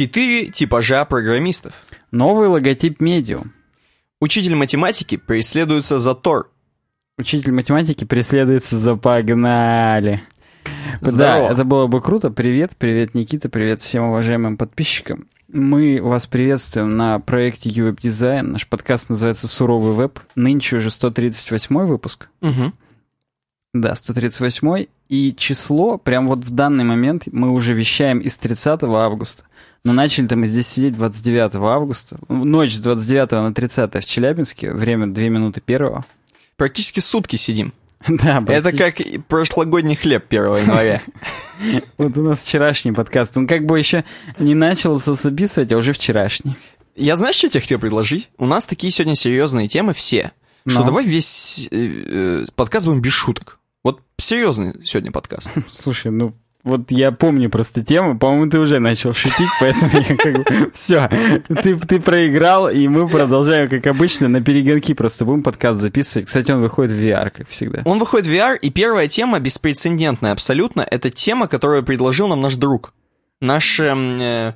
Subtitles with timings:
[0.00, 1.74] Четыре типажа программистов.
[2.10, 3.48] Новый логотип Medium.
[4.18, 6.50] Учитель математики преследуется за Тор.
[7.18, 10.22] Учитель математики преследуется за погнали.
[11.02, 11.48] Здорово.
[11.48, 12.30] Да, это было бы круто.
[12.30, 15.28] Привет, привет, Никита, привет всем уважаемым подписчикам.
[15.48, 18.44] Мы вас приветствуем на проекте UWeb Design.
[18.44, 20.18] Наш подкаст называется «Суровый веб».
[20.34, 22.30] Нынче уже 138 выпуск.
[22.40, 22.72] Угу.
[23.74, 29.44] Да, 138 И число, прям вот в данный момент мы уже вещаем из 30 августа.
[29.84, 32.18] Но начали-то мы здесь сидеть 29 августа.
[32.28, 34.72] Ночь с 29 на 30 в Челябинске.
[34.72, 36.04] Время 2 минуты первого.
[36.56, 37.72] Практически сутки сидим.
[38.08, 38.96] Да, Это как
[39.28, 41.02] прошлогодний хлеб 1 января.
[41.98, 43.36] Вот у нас вчерашний подкаст.
[43.36, 44.04] Он как бы еще
[44.38, 46.54] не начался записывать, а уже вчерашний.
[46.96, 48.30] Я знаешь, что тебе хотел предложить?
[48.38, 50.32] У нас такие сегодня серьезные темы все.
[50.66, 50.86] Что Ну.
[50.86, 53.58] давай весь э, э, подкаст будем без шуток.
[53.82, 55.50] Вот серьезный сегодня подкаст.
[55.72, 60.34] Слушай, ну вот я помню просто тему, по-моему, ты уже начал шутить, поэтому я как
[60.44, 60.70] бы...
[60.72, 61.08] Все,
[61.48, 66.26] ты, ты проиграл, и мы продолжаем, как обычно, на перегонки просто будем подкаст записывать.
[66.26, 67.82] Кстати, он выходит в VR, как всегда.
[67.84, 72.56] Он выходит в VR, и первая тема, беспрецедентная абсолютно, это тема, которую предложил нам наш
[72.56, 72.92] друг.
[73.40, 74.52] Наш, эм, э,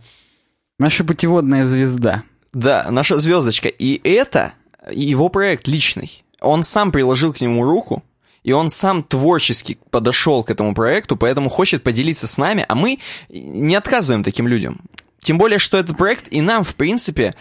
[0.78, 2.22] Наша путеводная звезда.
[2.52, 3.69] да, наша звездочка.
[3.69, 4.52] И это
[4.92, 6.22] его проект личный.
[6.41, 8.02] Он сам приложил к нему руку,
[8.45, 13.00] и он сам творчески подошел к этому проекту, поэтому хочет поделиться с нами, а мы
[13.31, 14.83] не отказываем таким людям.
[15.20, 17.33] Тем более, что этот проект и нам, в принципе,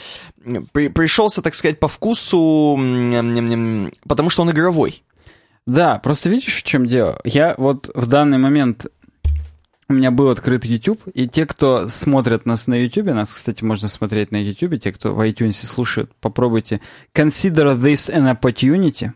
[0.71, 2.77] при- пришелся, так сказать, по вкусу,
[4.07, 5.03] потому что он игровой.
[5.65, 7.19] Да, просто видишь, в чем дело?
[7.25, 8.87] Я вот в данный момент
[9.93, 13.87] у меня был открыт YouTube, и те, кто смотрят нас на YouTube, нас, кстати, можно
[13.87, 16.81] смотреть на YouTube, те, кто в iTunes слушают, попробуйте
[17.13, 19.11] consider this an opportunity.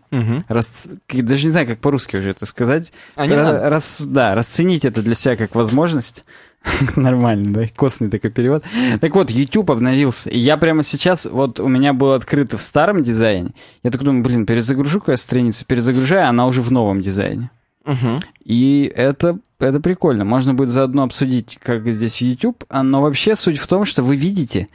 [0.47, 2.91] Рас- к- даже не знаю, как по-русски уже это сказать.
[3.15, 3.69] А не Ра- надо.
[3.69, 6.23] рас- да, расценить это для себя как возможность.
[6.95, 7.67] Нормально, да?
[7.75, 8.63] Костный такой перевод.
[8.99, 10.29] Так вот, YouTube обновился.
[10.29, 13.51] И я прямо сейчас, вот у меня был открыт в старом дизайне.
[13.83, 15.65] Я так думаю, блин, перезагружу-ка я страницу.
[15.65, 17.51] Перезагружаю, она уже в новом дизайне.
[17.85, 18.21] Мгм.
[18.43, 20.23] И это, это прикольно.
[20.25, 22.63] Можно будет заодно обсудить, как здесь YouTube.
[22.69, 24.67] А, Но вообще суть в том, что вы видите,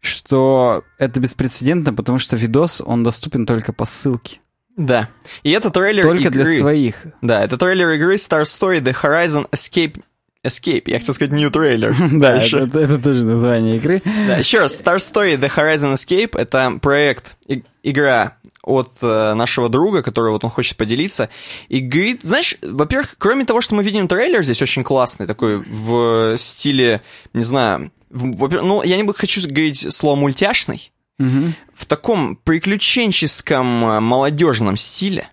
[0.00, 4.38] что это беспрецедентно, потому что видос, он доступен только по ссылке.
[4.76, 5.08] Да.
[5.42, 6.30] И это трейлер Только игры.
[6.30, 7.04] для своих.
[7.20, 10.00] Да, это трейлер игры Star Story The Horizon Escape.
[10.42, 10.84] Escape.
[10.86, 11.94] Я хотел сказать New Trailer.
[12.18, 12.60] Да, Дальше.
[12.60, 14.00] это, это тоже название игры.
[14.04, 19.68] Да, еще раз, Star Story The Horizon Escape— это проект, и- игра от э, нашего
[19.68, 21.28] друга, который вот он хочет поделиться.
[21.68, 26.36] И говорит, знаешь, во-первых, кроме того, что мы видим трейлер здесь очень классный, такой в
[26.38, 27.00] стиле,
[27.32, 31.54] не знаю, в- ну, я не бы- хочу говорить слово мультяшный, Мгм.
[31.74, 35.28] в таком приключенческом э, молодежном стиле.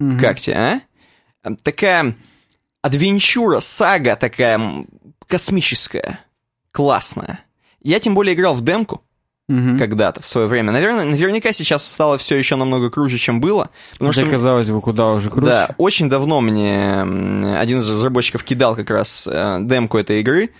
[0.00, 0.18] Мгм.
[0.18, 0.80] Как тебе, а?
[1.62, 2.16] Такая
[2.82, 4.84] адвенчура, сага такая
[5.28, 6.20] космическая,
[6.72, 7.40] классная.
[7.82, 9.02] Я тем более играл в демку
[9.48, 9.78] Мгм.
[9.78, 10.72] когда-то в свое время.
[10.72, 13.70] Наверное, наверняка сейчас стало все еще намного круче, чем было.
[13.92, 15.46] Потому Хотя, что, казалось бы, куда уже круче.
[15.46, 17.02] да, очень давно мне
[17.56, 20.50] один из разработчиков кидал как раз э, демку этой игры.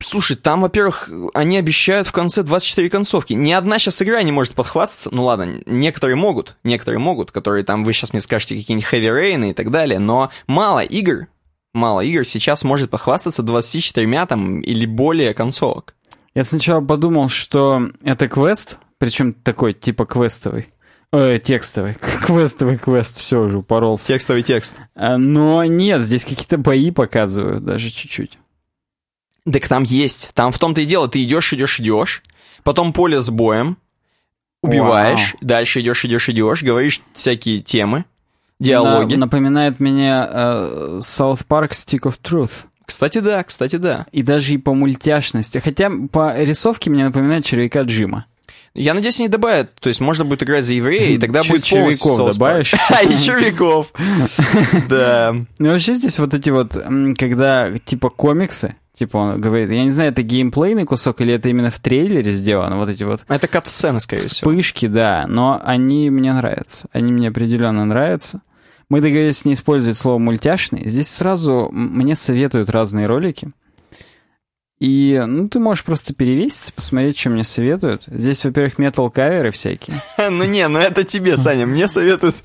[0.00, 3.32] Слушай, там, во-первых, они обещают в конце 24 концовки.
[3.32, 5.08] Ни одна сейчас игра не может подхвастаться.
[5.10, 9.50] Ну ладно, некоторые могут, некоторые могут, которые там, вы сейчас мне скажете, какие-нибудь Heavy Rain
[9.50, 11.26] и так далее, но мало игр,
[11.72, 15.95] мало игр сейчас может похвастаться 24 там или более концовок.
[16.36, 20.68] Я сначала подумал, что это квест, причем такой, типа квестовый.
[21.10, 21.94] Э, текстовый.
[22.26, 24.08] Квестовый квест, все уже упоролся.
[24.08, 24.76] Текстовый текст.
[24.94, 28.38] А, Но нет, здесь какие-то бои показывают, даже чуть-чуть.
[29.50, 30.32] Так там есть.
[30.34, 32.22] Там в том-то и дело, ты идешь, идешь, идешь,
[32.64, 33.78] потом поле с боем,
[34.62, 38.04] убиваешь, дальше идешь, идешь, идешь, говоришь всякие темы,
[38.60, 39.14] диалоги.
[39.14, 42.66] На- напоминает мне э, South Park Stick of Truth.
[42.86, 44.06] Кстати, да, кстати, да.
[44.12, 45.58] И даже и по мультяшности.
[45.58, 48.24] Хотя по рисовке мне напоминает червяка Джима.
[48.74, 51.64] Я надеюсь, они добавят, то есть можно будет играть за еврея, и тогда Чер- будет
[51.64, 52.74] червяков добавишь?
[52.90, 53.92] А, и червяков.
[54.88, 55.34] Да.
[55.58, 56.76] Ну, вообще здесь вот эти вот,
[57.18, 61.70] когда типа комиксы, типа он говорит, я не знаю, это геймплейный кусок или это именно
[61.70, 64.50] в трейлере сделано, вот эти вот Это кат-сцена, скорее всего.
[64.50, 66.88] вспышки, да, но они мне нравятся.
[66.92, 68.42] Они мне определенно нравятся.
[68.88, 70.88] Мы договорились не использовать слово мультяшный.
[70.88, 73.48] Здесь сразу мне советуют разные ролики.
[74.78, 78.02] И, ну, ты можешь просто перевеситься, посмотреть, что мне советуют.
[78.06, 80.02] Здесь, во-первых, метал-каверы всякие.
[80.30, 82.36] Ну не, ну это тебе, Саня, мне советуют...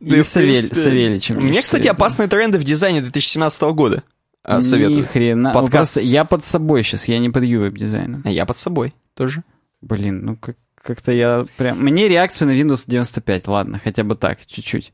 [0.00, 4.04] И в Савель- принципе, Савельичем Мне, кстати, опасные тренды в дизайне 2017 года
[4.44, 5.08] а, Ни советуют.
[5.08, 5.52] хрена.
[5.52, 8.22] Ну, Подкаст я под собой сейчас, я не под ювеб-дизайном.
[8.24, 9.42] А я под собой тоже.
[9.80, 11.80] Блин, ну как- как-то я прям...
[11.82, 14.92] Мне реакцию на Windows 95, ладно, хотя бы так, чуть-чуть.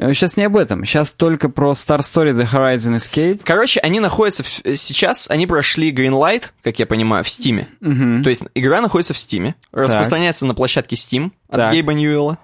[0.00, 0.84] Сейчас не об этом.
[0.84, 3.40] Сейчас только про Star Story The Horizon Escape.
[3.44, 4.44] Короче, они находятся...
[4.44, 4.60] В...
[4.64, 7.68] э, Сейчас они прошли Greenlight, как я понимаю, в Стиме.
[7.80, 8.22] Мгм.
[8.22, 11.72] То есть игра находится в Стиме, распространяется на площадке Steam от Так.
[11.72, 12.38] Гейба Ньюэлла.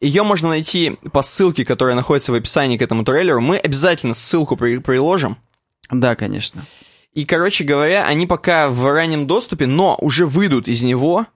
[0.00, 3.40] Ее можно найти по ссылке, которая находится в описании к этому трейлеру.
[3.40, 5.36] Мы обязательно ссылку при- приложим.
[5.90, 6.64] Да, конечно.
[7.12, 11.26] И, короче говоря, они пока в раннем доступе, но уже выйдут из него,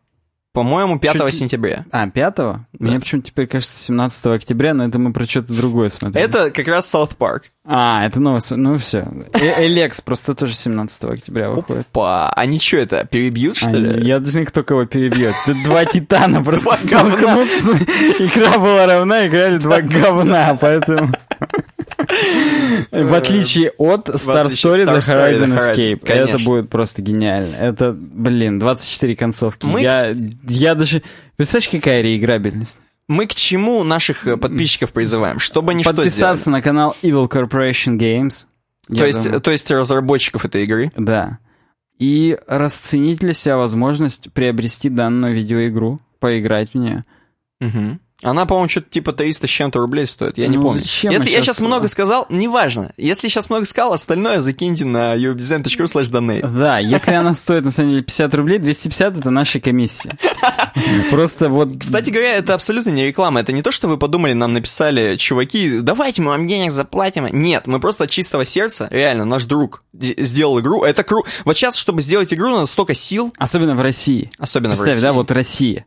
[0.52, 1.84] по-моему, 5 Чуть- сентября.
[1.92, 2.38] А, 5
[2.78, 6.20] Мне почему-то теперь кажется 17 октября, но это мы про что-то другое смотрим.
[6.22, 7.42] Это как раз South Park.
[7.64, 8.50] А, это новость.
[8.50, 9.06] Ну все.
[9.58, 11.86] Элекс просто тоже 17 октября выходит.
[11.92, 14.06] Па, они что это, перебьют, что Они- ли?
[14.08, 15.34] Я даже не кто кого перебьет.
[15.46, 17.70] Тут два титана просто столкнутся.
[18.18, 21.12] Игра была равна, играли два говна, поэтому...
[22.90, 26.06] В отличие от Star Story The Horizon Escape.
[26.06, 27.56] Это будет просто гениально.
[27.56, 29.66] Это, блин, 24 концовки.
[30.46, 31.02] Я, даже...
[31.36, 32.80] Представляешь, какая реиграбельность?
[33.08, 35.40] Мы к чему наших э, подписчиков призываем?
[35.40, 36.08] Чтобы они что сделали?
[36.08, 38.46] Подписаться на канал Evil Corporation Games.
[38.86, 39.40] То есть, думаю.
[39.40, 40.92] то есть разработчиков этой игры.
[40.96, 41.38] Да.
[41.98, 47.02] И расценить для себя возможность приобрести данную видеоигру, поиграть в нее.
[47.60, 48.00] Мгм.
[48.22, 50.80] Она, по-моему, что-то типа 300 с чем-то рублей стоит, я не Ну, помню.
[50.82, 52.92] зачем Если мы я сейчас много сказал, неважно.
[52.98, 56.46] Если сейчас много сказал, остальное закиньте на uwdesign.ru slash donate.
[56.46, 60.16] Да, если она стоит на самом деле 50 рублей, 250 это наша комиссия.
[61.10, 61.70] Просто вот...
[61.78, 63.40] Кстати говоря, это абсолютно не реклама.
[63.40, 67.26] Это не то, что вы подумали, нам написали чуваки, давайте мы вам денег заплатим.
[67.32, 70.84] Нет, мы просто от чистого сердца, реально, наш друг сделал игру.
[70.84, 71.24] Это кру...
[71.44, 74.30] Вот сейчас, чтобы сделать игру, надо столько сил, Особенно в России.
[74.38, 75.86] особенно в Представь, России, да, вот Россия.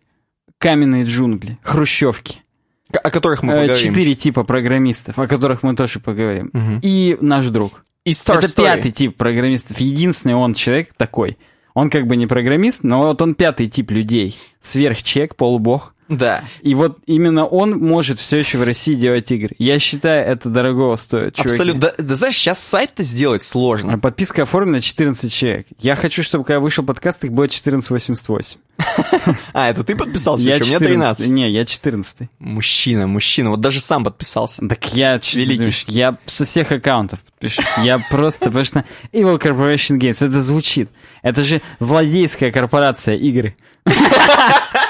[0.64, 2.42] Каменные джунгли, хрущевки.
[2.90, 3.94] о которых мы Э, поговорим.
[3.94, 6.52] Четыре типа программистов, о которых мы тоже поговорим.
[6.54, 6.80] Мгм.
[6.82, 7.84] И наш друг.
[8.06, 8.64] И Star это Story.
[8.64, 9.80] пятый тип программистов.
[9.80, 11.38] Единственный он человек такой.
[11.74, 14.38] Он как бы не программист, но вот он пятый тип людей.
[14.62, 15.93] Сверхчек, полубог.
[16.10, 16.44] Да.
[16.62, 19.56] И вот именно он может все еще в России делать игры.
[19.58, 21.54] Я считаю, это дорогого стоит, чуваки.
[21.54, 21.82] Абсолютно.
[21.82, 23.94] Да, да знаешь, сейчас сайт-то сделать сложно.
[23.94, 25.68] А Подписка оформлена 14 человек.
[25.80, 28.60] Я хочу, чтобы когда вышел подкаст, их было 1488.
[29.54, 30.64] А, это ты подписался еще?
[30.64, 31.18] У меня 14.
[31.18, 31.30] 13.
[31.30, 32.30] Не, я 14.
[32.40, 33.52] Мужчина, мужчина.
[33.52, 34.68] Вот даже сам подписался.
[34.68, 35.74] Так я, Великий.
[35.88, 37.66] я со всех аккаунтов подпишусь.
[37.84, 40.90] Я просто, потому что Evil Corporation Games, это звучит.
[41.22, 43.56] Это же злодейская корпорация игры.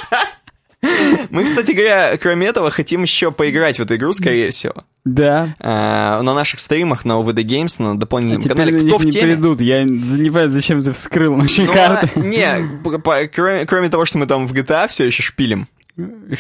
[1.34, 4.76] Мы, кстати говоря, кроме этого, хотим еще поиграть в эту игру, скорее всего.
[5.04, 5.56] Да.
[5.60, 8.82] А, на наших стримах на OVD Games, на дополнительном Теперь канале.
[8.84, 9.34] на Кто в не теме?
[9.36, 9.60] придут.
[9.62, 12.20] Я не понимаю, зачем ты вскрыл наши Ну, а, карты.
[12.20, 12.48] не,
[12.84, 15.68] по- по- кроме, кроме того, что мы там в GTA все еще шпилим.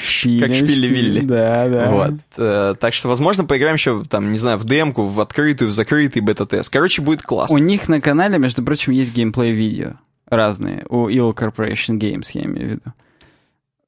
[0.01, 1.19] Шпилем, как шпили Вилли.
[1.21, 1.87] Да, да.
[1.89, 2.13] Вот.
[2.37, 6.21] Э, так что, возможно, поиграем еще, там, не знаю, в демку, в открытую, в закрытый
[6.21, 6.71] бета-тест.
[6.71, 7.55] Короче, будет классно.
[7.55, 9.93] У них на канале, между прочим, есть геймплей-видео
[10.29, 10.83] разные.
[10.89, 12.81] У Evil Corporation Games, я имею в виду.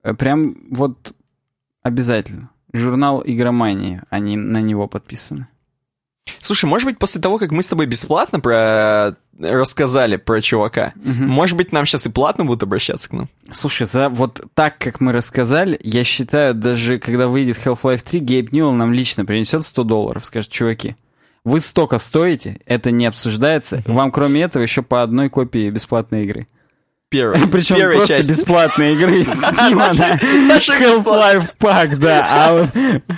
[0.06, 1.14] Э, Прям вот
[1.84, 2.50] обязательно.
[2.74, 5.48] Журнал Игромании, они на него подписаны.
[6.40, 9.16] Слушай, может быть, после того, как мы с тобой бесплатно про...
[9.40, 11.28] рассказали про чувака, Мгм.
[11.28, 13.30] может быть, нам сейчас и платно будут обращаться к нам?
[13.52, 18.52] Слушай, за вот так, как мы рассказали, я считаю, даже когда выйдет Half-Life 3, Гейб
[18.52, 20.96] Ньюэлл нам лично принесет 100 долларов, скажет, чуваки,
[21.44, 26.48] вы столько стоите, это не обсуждается, вам кроме этого еще по одной копии бесплатной игры.
[27.10, 28.30] Первая, Причем первая просто часть.
[28.30, 30.18] бесплатные игры из Steam, да.
[30.58, 32.28] Half-Life пак, да.
[32.30, 32.70] А вот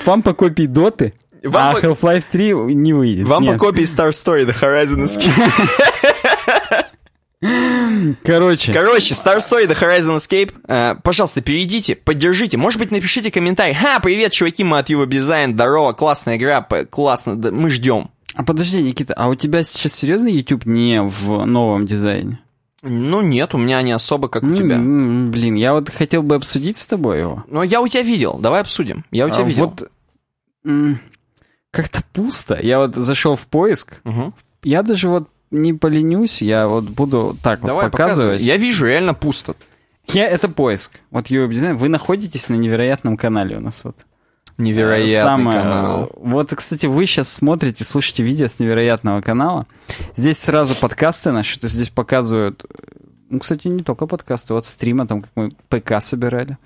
[0.05, 1.13] вам по копии Доты,
[1.43, 3.27] Вам а по- Half-Life 3 не выйдет.
[3.27, 3.53] Вам Нет.
[3.53, 6.85] по копии Star Story The Horizon Escape.
[8.23, 10.53] Короче, Короче, Star Story The Horizon Escape.
[10.67, 12.57] э, пожалуйста, перейдите, поддержите.
[12.57, 13.75] Может быть, напишите комментарий.
[13.75, 15.53] Ха, привет, чуваки, мы от Юва Design.
[15.53, 18.09] Здорово, классная игра, классно, да, мы ждем.
[18.33, 22.39] а подожди, Никита, а у тебя сейчас серьезно YouTube не в новом дизайне?
[22.83, 24.77] Ну нет, у меня не особо, как у тебя.
[24.77, 27.43] Блин, я вот хотел бы обсудить с тобой его.
[27.47, 29.03] Но я у тебя видел, давай обсудим.
[29.11, 29.73] Я у тебя А, видел.
[30.63, 31.01] Вот
[31.71, 32.57] как-то пусто.
[32.61, 33.99] Я вот зашел в поиск.
[34.03, 34.33] Мгм.
[34.63, 38.39] Я даже вот не поленюсь, я вот буду так Давай вот показывать.
[38.39, 38.45] показывай.
[38.45, 39.55] Я вижу, реально пусто.
[40.07, 40.99] Я, это поиск.
[41.11, 41.77] Вот YouTube дизайн.
[41.77, 43.97] Вы находитесь на невероятном канале у нас вот.
[44.57, 46.11] Невероятный Самое- канал.
[46.15, 49.67] Вот, кстати, вы сейчас смотрите, слушаете видео с невероятного канала.
[50.15, 52.65] Здесь сразу подкасты наши, то есть здесь показывают...
[53.29, 56.57] Ну, кстати, не только подкасты, вот стрима, там, как мы ПК собирали.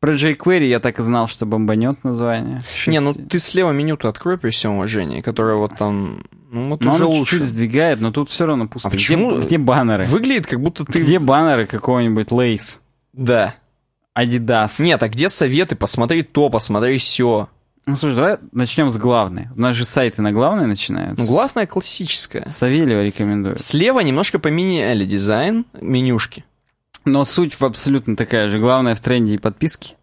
[0.00, 2.60] Про jQuery я так и знал, что бомбанет название.
[2.86, 6.24] Не, ну Шесть- ты слева меню-то открой при всем уважении, которое вот там...
[6.52, 7.20] Ну, вот Но уже лучше.
[7.22, 8.88] чуть-чуть сдвигает, но тут все равно пусто.
[8.88, 9.38] А почему?
[9.38, 10.04] Где, где баннеры?
[10.04, 11.02] Выглядит, как будто ты...
[11.02, 12.78] Где баннеры какого-нибудь Lace,
[13.12, 13.54] Да.
[14.18, 14.80] Adidas?
[14.82, 15.76] Нет, а где советы?
[15.76, 17.48] Посмотри то, посмотри все.
[17.86, 19.48] Ну, слушай, давай начнем с главной.
[19.56, 21.26] У нас же сайты на главной Ну, начинаются.
[21.26, 22.48] главное классическое.
[22.48, 23.60] Савельева рекомендует.
[23.60, 26.44] Слева немножко поменяли дизайн менюшки.
[27.04, 28.58] Но суть в абсолютно такая же.
[28.58, 29.96] Главное в тренде и подписки.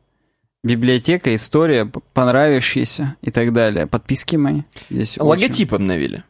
[0.63, 3.87] Библиотека, история, понравившиеся и так далее.
[3.87, 4.61] Подписки мои.
[4.91, 6.23] Здесь очень- Логотип обновили.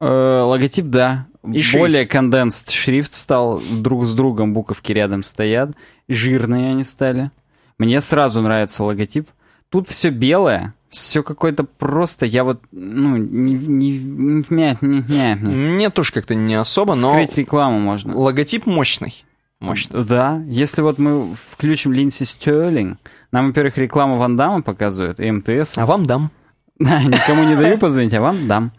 [0.00, 1.26] Э, логотип, да.
[1.44, 1.78] И шрифт.
[1.78, 5.72] Более конденст шрифт стал, друг с другом буковки рядом стоят.
[6.08, 7.30] Жирные они стали.
[7.78, 9.28] Мне сразу нравится логотип.
[9.70, 13.52] Тут все белое, все какое-то просто, я вот, ну, не...
[13.52, 15.34] не, не, не, не, не.
[15.34, 18.16] Мне тоже как-то не особо, но Скрыть рекламу можно.
[18.16, 19.24] логотип мощный.
[19.60, 20.04] Мощный.
[20.04, 22.98] Да, если вот мы включим Линдси Стерлинг,
[23.30, 25.76] нам, во-первых, рекламу Ван Дамма показывают, и МТС.
[25.76, 26.30] А вам дам.
[26.78, 28.72] Да, никому не даю позвонить, а вам дам.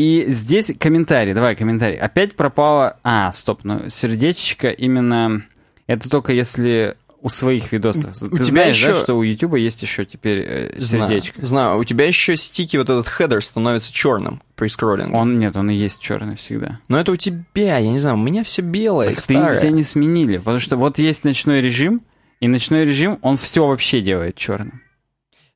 [0.00, 1.98] И здесь комментарий, давай комментарий.
[1.98, 2.96] Опять пропало...
[3.04, 5.42] А, стоп, ну сердечко именно...
[5.86, 8.14] Это только если у своих видосов.
[8.22, 11.44] У Ты тебя знаешь, да, еще- что у Ютуба есть еще теперь э, Знаю, сердечко?
[11.44, 15.14] Знаю, у тебя еще стики, вот этот header становится черным при скроллинге.
[15.14, 16.80] Он, нет, он и есть черный всегда.
[16.88, 19.60] Но это у тебя, я не знаю, у меня все белое, Так ты, старое.
[19.60, 22.00] тебя не сменили, потому что вот есть ночной режим,
[22.40, 24.80] и ночной режим, он все вообще делает черным.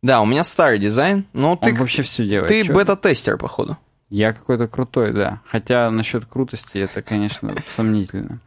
[0.02, 3.78] Да, у меня старый дизайн, но Он ты, вообще все делает ты бета-тестер, походу.
[4.14, 5.40] Я какой-то крутой, да.
[5.44, 8.38] Хотя насчет крутости это, конечно, сомнительно.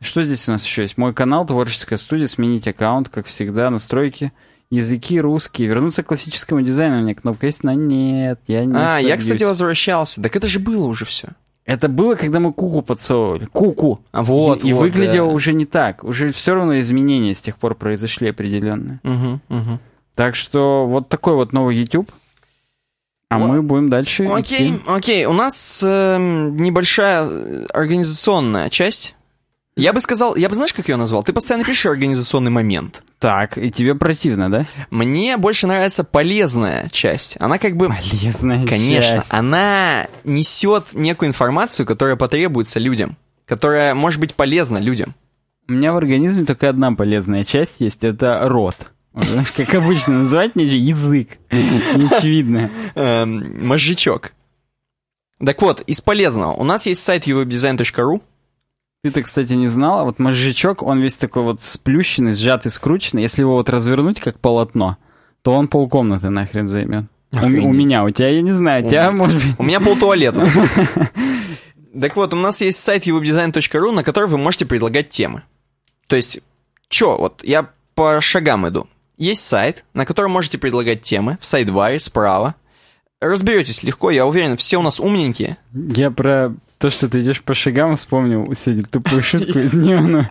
[0.00, 0.98] Что здесь у нас еще есть?
[0.98, 4.32] Мой канал, творческая студия, сменить аккаунт, как всегда, настройки,
[4.68, 6.98] языки русские, вернуться к классическому дизайну.
[6.98, 9.18] У меня кнопка есть, но нет, я не а, я, собьюсь.
[9.20, 10.20] кстати, возвращался.
[10.20, 11.28] Так это же было уже все.
[11.66, 13.44] Это было, когда мы куку подсовывали.
[13.44, 14.00] Куку.
[14.10, 15.34] А вот, и, и вот, выглядело да.
[15.34, 16.02] уже не так.
[16.02, 18.98] Уже все равно изменения с тех пор произошли определенные.
[19.04, 19.78] Угу, угу.
[20.16, 22.10] Так что вот такой вот новый YouTube.
[23.32, 24.80] А О- мы будем дальше Окей, идти.
[24.86, 25.24] окей.
[25.24, 29.14] У нас эм, небольшая э, организационная часть.
[29.74, 31.22] Я бы сказал, я бы знаешь, как ее назвал?
[31.22, 33.02] Ты постоянно пишешь организационный момент.
[33.18, 34.66] Так, и тебе противно, да?
[34.90, 37.38] Мне больше нравится полезная часть.
[37.40, 37.88] Она как бы...
[37.88, 39.32] Полезная Конечно, часть.
[39.32, 45.14] она несет некую информацию, которая потребуется людям, которая может быть полезна людям.
[45.68, 48.76] У меня в организме только одна полезная часть есть, это рот.
[49.56, 51.38] Как обычно называть нечего, язык.
[51.50, 52.70] Неочевидно.
[52.94, 54.32] Эм, мозжечок.
[55.44, 56.52] Так вот, из полезного.
[56.52, 58.22] У нас есть сайт uwebdesign.ru.
[59.02, 63.22] Ты-то, кстати, не знал, а вот мозжечок, он весь такой вот сплющенный, сжатый, скрученный.
[63.22, 64.96] Если его вот развернуть как полотно,
[65.42, 67.06] то он полкомнаты нахрен займет.
[67.32, 69.12] У, у меня, у тебя, я не знаю, у У тебя, меня.
[69.12, 69.54] может быть...
[69.58, 70.46] У меня полтуалета.
[72.00, 75.42] Так вот, у нас есть сайт uwebdesign.ru, на который вы можете предлагать темы.
[76.06, 76.40] То есть,
[76.88, 78.86] чё, вот я по шагам иду.
[79.22, 82.56] Есть сайт, на котором можете предлагать темы, в сайдбаре справа.
[83.20, 85.58] Разберетесь легко, я уверен, все у нас умненькие.
[85.72, 90.28] Я про то, что ты идешь по шагам, вспомнил сегодня тупую шутку из дневного.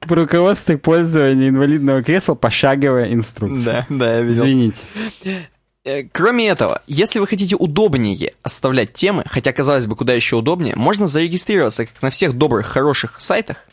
[0.00, 3.86] По руководству пользования инвалидного кресла пошаговая инструкция.
[3.88, 4.82] Да, да, я Извините.
[5.86, 10.76] Э, Кроме этого, если вы хотите удобнее оставлять темы, хотя, казалось бы, куда еще удобнее,
[10.76, 13.66] можно зарегистрироваться, как на всех добрых, хороших сайтах.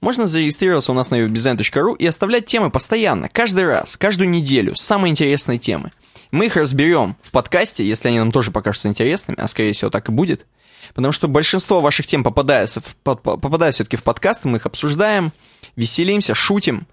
[0.00, 5.10] Можно зарегистрироваться у нас на webdesign.ru и оставлять темы постоянно, каждый раз, каждую неделю, самые
[5.10, 5.90] интересные темы.
[6.30, 10.08] Мы их разберем в подкасте, если они нам тоже покажутся интересными, а скорее всего так
[10.08, 10.46] и будет.
[10.94, 14.66] Потому что большинство ваших тем попадается в, по- по- попадает все-таки в подкаст, мы их
[14.66, 15.32] обсуждаем,
[15.76, 16.86] веселимся, шутим.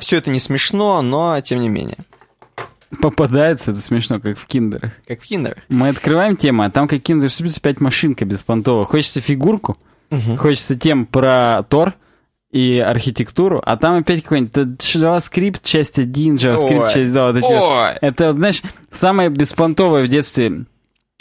[0.00, 1.98] все это не смешно, но тем не менее.
[3.00, 4.92] Попадается, это смешно, как в киндерах.
[5.06, 5.58] Как в киндерах.
[5.68, 8.84] Мы открываем тему, а там как киндер сюрприз опять машинка беспонтовая.
[8.84, 9.76] Хочется фигурку,
[10.38, 11.94] хочется тем про Тор
[12.52, 16.92] и архитектуру, а там опять какой-нибудь JavaScript часть 1, JavaScript Ой.
[16.92, 17.26] часть 2.
[17.32, 17.44] Вот эти.
[17.44, 17.90] Ой.
[18.00, 20.64] Это, вот, знаешь, самое беспонтовое в детстве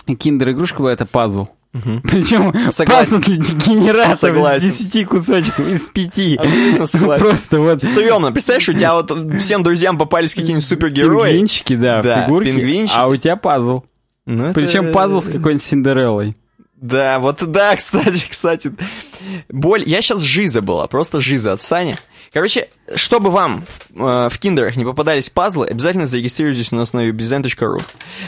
[0.07, 1.47] киндер-игрушка была это пазл.
[1.71, 2.85] Причем Согласен.
[2.87, 4.69] пазл для дегенератов Согласен.
[4.69, 6.37] из 10 кусочков, из 5.
[6.39, 7.23] Абсолютно согласен.
[7.25, 8.31] Просто вот Стремно.
[8.31, 11.29] Представляешь, у тебя вот всем друзьям попались какие-нибудь супергерои.
[11.29, 12.97] пингвинчики, да, Да, фигурки, пингвинчики.
[12.97, 13.83] а у тебя пазл.
[14.25, 16.35] Ну, это- Причем пазл с какой-нибудь Синдереллой.
[16.81, 18.73] Да, вот да, кстати, кстати.
[19.49, 19.83] Боль.
[19.85, 21.95] Я сейчас жиза была, просто жиза от Сани.
[22.31, 27.09] Короче, чтобы вам в, э, в киндерах не попадались пазлы, обязательно зарегистрируйтесь у нас на
[27.09, 27.81] ubizen.ru.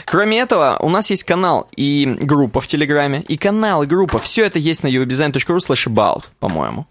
[0.06, 4.18] Кроме этого, у нас есть канал и группа в Телеграме, и канал, и группа.
[4.18, 6.86] Все это есть на ubizen.ru slash about, по-моему.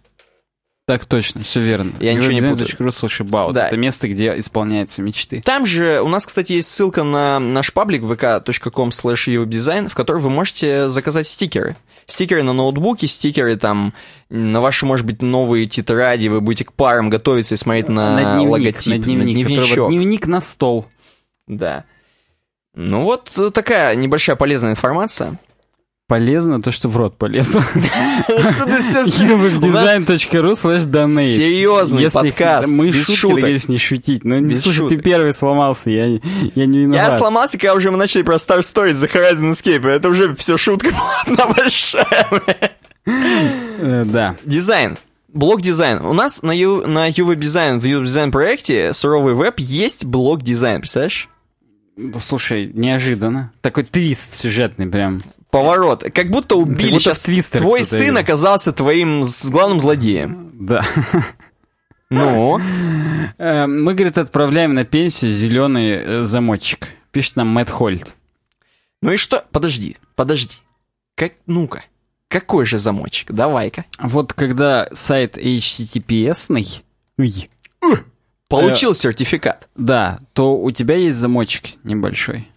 [0.92, 1.94] Так точно, все верно.
[2.02, 2.68] Я ничего не путаю.
[2.68, 3.54] About.
[3.54, 3.68] Да.
[3.68, 5.42] Это место, где исполняются мечты.
[5.42, 10.22] Там же у нас, кстати, есть ссылка на наш паблик vk.com slash design, в который
[10.22, 11.78] вы можете заказать стикеры.
[12.08, 13.94] Стикеры на ноутбуке, стикеры там
[14.30, 18.50] на ваши, может быть, новые тетради, вы будете к парам готовиться и смотреть на, дневник,
[18.50, 19.90] логотип, на дневник, который дневничок.
[19.92, 20.88] дневник на стол.
[21.48, 21.86] Да.
[22.76, 25.40] Ну вот э, такая небольшая полезная информация.
[26.12, 27.64] Полезно то, что в рот полезно.
[29.32, 31.38] Webdesign.ru slash donate.
[31.38, 34.26] Серьезный подкаст, Мы шутки договорились не шутить.
[34.26, 36.20] Ну, слушай, ты первый сломался, я, не-
[36.54, 37.18] не Я виноват.
[37.18, 39.88] сломался, когда уже мы начали про Star Stories за Horizon Escape.
[39.88, 40.90] Это уже все шутка
[41.26, 42.28] одна большая.
[43.06, 44.36] Э, Да.
[44.44, 44.98] Дизайн.
[45.30, 46.02] Блок дизайн.
[46.06, 50.42] У нас на, Ю, на UV дизайн в UV дизайн проекте суровый веб есть блок
[50.42, 51.30] дизайн, представляешь?
[51.96, 53.54] Ну, Слушай, неожиданно.
[53.62, 55.22] Такой твист сюжетный прям.
[55.52, 56.04] Поворот.
[56.14, 57.24] Как будто убили будто сейчас.
[57.24, 58.24] Твистер Твой сын играл.
[58.24, 60.52] оказался твоим главным злодеем.
[60.54, 60.84] Да.
[62.10, 62.60] Ну,
[63.38, 66.88] Э, Мы, говорит, отправляем на пенсию зеленый э, замочек.
[67.12, 68.14] Пишет нам Мэтт Хольт.
[69.02, 69.46] ну и что?
[69.52, 70.56] Подожди, подожди.
[71.16, 71.84] Как, ну-ка,
[72.28, 73.32] какой же замочек?
[73.32, 73.86] Давай-ка.
[74.00, 76.82] Вот когда сайт HTTPS-ный,
[78.48, 79.70] Получил сертификат.
[79.76, 82.48] да, то у тебя есть замочек небольшой.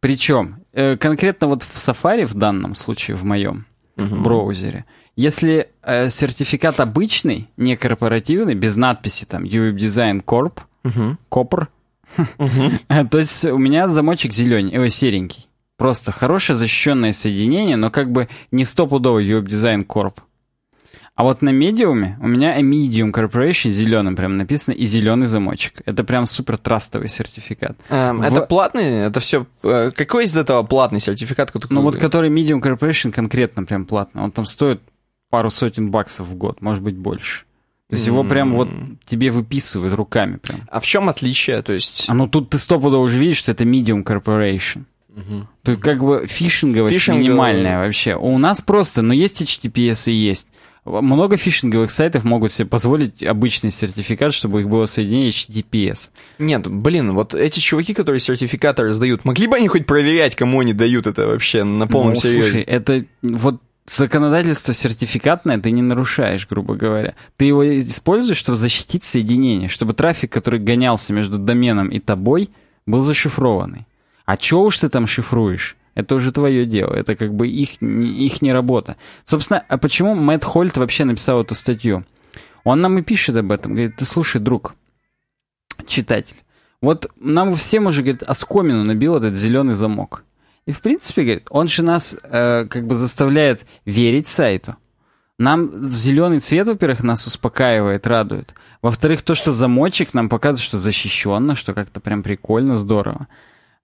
[0.00, 0.67] Причем, э,
[1.00, 3.66] конкретно вот в Safari в данном случае, в моем
[3.96, 4.84] браузере,
[5.16, 11.18] если э, сертификат обычный, не корпоративный, без надписи там UWeb Design Corp, Мгм.
[11.28, 11.68] Копр,
[13.10, 15.48] то есть у меня замочек зеленый, ой, серенький.
[15.76, 20.14] Просто хорошее защищенное соединение, но как бы не стопудовый UWeb Design Corp.
[21.18, 25.82] А вот на медиуме у меня Medium Corporation зеленым прям написано и зеленый замочек.
[25.84, 27.76] Это прям супер трастовый сертификат.
[27.90, 28.84] Эм, В- Это платный?
[29.08, 29.44] Это все...
[29.60, 31.50] Какой из этого платный сертификат?
[31.50, 34.22] который- Ну вот который Medium Corporation конкретно прям платно.
[34.22, 34.80] Он там стоит
[35.28, 37.46] пару сотен баксов в год, может быть больше.
[37.90, 38.68] То есть его прям вот
[39.04, 40.60] тебе выписывают руками прям.
[40.70, 41.60] А в чем отличие?
[41.62, 42.04] То есть...
[42.08, 44.84] А ну тут ты стопудово уже видишь, что это Medium Corporation.
[45.64, 47.28] То есть как бы фишинговость Фишинговая.
[47.28, 48.14] минимальная вообще.
[48.14, 50.48] У нас просто, но есть HTTPS и есть.
[50.88, 56.10] Много фишинговых сайтов могут себе позволить обычный сертификат, чтобы их было соединение HTTPS.
[56.38, 60.72] Нет, блин, вот эти чуваки, которые сертификаты раздают, могли бы они хоть проверять, кому они
[60.72, 62.42] дают это вообще на полном Ну, серьезе?
[62.42, 67.14] Слушай, это вот законодательство сертификатное ты не нарушаешь, грубо говоря.
[67.36, 72.50] Ты его используешь, чтобы защитить соединение, чтобы трафик, который гонялся между доменом и тобой,
[72.86, 73.86] был зашифрованный.
[74.24, 75.76] А чё уж ты там шифруешь?
[75.98, 78.96] Это уже твое дело, это как бы их, их не работа.
[79.24, 82.04] Собственно, а почему Мэтт Хольт вообще написал эту статью?
[82.62, 84.76] Он нам и пишет об этом, говорит, ты слушай, друг,
[85.88, 86.36] читатель,
[86.80, 90.22] вот нам всем уже, говорит, оскомину набил этот зеленый замок.
[90.66, 94.76] И, в принципе, говорит, он же нас э, как бы заставляет верить сайту.
[95.36, 98.54] Нам зеленый цвет, во-первых, нас успокаивает, радует.
[98.82, 103.26] Во-вторых, то, что замочек нам показывает, что защищенно, что как-то прям прикольно, здорово.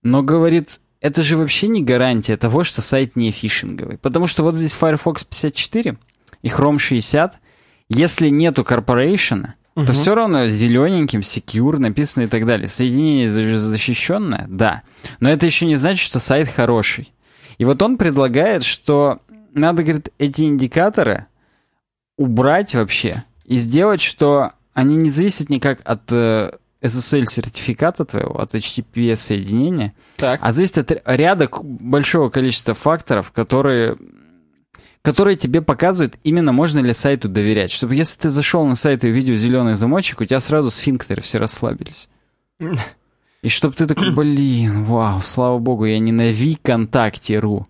[0.05, 3.99] Но, говорит, это же вообще не гарантия того, что сайт не фишинговый.
[3.99, 5.99] Потому что вот здесь Firefox 54
[6.41, 7.39] и Chrome 60,
[7.91, 12.69] если нету корпорейшена, то все равно зелененьким, secure написано и так далее.
[12.69, 14.81] Соединение за- защищенное, да.
[15.21, 17.13] Но это еще не значит, что сайт хороший.
[17.59, 19.19] И вот он предлагает, что
[19.53, 21.27] надо, говорит, эти индикаторы
[22.17, 26.53] убрать вообще и сделать, что они не зависят никак от э,
[26.85, 33.97] SSL-сертификата твоего, от HTTPS-соединения, а зависит от ряда большого количества факторов, которые,
[35.03, 37.71] которые тебе показывают, именно можно ли сайту доверять.
[37.71, 41.39] Чтобы если ты зашел на сайт и увидел зеленый замочек, у тебя сразу сфинктеры все
[41.39, 42.09] расслабились.
[43.43, 47.67] И чтобы ты такой, блин, вау, слава богу, я не на ВКонтакте.ру,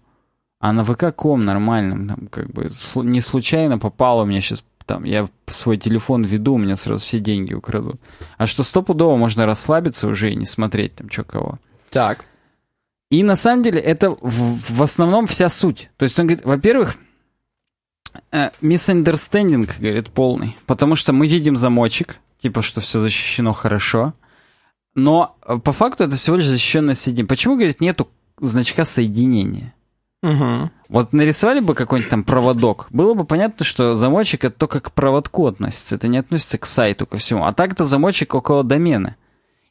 [0.61, 5.29] а на ВК.ком нормальном, там, как бы, не случайно попало у меня сейчас, там, я
[5.47, 7.97] свой телефон веду, у меня сразу все деньги украдут.
[8.37, 11.59] А что стопудово можно расслабиться уже и не смотреть там, что кого.
[11.91, 12.25] Так.
[13.11, 15.91] И на самом деле это в, в основном вся суть.
[15.97, 16.97] То есть он говорит, во-первых,
[18.33, 20.57] э, misunderstanding, говорит, полный.
[20.67, 24.15] Потому что мы видим замочек, типа, что все защищено хорошо.
[24.95, 27.29] Но э, по факту это всего лишь защищенное соединение.
[27.29, 28.09] Почему, говорит, нету
[28.41, 29.75] значка соединения?
[30.25, 30.71] Мгм.
[30.89, 35.47] Вот нарисовали бы какой-нибудь там проводок, было бы понятно, что замочек это только к проводку
[35.47, 37.45] относится, это не относится к сайту, ко всему.
[37.45, 39.17] А так это замочек около домена.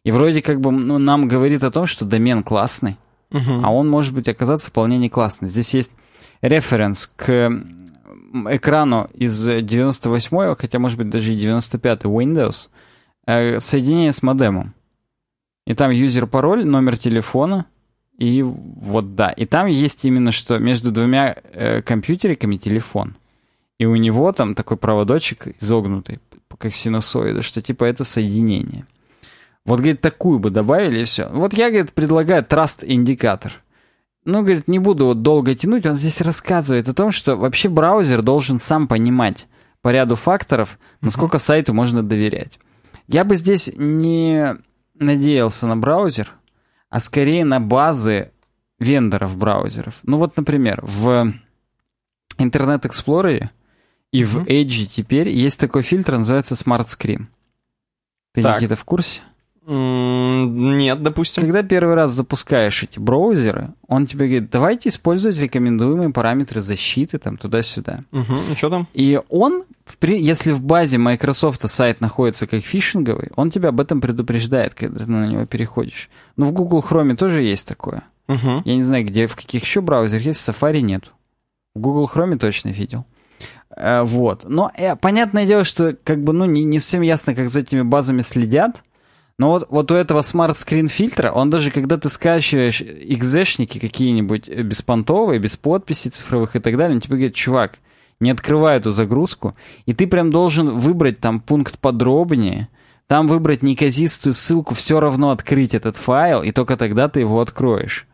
[0.03, 2.97] И вроде как бы ну, нам говорит о том, что домен классный,
[3.31, 3.65] Мгм.
[3.65, 5.47] а он может быть оказаться вполне не классный.
[5.47, 5.91] Здесь есть
[6.41, 7.49] референс к
[8.49, 12.69] экрану из 98-го, хотя может быть даже и 95-й Windows,
[13.25, 14.73] э, соединение с модемом.
[15.65, 17.65] И там юзер-пароль, номер телефона,
[18.17, 19.29] и вот да.
[19.29, 23.15] И там есть именно что между двумя э, компьютериками телефон.
[23.79, 26.19] И у него там такой проводочек изогнутый,
[26.57, 28.85] как синусоида, что типа это соединение.
[29.65, 31.27] Вот, говорит, такую бы добавили, и все.
[31.29, 33.61] Вот я, говорит, предлагаю траст-индикатор.
[34.25, 38.21] Ну, говорит, не буду вот долго тянуть, он здесь рассказывает о том, что вообще браузер
[38.21, 39.47] должен сам понимать
[39.81, 42.59] по ряду факторов, насколько сайту можно доверять.
[43.07, 44.55] Я бы здесь не
[44.97, 46.31] надеялся на браузер,
[46.93, 48.31] а скорее на базы
[48.77, 49.99] вендоров браузеров.
[50.03, 51.33] Ну вот, например, в
[52.37, 53.49] Internet Explorer
[54.11, 57.25] и в Edge теперь есть такой фильтр, называется Smart Screen.
[58.33, 58.57] Ты, Так.
[58.61, 59.21] Никита, в курсе?
[59.65, 61.43] Нет, допустим.
[61.43, 67.37] Когда первый раз запускаешь эти браузеры, он тебе говорит, давайте использовать рекомендуемые параметры защиты, там,
[67.37, 68.01] туда-сюда.
[68.11, 68.87] Угу, и что там?
[68.93, 69.63] И он,
[70.01, 75.09] если в базе Microsoft сайт находится как фишинговый, он тебя об этом предупреждает, когда ты
[75.09, 76.09] на него переходишь.
[76.35, 78.03] Но в Google Chrome тоже есть такое.
[78.27, 78.63] Угу.
[78.65, 81.13] Я не знаю, где, в каких еще браузерах есть, Safari нет.
[81.73, 83.05] В Google Chrome точно видел.
[83.75, 84.43] Э, вот.
[84.47, 87.81] Но э, понятное дело, что как бы, ну, не, не совсем ясно, как за этими
[87.81, 88.83] базами следят.
[89.39, 94.61] Но вот, вот у этого смарт-скрин фильтра, он даже когда ты скачиваешь экзешники какие-нибудь э,
[94.61, 97.79] беспонтовые, без подписей цифровых и так далее, он тебе говорит, чувак,
[98.19, 99.53] не открывай эту загрузку,
[99.85, 102.69] и ты прям должен выбрать там пункт подробнее,
[103.07, 108.07] там выбрать неказистую ссылку, все равно открыть этот файл, и только тогда ты его откроешь.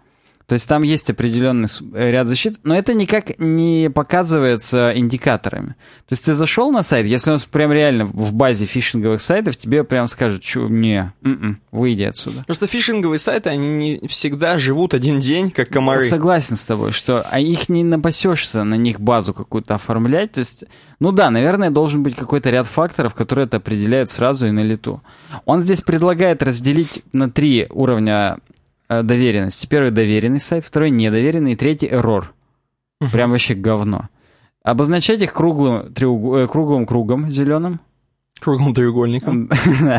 [0.49, 5.67] То есть там есть определенный э, ряд защит, но это никак не показывается индикаторами.
[5.67, 9.83] То есть ты зашел на сайт, если он прям реально в базе фишинговых сайтов, тебе
[9.83, 12.43] прям скажут, что не, м-м, выйди отсюда.
[12.47, 16.01] Просто фишинговые сайты, они не всегда живут один день, как комары.
[16.01, 20.31] Согласен с тобой, что а их не напасешься на них базу какую-то оформлять.
[20.31, 20.63] То есть,
[20.99, 25.03] ну да, наверное, должен быть какой-то ряд факторов, которые это определяют сразу и на лету.
[25.45, 28.39] Он здесь предлагает разделить на три уровня
[28.89, 29.67] доверенности.
[29.67, 32.25] Первый доверенный сайт, второй недоверенный, и третий error.
[33.11, 34.09] Прям вообще говно.
[34.63, 36.35] Обозначать их круглым, треуг...
[36.35, 37.79] э, круглым кругом зеленым.
[38.39, 39.49] Круглым треугольником.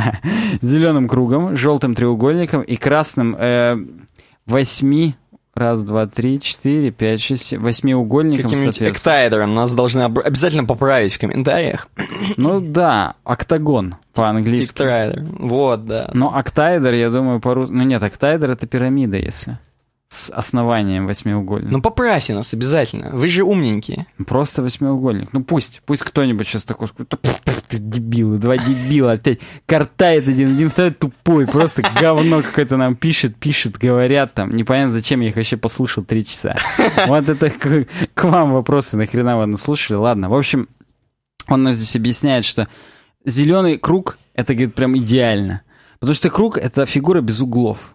[0.63, 3.77] Зеленым кругом, желтым треугольником и красным э,
[4.47, 5.15] восьми
[5.61, 11.19] Раз, два, три, четыре, пять, шесть, восьмиугольником, Каким-нибудь экстайдером нас должны об- обязательно поправить в
[11.19, 11.89] комментариях.
[12.39, 14.69] Ну да, октагон по-английски.
[14.73, 16.09] Тиктайдер, вот, да.
[16.15, 17.75] Но октайдер, я думаю, по-русски...
[17.75, 19.59] Ну нет, октайдер— это пирамида, если
[20.13, 21.71] с основанием восьмиугольным.
[21.71, 24.09] Ну поправьте нас обязательно, вы же умненькие.
[24.27, 25.33] Просто восьмиугольник.
[25.33, 29.39] Ну пусть, пусть кто-нибудь сейчас такой скажет, ты дебилы, два дебила опять.
[29.67, 34.51] картает один, один второй тупой, просто говно какое-то нам пишет, пишет, говорят там.
[34.51, 36.57] Непонятно, зачем я их вообще послушал три часа.
[37.07, 39.97] Вот это к, к вам вопросы, нахрена вы нас слушали.
[39.97, 40.69] Ладно, в общем,
[41.47, 42.67] он нам здесь объясняет, что
[43.25, 45.63] зеленый круг, это, говорит, прям идеально.
[46.01, 47.95] Потому что круг— это фигура без углов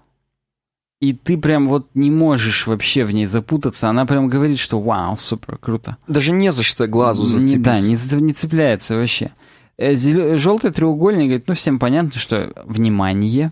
[1.00, 3.90] и ты прям вот не можешь вообще в ней запутаться.
[3.90, 5.98] Она прям говорит, что вау, супер, круто.
[6.08, 7.58] Даже не за что глазу зацепиться.
[7.58, 9.32] Не, да, не, не цепляется вообще.
[9.78, 10.38] Э, Зел...
[10.38, 13.52] Желтый треугольник говорит, ну всем понятно, что внимание.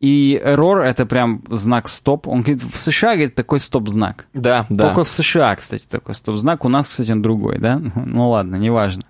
[0.00, 2.26] И error это прям знак стоп.
[2.26, 4.26] Он говорит, в США, говорит, такой стоп-знак.
[4.34, 4.88] Да, да.
[4.88, 6.64] Только в США, кстати, такой стоп-знак.
[6.64, 7.80] У нас, кстати, он другой, да?
[7.94, 9.04] Ну ладно, неважно.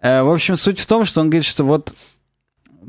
[0.00, 1.94] Э, в общем, суть в том, что он говорит, что вот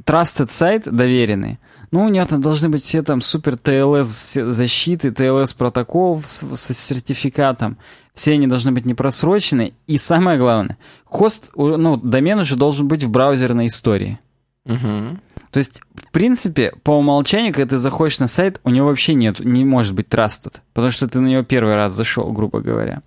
[0.05, 1.59] trusted сайт доверенный,
[1.91, 6.73] ну, у него там должны быть все там супер TLS защиты, TLS протокол с, с
[6.73, 7.77] сертификатом.
[8.13, 9.73] Все они должны быть непросрочены.
[9.85, 14.19] И самое главное, хост, ну, домен уже должен быть в браузерной истории.
[14.65, 15.17] Угу.
[15.51, 19.39] То есть, в принципе, по умолчанию, когда ты заходишь на сайт, у него вообще нет,
[19.39, 23.01] не может быть trusted, потому что ты на него первый раз зашел, грубо говоря.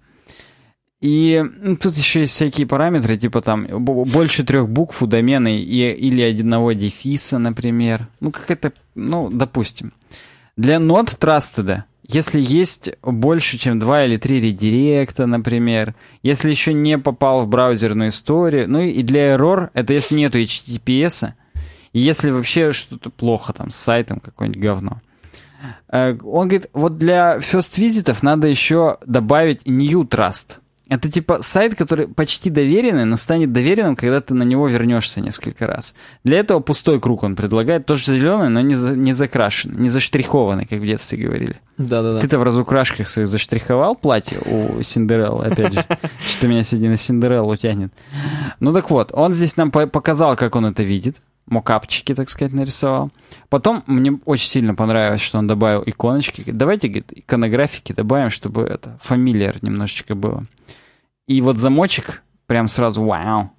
[1.00, 5.92] И ну, тут еще есть всякие параметры, типа там больше трех букв у домена и,
[5.92, 8.08] или одного дефиса, например.
[8.20, 9.94] Ну, как это, ну, допустим.
[10.58, 16.98] Для not trusted, если есть больше, чем два или три редиректа, например, если еще не
[16.98, 21.32] попал в браузерную историю, ну и для error, это если нету HTTPS,
[21.94, 24.98] если вообще что-то плохо там с сайтом, какое-нибудь говно.
[25.88, 30.58] Э, он говорит, вот для first визитов надо еще добавить new trust–
[30.90, 35.68] это типа сайт, который почти доверенный, но станет доверенным, когда ты на него вернешься несколько
[35.68, 35.94] раз.
[36.24, 40.66] Для этого пустой круг он предлагает, тоже зеленый, но не, за, не закрашенный, не заштрихованный,
[40.66, 41.60] как в детстве говорили.
[41.78, 42.20] Да-да-да.
[42.20, 45.84] Ты-то в разукрашках своих заштриховал платье у Синдереллы, опять же.
[46.26, 47.92] Что меня сегодня на Синдереллу тянет.
[48.58, 51.22] Ну так вот, он здесь нам показал, как он это видит.
[51.50, 53.10] Мокапчики, так сказать, нарисовал.
[53.48, 56.50] Потом мне очень сильно понравилось, что он добавил иконочки.
[56.50, 60.44] Давайте, говорит, иконографики добавим, чтобы это фамилиар немножечко было.
[61.26, 63.50] И вот замочек прям сразу вау.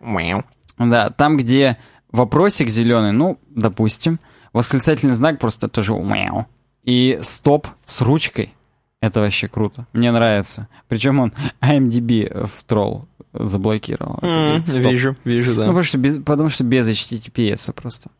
[0.00, 0.44] Вау.
[0.78, 1.76] Да, там, где
[2.10, 4.18] вопросик зеленый, ну, допустим,
[4.52, 6.46] восклицательный знак просто тоже вау.
[6.82, 8.54] И стоп с ручкой.
[9.00, 9.86] Это вообще круто.
[9.92, 10.68] Мне нравится.
[10.88, 13.06] Причем он IMDb в тролл
[13.40, 14.18] заблокировал.
[14.22, 15.62] Mm, вижу, вижу, да.
[15.62, 18.10] Ну, потому что без, потому что без HTTPS просто.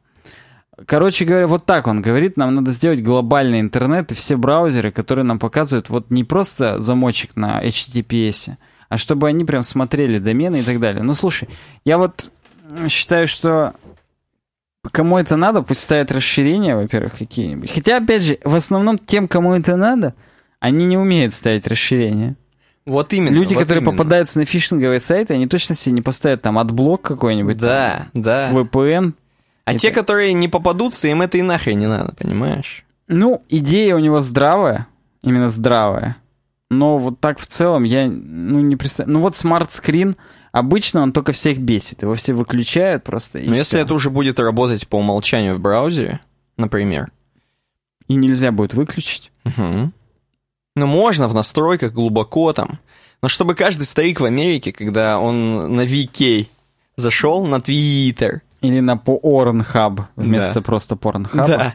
[0.85, 5.25] Короче говоря, вот так он говорит, нам надо сделать глобальный интернет и все браузеры, которые
[5.25, 8.57] нам показывают вот не просто замочек на HTTPS,
[8.91, 11.03] а чтобы они прям смотрели домены и так далее.
[11.03, 11.49] Ну, слушай,
[11.87, 12.31] я вот
[12.89, 13.75] считаю, что
[14.93, 17.73] кому это надо, пусть ставят расширения, во-первых, какие-нибудь.
[17.73, 20.15] Хотя, опять же, в основном тем, кому это надо,
[20.61, 22.37] они не умеют ставить расширения.
[22.87, 23.35] Вот именно.
[23.35, 23.93] Люди, вот которые именно.
[23.97, 27.57] попадаются на фишинговые сайты, они точно себе не поставят там AdBlock какой-нибудь.
[27.59, 28.51] Да, там, да.
[28.53, 29.13] VPN.
[29.65, 32.85] А Это- те, которые не попадутся, им это и нахрен не надо, понимаешь?
[33.09, 34.87] Ну, идея у него здравая,
[35.23, 36.17] именно здравая.
[36.71, 39.15] Но вот так в целом я ну, не представляю.
[39.19, 40.17] Ну вот смарт-скрин,
[40.53, 42.03] обычно он только всех бесит.
[42.03, 43.41] Его все выключают просто.
[43.41, 46.21] Но если это уже будет работать по умолчанию в браузере,
[46.57, 47.11] например,
[48.09, 49.33] И нельзя будет выключить.
[49.45, 49.93] Мгм.
[50.77, 52.79] Ну, можно в настройках глубоко там.
[53.23, 56.47] Но чтобы каждый старик в Америке, когда он на VK
[56.97, 60.61] зашел на Твиттер, Или на Pornhub вместо Да.
[60.61, 61.47] просто Pornhub.
[61.47, 61.75] да,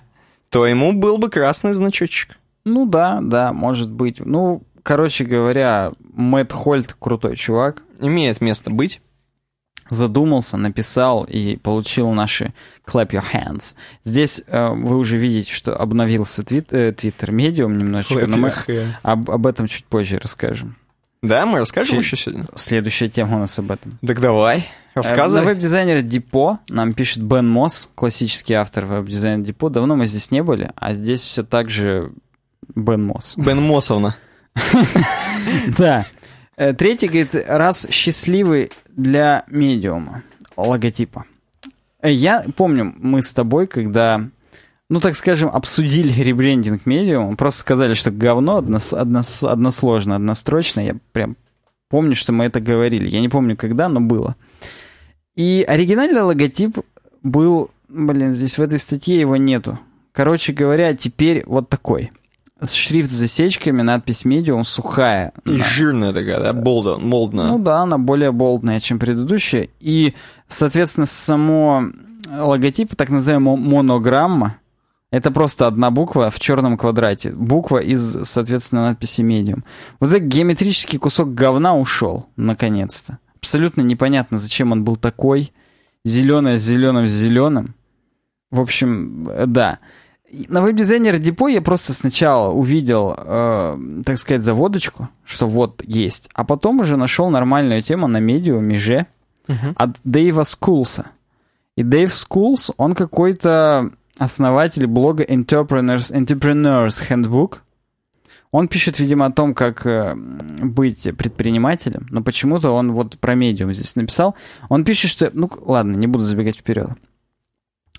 [0.49, 2.37] то ему был бы красный значочек.
[2.63, 4.19] Ну да, да, может быть.
[4.23, 7.81] Ну, короче говоря, Мэтт Хольт крутой чувак.
[7.99, 9.01] Имеет место быть.
[9.91, 12.53] Задумался, написал и получил наши
[12.87, 13.75] clap your hands.
[14.03, 18.53] Здесь э, вы уже видите, что обновился твит, э, Twitter Medium немножечко, но мы
[19.03, 20.75] об, об этом чуть позже расскажем.
[21.21, 22.45] Да, мы расскажем Чуть- еще сегодня?
[22.55, 23.99] Следующая тема у нас об этом.
[24.05, 24.59] Так давай,
[24.93, 25.45] Э, На рассказывай.
[25.45, 29.69] веб-дизайнере Депо нам пишет Бен Мосс, классический автор веб-дизайна Депо.
[29.69, 32.11] Давно мы здесь не были, а здесь все так же
[32.75, 33.35] Бен Мосс.
[33.37, 34.15] Бен Мосовна.
[35.77, 36.05] Да.
[36.57, 40.23] Э, Третий говорит, раз счастливый для медиума,
[40.57, 41.25] логотипа.
[42.03, 44.27] Я помню, мы с тобой, когда,
[44.89, 50.79] ну, так скажем, обсудили ребрендинг медиума, просто сказали, что говно однос- однос- односложно, однострочно.
[50.79, 51.35] Я прям
[51.89, 53.07] помню, что мы это говорили.
[53.09, 54.35] Я не помню, когда, но было.
[55.35, 56.79] И оригинальный логотип
[57.23, 59.79] был, блин, здесь в этой статье его нету.
[60.11, 62.09] Короче говоря, теперь вот такой.
[62.63, 65.33] Шрифт с засечками, надпись медиум сухая.
[65.45, 67.47] И На- жирная такая, да, болда, молдная.
[67.47, 69.69] ну да, она более болдная, чем предыдущая.
[69.79, 70.13] И,
[70.47, 71.85] соответственно, само
[72.29, 74.57] логотип, так называемая монограмма,
[75.09, 77.31] это просто одна буква в черном квадрате.
[77.31, 79.63] Буква из, соответственно, надписи medium.
[79.99, 83.17] Вот этот геометрический кусок говна ушел, наконец-то.
[83.37, 85.51] Абсолютно непонятно, зачем он был такой.
[86.05, 87.75] Зеленое с зеленым с зеленым.
[88.51, 89.79] В общем, э, да.
[90.47, 96.43] На Webdesigner Depot я просто сначала увидел, э, так сказать, наводочку, что вот есть, а
[96.45, 99.05] потом уже нашел нормальную тему на Medium е же
[99.47, 99.73] Мгм.
[99.75, 101.07] от Дэйва Скулса.
[101.75, 107.57] И Дэйв Скулс, он какой-то основатель блога Entrepreneurs, Entrepreneur's Handbook.
[108.51, 113.73] Он пишет, видимо, о том, как э, быть предпринимателем, но почему-то он вот про медиум
[113.73, 114.35] здесь написал.
[114.69, 115.29] Он пишет, что...
[115.33, 116.89] Ну, ладно, не буду забегать вперед.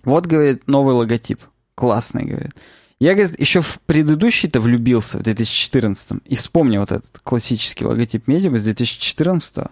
[0.04, 1.40] Вот, говорит, новый логотип.
[1.74, 2.52] Классный, говорит.
[3.00, 8.58] Я, говорит, еще в предыдущий-то влюбился в 2014 и вспомнил вот этот классический логотип медиума
[8.58, 9.66] с 2014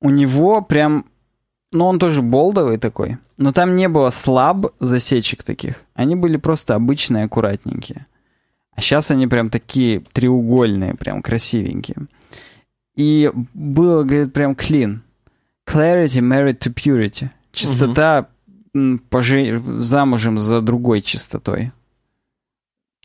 [0.00, 1.04] У него прям...
[1.72, 5.84] Ну, он тоже болдовый такой, но там не было слаб засечек таких.
[5.94, 8.06] Они были просто обычные, аккуратненькие.
[8.72, 11.98] А сейчас они прям такие треугольные, прям красивенькие.
[12.96, 14.98] И было, говорит, прям clean.
[15.68, 17.28] Clarity married to purity.
[17.52, 18.26] Чистота м,
[19.10, 21.72] поже- замужем за другой чистотой.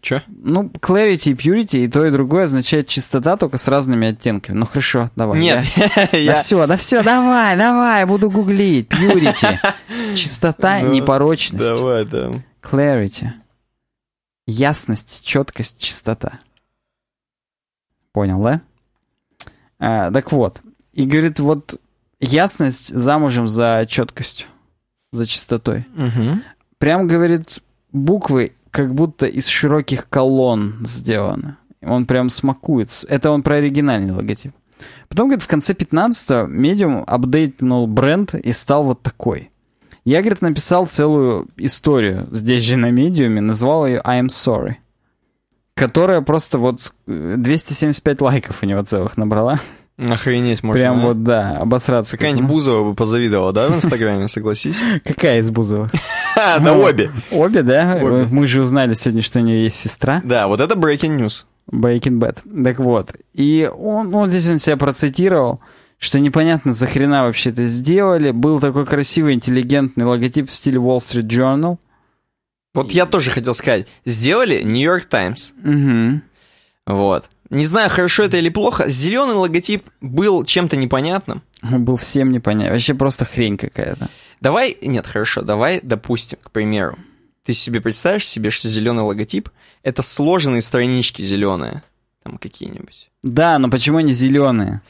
[0.01, 0.21] Чё?
[0.28, 4.56] Ну, clarity и purity и то, и другое означает чистота, только с разными оттенками.
[4.56, 5.39] Ну хорошо, давай.
[5.39, 5.63] Нет,
[6.12, 8.88] я- Да все, да все, давай, давай, буду гуглить.
[8.89, 9.58] Purity.
[10.15, 11.65] Чистота, Ну, непорочность.
[11.67, 12.34] Давай, да.
[12.62, 13.30] Clarity.
[14.45, 16.39] Ясность, четкость, чистота.
[18.12, 18.62] Понял, да?
[19.80, 20.62] А, так вот.
[20.93, 21.80] И говорит, вот
[22.19, 24.47] ясность замужем за четкостью,
[25.15, 25.86] за чистотой.
[25.95, 26.43] Мгм.
[26.78, 27.60] Прям, говорит,
[27.91, 31.56] буквы как будто из широких колонн сделаны.
[31.82, 32.89] Он прям смакует.
[33.10, 34.51] Это он про оригинальный логотип.
[35.08, 39.49] Потом, говорит, в конце 15-го Medium апдейтнул бренд и стал вот такой.
[40.04, 44.75] Я, говорит, написал целую историю здесь же на медиуме, назвал ее I'm Sorry.
[45.75, 49.60] Которая просто вот с- э, 275 лайков у него целых набрала.
[49.97, 50.79] Охренеть можно.
[50.79, 51.08] Прям а?
[51.08, 52.17] вот, да, обосраться.
[52.17, 54.81] Какая-нибудь Бузова бы позавидовала, да, в Инстаграме, согласись?
[55.03, 55.89] Какая из Бузовых?
[56.34, 57.12] Ха, Да обе.
[57.31, 57.97] Обе, да?
[58.29, 60.21] Мы же узнали сегодня, что у нее есть сестра.
[60.23, 61.45] Да, вот это breaking news.
[61.71, 62.39] Breaking Bad.
[62.63, 63.13] Так вот.
[63.34, 65.62] И он, он здесь он себя процитировал,
[65.97, 68.31] что непонятно, за хрена вообще это сделали.
[68.31, 71.77] Был такой красивый, интеллигентный логотип в стиле Wall Street Journal.
[72.73, 73.88] Вот я тоже хотел сказать.
[74.03, 75.53] Сделали New York Times.
[75.63, 76.21] Угу.
[76.88, 77.29] Вот.
[77.49, 78.89] Не знаю, хорошо это или плохо.
[78.89, 81.43] Зеленый логотип был чем-то непонятным.
[81.63, 82.71] Он был всем непонятен.
[82.73, 84.10] Вообще просто хрень какая-то.
[84.41, 86.97] Давай, нет, хорошо, давай допустим, к примеру,
[87.43, 89.49] ты себе представишь себе, что зеленый логотип
[89.84, 91.84] это сложенные странички зеленые,
[92.23, 93.10] там какие-нибудь.
[93.21, 94.81] Да, но почему они зеленые?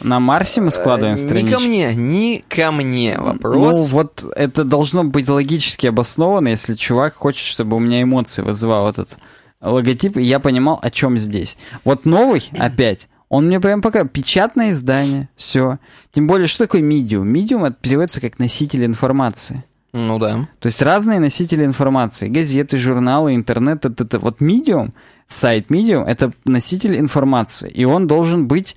[0.00, 1.54] На Марсе мы складываем Э, Не странички.
[1.56, 3.76] ко мне, не ко мне вопрос.
[3.76, 8.88] Ну, вот это должно быть логически обосновано, если чувак хочет, чтобы у меня эмоции вызывал
[8.88, 9.16] этот
[9.62, 11.56] логотип, и я понимал, о чем здесь.
[11.84, 15.78] Вот новый, опять, он мне прям пока печатное издание, все.
[16.12, 17.28] Тем более, что такое медиум?
[17.28, 19.64] Медиум это переводится как носитель информации.
[19.92, 20.48] Ну да.
[20.58, 22.28] То есть разные носители информации.
[22.28, 23.84] Газеты, журналы, интернет.
[23.84, 24.90] Это, это, вот Medium,
[25.26, 27.70] сайт Medium, это носитель информации.
[27.70, 28.76] И он должен быть,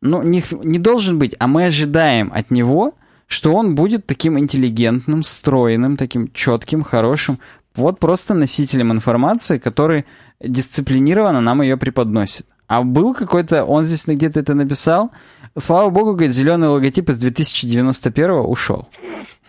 [0.00, 2.94] ну, не, не должен быть, а мы ожидаем от него,
[3.26, 7.38] что он будет таким интеллигентным, стройным, таким четким, хорошим.
[7.76, 10.06] Вот просто носителем информации, который
[10.40, 12.46] дисциплинированно нам ее преподносит.
[12.66, 15.10] А был какой-то, он здесь где-то это написал,
[15.56, 18.88] слава богу, говорит, зеленый логотип из 2091 ушел.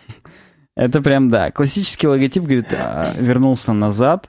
[0.76, 1.50] Это прям, да.
[1.50, 4.28] Классический логотип, говорит, а, вернулся назад.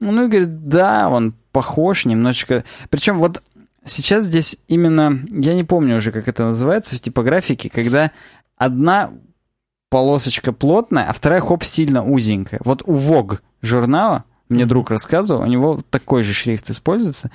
[0.00, 2.64] Ну и говорит, да, он похож немножечко.
[2.90, 3.42] Причем вот
[3.86, 8.10] сейчас здесь именно, я не помню уже, как это называется в типографике, когда
[8.56, 9.10] одна
[9.88, 12.60] полосочка плотная, а вторая, хоп, сильно узенькая.
[12.64, 17.30] Вот у Vogue журнала, мне друг рассказывал, у него такой же шрифт используется,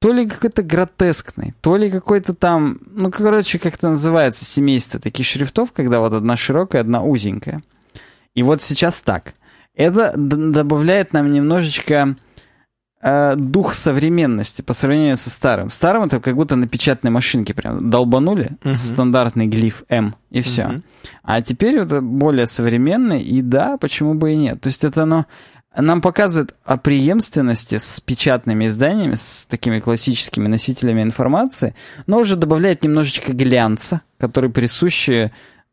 [0.00, 5.26] то ли какой-то гротескный, то ли какой-то там, ну, короче, как это называется, семейство таких
[5.26, 7.62] шрифтов, когда вот одна широкая, одна узенькая.
[8.34, 9.34] И вот сейчас так.
[9.74, 12.16] Это добавляет нам немножечко
[13.02, 15.68] э, дух современности по сравнению со старым.
[15.68, 18.76] Старым это как будто на печатной машинке прям долбанули uh-huh.
[18.76, 20.62] стандартный глиф М и все.
[20.62, 20.82] Uh-huh.
[21.22, 24.60] А теперь это более современный, и да, почему бы и нет.
[24.60, 25.26] То есть это оно
[25.74, 31.74] нам показывает о преемственности с печатными изданиями, с такими классическими носителями информации,
[32.06, 35.32] но уже добавляет немножечко глянца, который присущи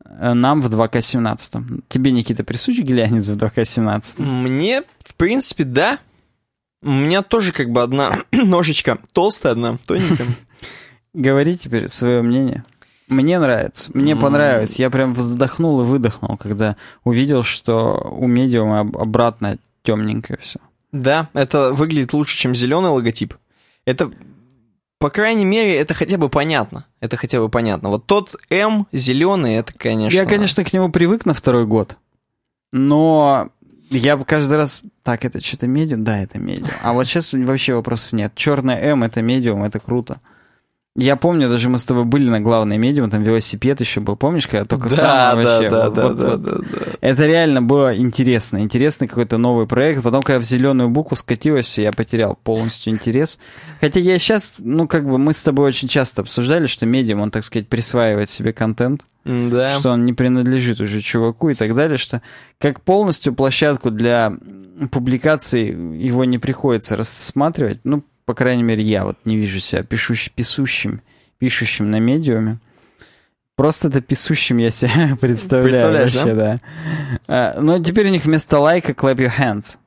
[0.10, 1.84] Э, нам в 2К17.
[1.88, 4.22] Тебе, Никита, присущ глянец в 2К17?
[4.22, 6.00] Мне, в принципе, да.
[6.82, 10.28] У меня тоже как бы одна ножечка толстая, одна тоненькая.
[11.14, 12.64] Говори теперь свое мнение.
[13.08, 13.92] Мне нравится.
[13.94, 14.20] Мне mm.
[14.20, 14.78] понравилось.
[14.78, 20.60] Я прям вздохнул и выдохнул, когда увидел, что у медиума обратно темненькое все.
[20.92, 23.34] Да, это выглядит лучше, чем зеленый логотип.
[23.86, 24.12] Это
[25.00, 26.86] по крайней мере, это хотя бы понятно.
[27.00, 27.90] Это хотя бы понятно.
[27.90, 30.16] Вот тот М зеленый, это, конечно...
[30.16, 31.98] Я, конечно, к нему привык на второй год,
[32.74, 33.50] но
[33.90, 34.82] я каждый раз...
[35.04, 36.04] Так, это что-то медиум?
[36.04, 36.70] Да, это медиум.
[36.82, 38.34] А вот сейчас вообще вопросов нет.
[38.36, 40.22] Черная М— это медиум, это круто.
[41.00, 44.48] Я помню, даже мы с тобой были на главной медиум, там велосипед еще был, помнишь,
[44.48, 45.70] когда только да, сам да, вообще...
[45.70, 46.42] Да, вот, да, вот, да, вот.
[46.42, 46.92] да, да.
[47.00, 48.62] Это реально было интересно.
[48.62, 50.04] Интересный какой-то новый проект.
[50.04, 53.40] Потом, когда в зеленую букву скатилось, я потерял полностью интерес.
[53.80, 57.32] Хотя я сейчас, ну, как бы мы с тобой очень часто обсуждали, что медиум, он,
[57.32, 59.06] так сказать, присваивает себе контент.
[59.24, 59.72] Да.
[59.72, 62.22] Что он не принадлежит уже чуваку и так далее, что
[62.58, 64.34] как полностью площадку для
[64.92, 67.80] публикаций его не приходится рассматривать.
[67.84, 71.02] Ну, по крайней мере, я вот не вижу себя пишущим, писущим
[71.40, 72.60] пишущим на медиуме.
[73.56, 76.36] Просто это писущим я себя представляю вообще, да?
[76.36, 76.60] да.
[77.28, 79.78] А, но теперь у них вместо лайка clap your hands.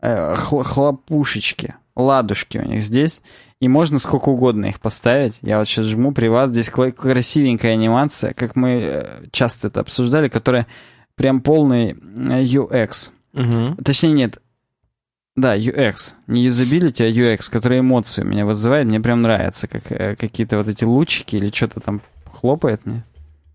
[0.00, 3.22] Э, хлопушечки, ладушки у них здесь.
[3.60, 5.38] И можно сколько угодно их поставить.
[5.42, 6.50] Я вот сейчас жму при вас.
[6.50, 10.66] Здесь красивенькая анимация, как мы э, часто это обсуждали, которая
[11.14, 13.12] прям полный э, UX.
[13.34, 13.84] Угу.
[13.84, 14.38] Точнее, нет,
[15.40, 16.14] да, UX.
[16.26, 18.86] Не юзабилити, а UX, который эмоции меня вызывает.
[18.86, 22.00] Мне прям нравится, как э, какие-то вот эти лучики или что-то там
[22.32, 23.04] хлопает мне.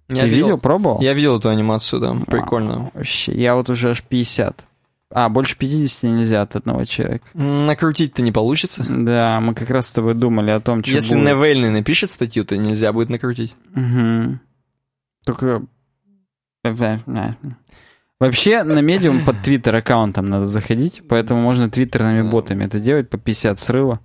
[0.09, 1.01] Я Ты видел, видел, пробовал?
[1.01, 2.91] Я видел эту анимацию, да, прикольно.
[2.93, 4.65] А, вообще, я вот уже аж 50.
[5.11, 7.25] А, больше 50 нельзя от одного человека.
[7.33, 8.85] Накрутить-то не получится.
[8.87, 11.27] Да, мы как раз с тобой думали о том, что Если будет.
[11.27, 13.55] Невельный напишет статью, то нельзя будет накрутить.
[13.75, 14.39] Угу.
[15.25, 15.63] Только...
[18.19, 23.17] Вообще на Medium под твиттер аккаунтом надо заходить, поэтому можно твиттерными ботами это делать по
[23.17, 23.99] 50 сразу.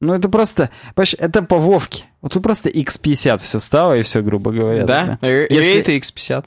[0.00, 2.04] Ну, это просто, понимаешь, это по Вовке.
[2.22, 4.84] Вот тут просто x50 все стало, и все, грубо говоря.
[4.86, 5.28] Да, да.
[5.28, 6.46] Если, это x50.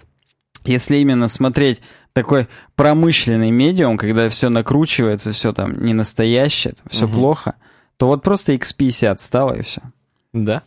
[0.65, 1.81] Если именно смотреть
[2.13, 7.13] такой промышленный Medium, когда все накручивается, все там не настоящее, все угу.
[7.13, 7.55] плохо,
[7.97, 9.81] то вот просто x50 стало, и все.
[10.33, 10.63] Да.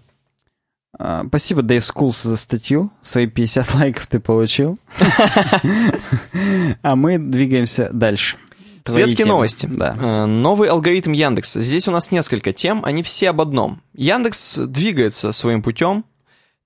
[0.98, 2.90] А, спасибо, Дэйв Скулс, за статью.
[3.00, 4.78] Свои 50 лайков ты получил.
[6.82, 8.36] А мы двигаемся дальше.
[8.84, 9.66] Светские новости.
[9.66, 9.96] Да.
[9.98, 11.60] Э, новый алгоритм Яндекса.
[11.60, 13.82] Здесь у нас несколько тем, они все об одном.
[13.94, 16.04] Яндекс двигается своим путем,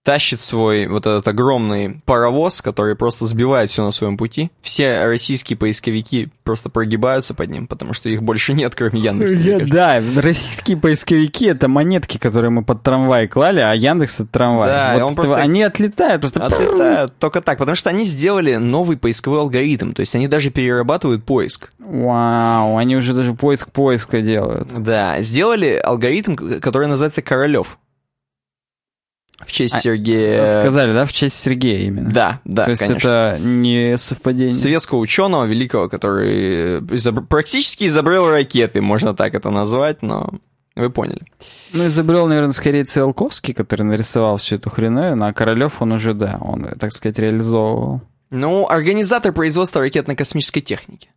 [0.03, 4.51] тащит свой вот этот огромный паровоз, который просто сбивает все на своем пути.
[4.63, 9.67] Все российские поисковики просто прогибаются под ним, потому что их больше нет, кроме Яндекса.
[9.67, 14.69] Да, российские поисковики— это монетки, которые мы под трамвай клали, а Яндекс— это трамвай.
[14.69, 15.37] Да, вот он просто...
[15.37, 16.47] Они отлетают просто...
[16.47, 21.25] Отлетают только так, потому что они сделали новый поисковой алгоритм, то есть они даже перерабатывают
[21.25, 21.71] поиск.
[21.79, 24.69] Вау, они уже даже поиск поиска делают.
[24.77, 27.79] Да, сделали алгоритм, который называется Королев.
[29.47, 30.47] В честь а, Сергея...
[30.47, 31.05] Сказали, да?
[31.07, 32.11] В честь Сергея именно.
[32.11, 33.09] Да, да, То есть конечно.
[33.09, 34.55] это не совпадение?
[34.55, 37.27] Советского ученого великого, который изоб...
[37.27, 40.31] практически изобрел ракеты, можно так это назвать, но
[40.77, 41.23] вы поняли.
[41.73, 46.39] Ну, изобрел, наверное, скорее Циолковский, который нарисовал всю эту хреновину, а Королев, он уже, да,
[46.41, 48.03] он, так сказать, реализовывал.
[48.31, 51.09] Ну, организатор производства ракетно-космической техники.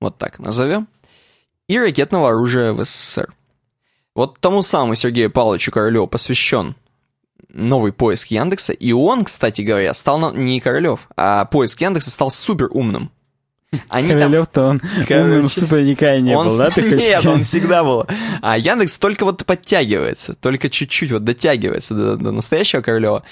[0.00, 0.88] Вот так назовем.
[1.68, 3.32] И ракетного оружия в СССР.
[4.14, 6.74] Вот тому самому Сергею Павловичу Королеву посвящен
[7.48, 8.72] новый поиск Яндекса.
[8.72, 13.10] И он, кстати говоря, стал не Королев, а поиск Яндекса стал супер умным.
[13.88, 16.70] Королев-то он Короче, умным супер никогда не он, был, да?
[16.70, 18.06] Ты нет, он всегда был.
[18.42, 23.22] А Яндекс только вот подтягивается, только чуть-чуть вот дотягивается до, до настоящего Королева.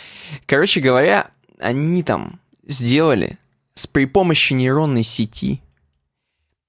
[0.47, 3.39] Короче говоря, они там сделали
[3.75, 5.61] с при помощи нейронной сети,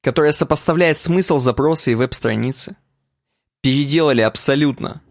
[0.02, 2.76] которая сопоставляет смысл запроса и веб-страницы,
[3.62, 5.02] переделали абсолютно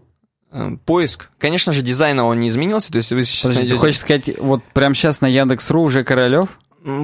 [0.84, 1.30] поиск.
[1.38, 3.74] Конечно же, дизайна он не изменился, то есть вы сейчас Подожди, найдете...
[3.74, 6.58] ты хочешь сказать, вот прямо сейчас на Яндекс.ру уже Королев?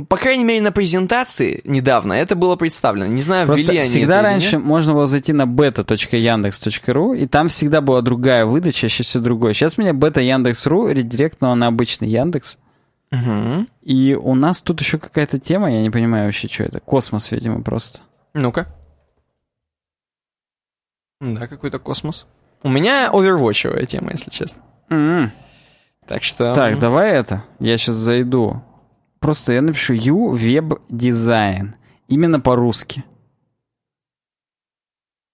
[0.09, 3.07] По крайней мере, на презентации недавно это было представлено.
[3.07, 7.49] Не знаю, Просто ввели они всегда это раньше можно было зайти на beta.yandex.ru, и там
[7.49, 9.53] всегда была другая выдача, чаще всего другой.
[9.53, 12.59] Сейчас меня бета Яндекс.ру редиректнула на обычный Яндекс.
[13.11, 13.67] Угу.
[13.83, 16.81] И у нас тут еще какая-то тема, я не понимаю вообще, что это.
[16.81, 18.01] Космос, видимо, просто.
[18.33, 18.67] Ну-ка.
[21.21, 22.27] Да, какой-то космос.
[22.65, 24.63] У меня овервотчевая тема, если честно.
[24.89, 25.29] Mm-hmm.
[26.07, 26.55] Так что...
[26.55, 27.45] Так, давай это.
[27.61, 28.63] Я сейчас зайду.
[29.21, 31.75] Просто я напишу UWebDesign.
[32.09, 33.05] Именно по-русски.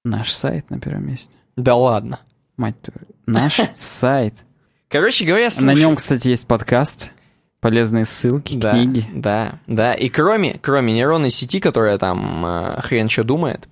[0.05, 1.35] Наш сайт на первом месте.
[1.57, 2.19] Да ладно.
[2.57, 3.07] Мать твою.
[3.27, 4.45] Наш сайт.
[4.89, 5.67] Короче говоря, слушай.
[5.67, 7.13] На нем, кстати, есть подкаст.
[7.61, 9.07] Полезные ссылки, да, книги.
[9.15, 9.95] Да, да.
[9.95, 13.69] И кроме, кроме нейронной сети, которая там э, хрен что думает,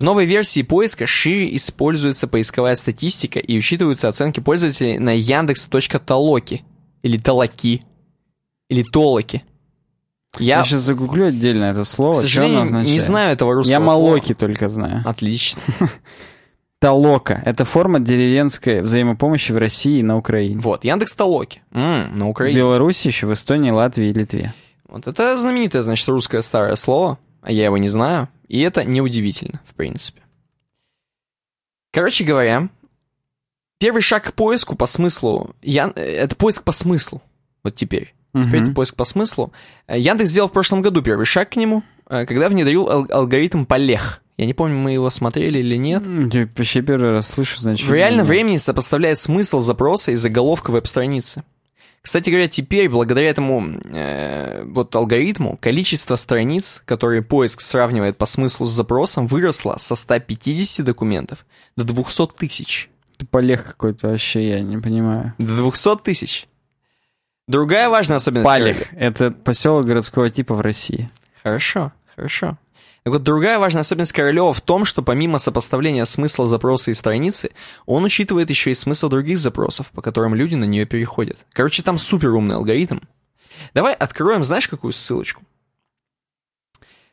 [0.00, 6.64] в новой версии поиска шире используется поисковая статистика и учитываются оценки пользователей на яндекс.толоки
[7.02, 7.82] или толоки
[8.70, 9.44] или толоки.
[10.38, 12.14] Я, я сейчас загуглю отдельно это слово.
[12.14, 14.38] К сожалению, не знаю этого русского Я молоки слова.
[14.38, 15.02] только знаю.
[15.04, 15.60] Отлично.
[16.78, 17.42] Толока.
[17.44, 20.60] Это форма деревенской взаимопомощи в России и на Украине.
[20.60, 21.60] Вот, Яндекс Толоки.
[21.72, 22.58] На Украине.
[22.58, 24.54] В Беларуси еще, в Эстонии, Латвии и Литве.
[24.88, 29.60] Вот это знаменитое, значит, русское старое слово, а я его не знаю, и это неудивительно,
[29.64, 30.20] в принципе.
[31.92, 32.68] Короче говоря,
[33.78, 37.22] первый шаг к поиску по смыслу, я, это поиск по смыслу,
[37.62, 38.14] вот теперь.
[38.32, 39.52] Теперь это поиск по смыслу.
[39.88, 44.22] Яндекс сделал в прошлом году первый шаг к нему, когда внедрил ал- алгоритм Полех.
[44.36, 46.02] Я не помню, мы его смотрели или нет.
[46.32, 47.86] Я вообще первый раз слышу, значит.
[47.86, 51.42] В реальном времени сопоставляет смысл запроса и заголовка веб-страницы.
[52.02, 58.64] Кстати говоря, теперь, благодаря этому э, вот алгоритму, количество страниц, которые поиск сравнивает по смыслу
[58.64, 61.44] с запросом, выросло со 150 документов
[61.76, 62.88] до 200 тысяч.
[63.16, 65.34] Это полег какой-то вообще, я не понимаю.
[65.38, 66.48] До 200 тысяч.
[67.46, 68.48] Другая важная особенность...
[68.48, 68.92] Палех.
[68.94, 71.10] Это поселок городского типа в России.
[71.42, 72.56] Хорошо, хорошо.
[73.02, 77.50] Так вот, другая важная особенность Королева в том, что помимо сопоставления смысла запроса и страницы,
[77.86, 81.38] он учитывает еще и смысл других запросов, по которым люди на нее переходят.
[81.52, 82.98] Короче, там супер умный алгоритм.
[83.72, 85.42] Давай откроем, знаешь, какую ссылочку?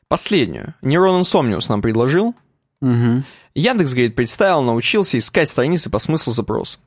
[0.10, 0.76] Последнюю.
[0.82, 2.36] Нейрон Insomnius нам предложил.
[2.82, 3.24] Угу.
[3.56, 6.80] Яндекс, говорит, представил, научился искать страницы по смыслу запроса.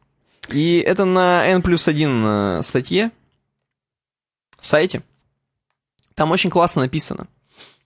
[0.50, 3.12] И это на N плюс 1 статье,
[4.58, 5.02] сайте.
[6.14, 7.28] Там очень классно написано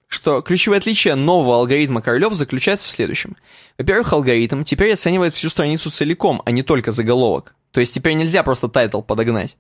[0.09, 3.37] что ключевое отличие нового алгоритма Королев заключается в следующем.
[3.79, 7.55] Во-первых, алгоритм теперь оценивает всю страницу целиком, а не только заголовок.
[7.73, 9.57] То есть теперь нельзя просто title подогнать,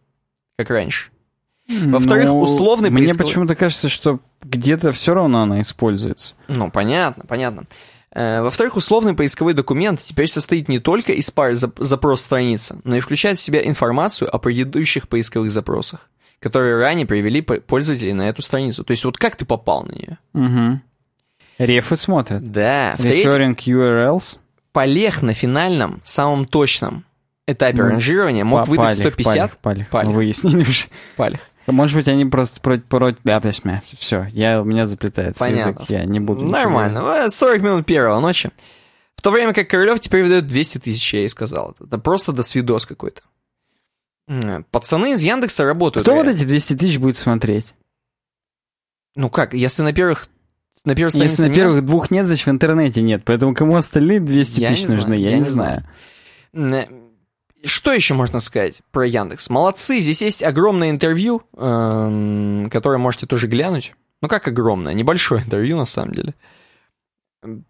[0.57, 1.11] как раньше.
[1.69, 6.35] Во-вторых, Ну, условный Мне почему-то кажется, что где-то все равно она используется.
[6.49, 7.65] Ну, понятно, понятно.
[8.13, 12.97] Э, Во-вторых, условный поисковой документ теперь состоит не только из пары зап- запрос страницы, но
[12.97, 16.11] и включает в себя информацию о предыдущих поисковых запросах,
[16.45, 18.85] которые ранее привели по- пользователей на эту страницу.
[18.85, 20.19] То есть вот как ты попал на нее?
[20.35, 20.81] Угу.
[21.59, 22.53] Рефы смотрят.
[22.53, 22.97] Да.
[22.97, 24.39] Referring URLs.
[24.73, 27.05] Полех на финальном, самом точном
[27.47, 29.89] этапе Ну, ранжирования мог выдать палех, 150 Палех, палех.
[29.89, 30.11] Палех.
[30.11, 30.87] Мы выяснили уже.
[31.17, 31.41] палех.
[31.67, 32.85] Может быть, они просто против...
[32.85, 33.21] против...
[33.25, 35.71] Да, все, я, у меня заплетается Понятно.
[35.71, 36.99] язык, я не буду ничего Нормально.
[36.99, 38.51] Э, 40 минут первого ночи.
[39.17, 41.75] В то время как Королев теперь выдает 200 тысяч, я ей сказал.
[41.81, 43.23] Это просто до свидос какой-то.
[44.70, 46.07] Пацаны из Яндекса работают.
[46.07, 47.75] Кто вот эти 200 тысяч будет смотреть?
[49.16, 50.29] Ну как, если на первых...
[50.85, 53.22] На первых Если на нет, первых двух нет, значит в интернете нет.
[53.25, 55.85] Поэтому кому остальные 200 Я тысяч нужны, знаю, я, я не не знаю.
[56.53, 56.85] Э,
[57.64, 59.49] Что еще можно сказать про Яндекс?
[59.49, 63.95] Молодцы, здесь есть огромное интервью, эм, которое можете тоже глянуть.
[64.20, 64.93] Ну как огромное?
[64.93, 66.35] Небольшое интервью на самом деле.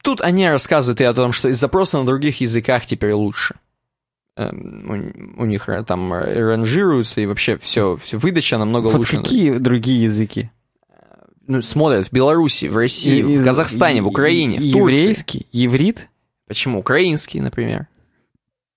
[0.03, 3.57] Тут они рассказывают и о том, что из запроса на других языках теперь лучше.
[4.37, 9.19] Эм, У, у них э, там ранжируются и вообще все, все выдача намного Вот лучше.
[9.19, 10.51] какие другие языки?
[11.47, 14.99] Ну, смотрят в Беларуси, в России, И- в Казахстане, в и- Украине, в и- Турции.
[14.99, 15.47] Еврейский?
[15.53, 16.09] Еврит?
[16.49, 16.81] Почему?
[16.81, 17.87] Украинский, например.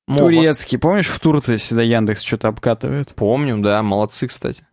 [0.08, 0.30] Мова.
[0.32, 0.78] Турецкий.
[0.78, 3.14] Помнишь, в Турции всегда Яндекс что-то обкатывает?
[3.16, 4.64] Помню, да, молодцы, кстати.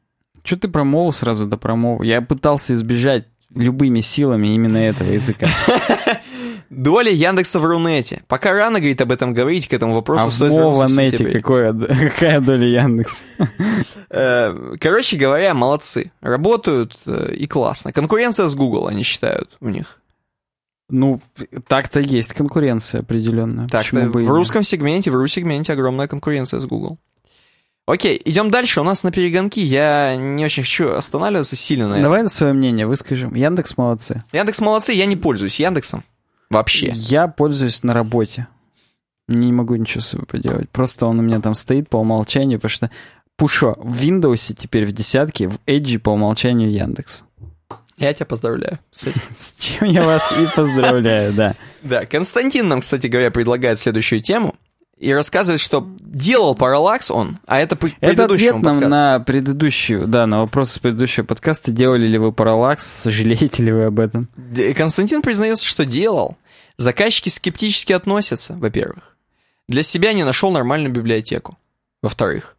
[0.44, 2.02] Что ты про мову сразу до про мову?
[2.02, 5.48] Я пытался избежать любыми силами именно этого языка.
[6.70, 8.22] Доля Яндекса в Рунете.
[8.28, 11.32] Пока рано, говорит, об этом говорить, к этому вопросу А стоит в сентябре.
[11.32, 11.72] какое,
[12.10, 13.24] какая доля Яндекс?
[14.10, 16.12] Э, Короче говоря, молодцы.
[16.20, 17.92] Работают э, и классно.
[17.92, 19.98] Конкуренция с Google, они считают, у них.
[20.90, 21.20] Ну,
[21.66, 23.68] так-то есть конкуренция определенная.
[23.68, 26.98] Так, в русском сегменте, в ру-сегменте огромная конкуренция с Google.
[27.86, 28.80] Окей, идем дальше.
[28.80, 29.60] У нас на перегонки.
[29.60, 32.02] Я не очень хочу останавливаться сильно на этом.
[32.04, 33.34] Давай свое мнение выскажем.
[33.34, 34.22] Яндекс молодцы.
[34.32, 36.02] Яндекс молодцы, я не пользуюсь Яндексом.
[36.54, 36.92] Вообще.
[36.94, 38.46] Я пользуюсь на работе.
[39.28, 40.70] Не могу ничего с собой поделать.
[40.70, 42.90] Просто он у меня там стоит по умолчанию, потому что
[43.36, 47.24] Пушо, в Windows теперь в десятке, в Edge по умолчанию Яндекс.
[47.96, 49.22] Я тебя поздравляю с этим.
[49.36, 51.54] С чем я вас и поздравляю, да.
[51.82, 54.54] Да, Константин нам, кстати говоря, предлагает следующую тему
[54.98, 58.88] и рассказывает, что делал параллакс он, а это по Это ответ нам подкасту.
[58.88, 61.72] на предыдущую, да, на вопрос с предыдущего подкаста.
[61.72, 62.84] Делали ли вы параллакс?
[63.02, 64.28] Сожалеете ли вы об этом?
[64.76, 66.36] Константин признается, что делал.
[66.76, 69.16] Заказчики скептически относятся, во-первых.
[69.68, 71.56] Для себя не нашел нормальную библиотеку,
[72.02, 72.56] во-вторых.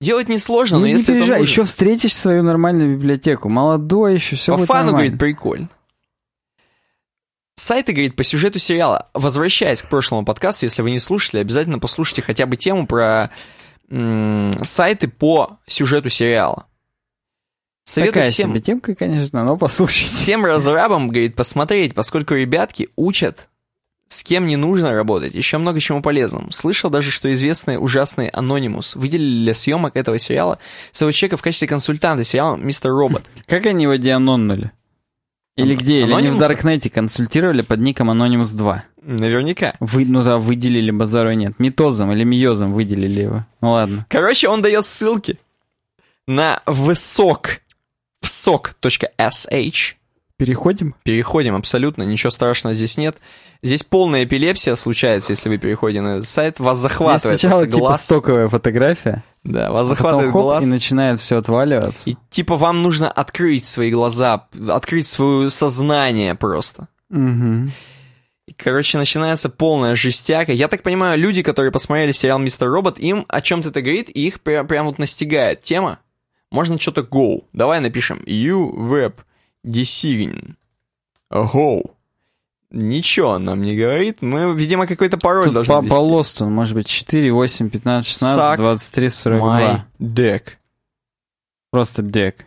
[0.00, 1.50] Делать несложно, Ну, но не если это переживай, нужно.
[1.52, 3.48] еще встретишь свою нормальную библиотеку.
[3.48, 5.08] Молодой еще, все По будет фану, нормально.
[5.08, 5.68] говорит, прикольно.
[7.56, 9.08] Сайты, говорит, по сюжету сериала.
[9.14, 13.30] Возвращаясь к прошлому подкасту, если вы не слушали, обязательно послушайте хотя бы тему про
[13.88, 16.66] сайты по сюжету сериала.
[17.84, 20.14] Советую Такая всем, себе темка, конечно, но послушайте.
[20.14, 23.48] всем разрабам, говорит, посмотреть, поскольку ребятки учат,
[24.08, 26.50] с кем не нужно работать, еще много чему полезному.
[26.50, 30.58] Слышал даже, что известный ужасный Анонимус выделили для съемок этого сериала
[30.92, 33.24] своего человека в качестве консультанта сериала «Мистер Робот».
[33.46, 34.72] Как они его дианоннули?
[35.56, 36.00] Или где?
[36.02, 36.38] Или они в?
[36.38, 38.84] Даркнете консультировали под ником Anonymous 2?
[39.02, 39.74] Наверняка.
[39.78, 41.60] Вы, ну да, выделили базару нет.
[41.60, 43.46] Митозом или миозом выделили его.
[43.60, 44.06] Ну ладно.
[44.08, 45.38] Короче, он дает ссылки
[46.26, 47.60] на высок,
[48.24, 49.94] всок.sh.
[50.36, 50.96] Переходим?
[51.04, 53.16] Переходим абсолютно, ничего страшного здесь нет.
[53.62, 56.58] Здесь полная эпилепсия случается, если вы переходите на этот сайт.
[56.58, 58.04] Вас Здесь захватывает сначала просто типа глаз.
[58.04, 60.64] стоковая фотография, Да, вас а потом захватывает хоп, глаз.
[60.64, 62.10] и начинает все отваливаться.
[62.10, 66.88] И типа вам нужно открыть свои глаза, открыть свое сознание просто.
[68.46, 70.52] И, короче, начинается полная жестяка.
[70.52, 74.26] Я так понимаю, люди, которые посмотрели сериал «Мистер Робот», им о чем-то это говорит, и
[74.26, 75.98] их прям, прям вот настигает тема.
[76.54, 77.42] Можно что-то go.
[77.52, 79.14] Давай напишем you web
[79.66, 80.54] design
[81.28, 81.90] go.
[82.70, 84.22] Ничего нам не говорит.
[84.22, 85.90] Мы, видимо, какой-то пароль Тут должны по, ввести.
[85.90, 89.58] по лосту, может быть, 4, 8, 15, 16, Suck 23, 42.
[89.58, 90.42] My deck.
[91.72, 92.46] Просто дек.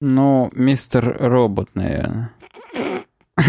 [0.00, 2.32] Ну, мистер робот, наверное.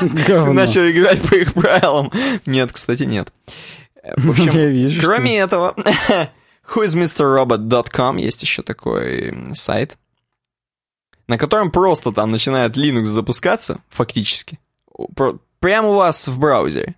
[0.00, 2.10] Начал играть по их правилам.
[2.46, 3.32] Нет, кстати, нет.
[4.16, 5.76] В общем, Кроме этого,
[6.74, 9.98] whoismrrobot.com есть еще такой сайт,
[11.28, 14.58] на котором просто там начинает Linux запускаться, фактически,
[15.60, 16.96] прямо у вас в браузере.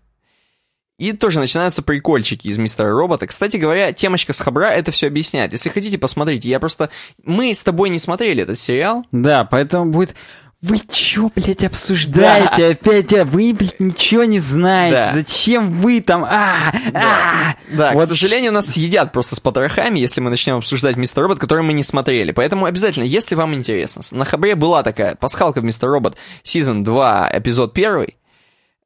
[0.98, 3.28] И тоже начинаются прикольчики из Мистера Робота.
[3.28, 5.52] Кстати говоря, темочка с Хабра это все объясняет.
[5.52, 6.48] Если хотите, посмотрите.
[6.48, 6.90] Я просто...
[7.22, 9.06] Мы с тобой не смотрели этот сериал.
[9.12, 10.16] Да, поэтому будет...
[10.60, 13.12] Вы чё, блядь, обсуждаете опять?
[13.12, 14.96] А Вы, блядь, ничего не знаете.
[14.96, 15.12] Да.
[15.12, 16.24] Зачем вы там?
[16.24, 17.54] А, а!
[17.70, 21.38] Да, Вот к сожалению, нас съедят просто с потрохами, если мы начнем обсуждать Мистер Робот,
[21.38, 22.32] который мы не смотрели.
[22.32, 27.30] Поэтому обязательно, если вам интересно, на Хабре была такая пасхалка в Мистер Робот, сезон 2,
[27.34, 28.08] эпизод 1.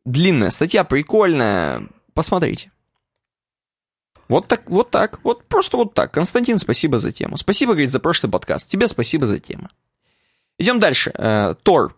[0.05, 1.89] Длинная статья, прикольная.
[2.13, 2.71] Посмотрите.
[4.29, 6.13] Вот так, вот так, вот просто вот так.
[6.13, 7.39] Константин, спасибо за тему.
[7.39, 8.69] Спасибо, говорит, за прошлый подкаст.
[8.69, 9.71] Тебе спасибо за тему.
[10.63, 11.11] Идем дальше.
[11.17, 11.97] Э, Тор.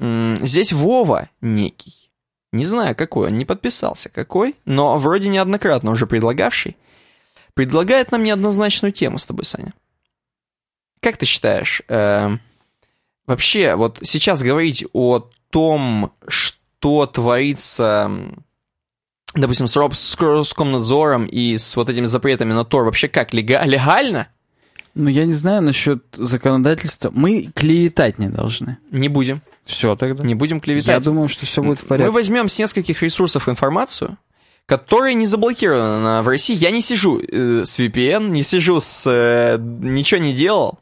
[0.00, 2.10] Здесь Вова некий.
[2.50, 6.76] Не знаю, какой, он не подписался, какой, но вроде неоднократно уже предлагавший,
[7.54, 9.74] предлагает нам неоднозначную тему с тобой, Саня.
[11.00, 12.36] Как ты считаешь, э,
[13.26, 18.10] вообще, вот сейчас говорить о том, что творится,
[19.34, 20.16] допустим, с, Роб- с
[21.30, 24.26] и с вот этими запретами на Тор, вообще как, лега- легально?
[25.00, 27.10] Ну, я не знаю насчет законодательства.
[27.14, 28.78] Мы клеветать не должны.
[28.90, 30.24] Не будем, Все тогда.
[30.24, 31.04] не будем Я клеветать.
[31.04, 32.10] думаю, что все будет в Мы порядке.
[32.12, 34.18] возьмем с нескольких ресурсов информацию,
[34.66, 36.54] которая не заблокирована в России.
[36.56, 39.06] Я не сижу э, с VPN, не сижу с...
[39.08, 40.80] э, ничего не делал.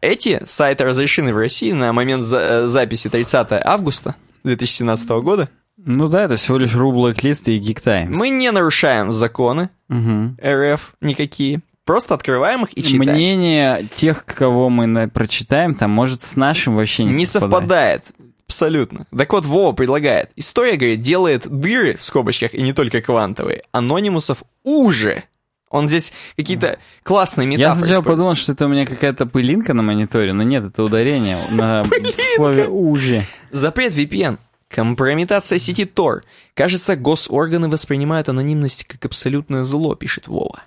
[0.00, 4.14] Эти сайты разрешены в России на момент за- э, записи 30 августа
[4.44, 5.48] 2017 года.
[5.76, 8.16] Ну да, это всего лишь рублик лист и Geek Times.
[8.18, 10.38] Мы не нарушаем законы Мгм.
[10.44, 11.60] РФ никакие.
[11.84, 13.10] Просто открываем их и читаем.
[13.12, 18.04] Мнение тех, кого мы прочитаем, там может с нашим вообще не, не совпадает.
[18.46, 19.06] Абсолютно.
[19.16, 20.30] Так вот, Вова предлагает.
[20.36, 25.24] История, говорит, делает дыры, в скобочках, и не только квантовые, анонимусов уже.
[25.70, 27.74] Он здесь какие-то классные Я метафоры.
[27.80, 28.14] сначала использует.
[28.16, 31.84] подумал, что это у меня какая-то пылинка на мониторе, но нет, это ударение на
[32.36, 33.24] слове «уже».
[33.50, 34.38] Запрет VPN.
[34.68, 36.20] Компрометация сети Tor.
[36.54, 40.62] Кажется, госорганы воспринимают анонимность как абсолютное зло, пишет Вова.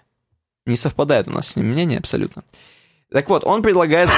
[0.67, 2.43] Не совпадает у нас с ним мнение абсолютно.
[3.11, 4.09] Так вот, он предлагает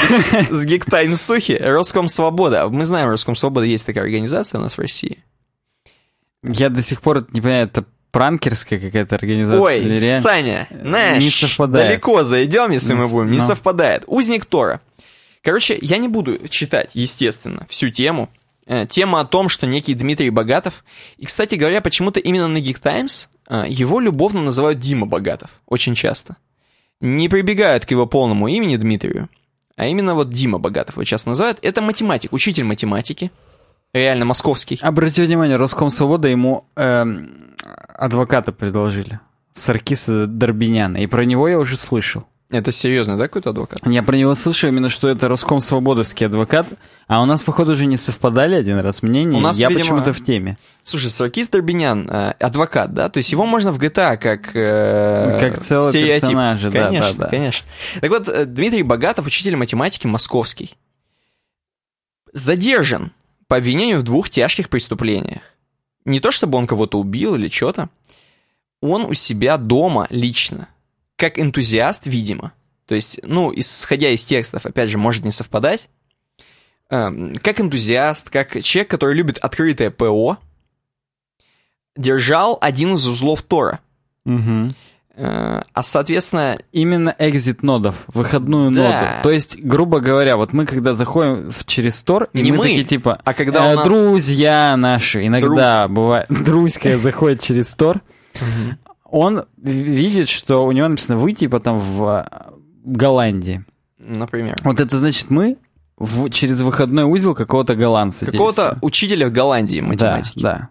[0.50, 2.68] с Geek Сухи Роском Свобода.
[2.70, 5.24] Мы знаем, Роском Свобода есть такая организация у нас в России.
[6.44, 10.20] Я до сих пор не понимаю, это пранкерская какая-то организация Ой, или?
[10.20, 11.88] Саня, знаешь, не совпадает.
[11.88, 13.30] далеко зайдем, если мы Не с- будем.
[13.30, 13.44] Не ну.
[13.46, 14.04] совпадает.
[14.08, 14.82] Узник Тора.
[15.44, 18.30] Короче, я не буду читать, естественно, всю тему.
[18.66, 20.84] Э, Тема о том, что некий Дмитрий Богатов...
[21.18, 25.50] И, кстати говоря, почему-то именно на Geek Times его любовно называют Дима Богатов.
[25.66, 26.38] Очень часто.
[27.02, 29.30] Не прибегают к его полному имени Дмитрию,
[29.76, 31.58] а именно вот Дима Богатов его часто называют.
[31.62, 33.32] Это математик, учитель математики.
[33.94, 34.78] Реально московский.
[34.82, 37.56] Обратите внимание, Роскомсвобода ему эм,
[37.88, 39.20] адвоката предложили.
[39.52, 40.98] Саркиса Дорбиняна.
[40.98, 42.26] И про него я уже слышал.
[42.52, 43.80] Это серьезно, да, какой-то адвокат?
[43.86, 46.66] Я про него слышал именно, что это Роскомсвободовский адвокат.
[47.08, 49.38] А у нас, походу, уже не совпадали один раз мнения.
[49.38, 50.58] У нас, я видимо, почему-то в теме.
[50.84, 53.10] Слушай, Саркис Дорбинян, э, адвокат, да?
[53.10, 54.56] То есть его можно в GTA как...
[54.56, 56.22] э, Как целого стереотип.
[56.22, 57.30] персонажа, да, конечно, да, да.
[57.30, 57.68] Конечно,
[58.02, 60.76] Так вот, э, Дмитрий Богатов, учитель математики московский,
[62.34, 63.12] задержан
[63.48, 65.42] по обвинению в двух тяжких преступлениях.
[66.06, 67.90] Не то, чтобы он кого-то убил или что-то.
[68.82, 70.68] Он у себя дома лично,
[71.20, 72.54] как энтузиаст, видимо.
[72.88, 75.90] То есть, ну, исходя из текстов, опять же, может не совпадать.
[76.90, 80.38] Эм, Как энтузиаст, как человек, который любит открытое ПО,
[81.96, 83.80] держал один из узлов Тора.
[84.26, 88.82] Э, А, соответственно, Именно экзит нодов, выходную Да.
[88.84, 89.24] ноду.
[89.24, 92.64] То есть, грубо говоря, вот мы когда заходим в, через Тор, и Не мы, мы,
[92.68, 98.02] такие типа, а когда э, у нас- друзья наши, иногда бывает, друзья заходит через Тор,
[99.12, 102.52] он видит, что у него написано выйти потом в э,
[102.86, 103.66] Голландии.
[103.98, 105.58] например, Вот это значит мы
[105.98, 108.26] в- через выходной узел какого-то голландца.
[108.26, 110.40] какого-то учителя в Голландии математики.
[110.40, 110.70] Да,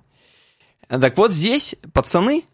[0.89, 2.45] Так вот здесь пацаны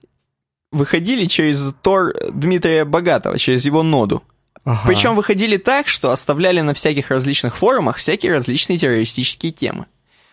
[0.73, 4.23] выходили через Тор Дмитрия Богатого, через его ноду.
[4.65, 4.81] да.
[4.87, 9.87] Причем выходили так, что оставляли на всяких различных форумах всякие различные террористические темы.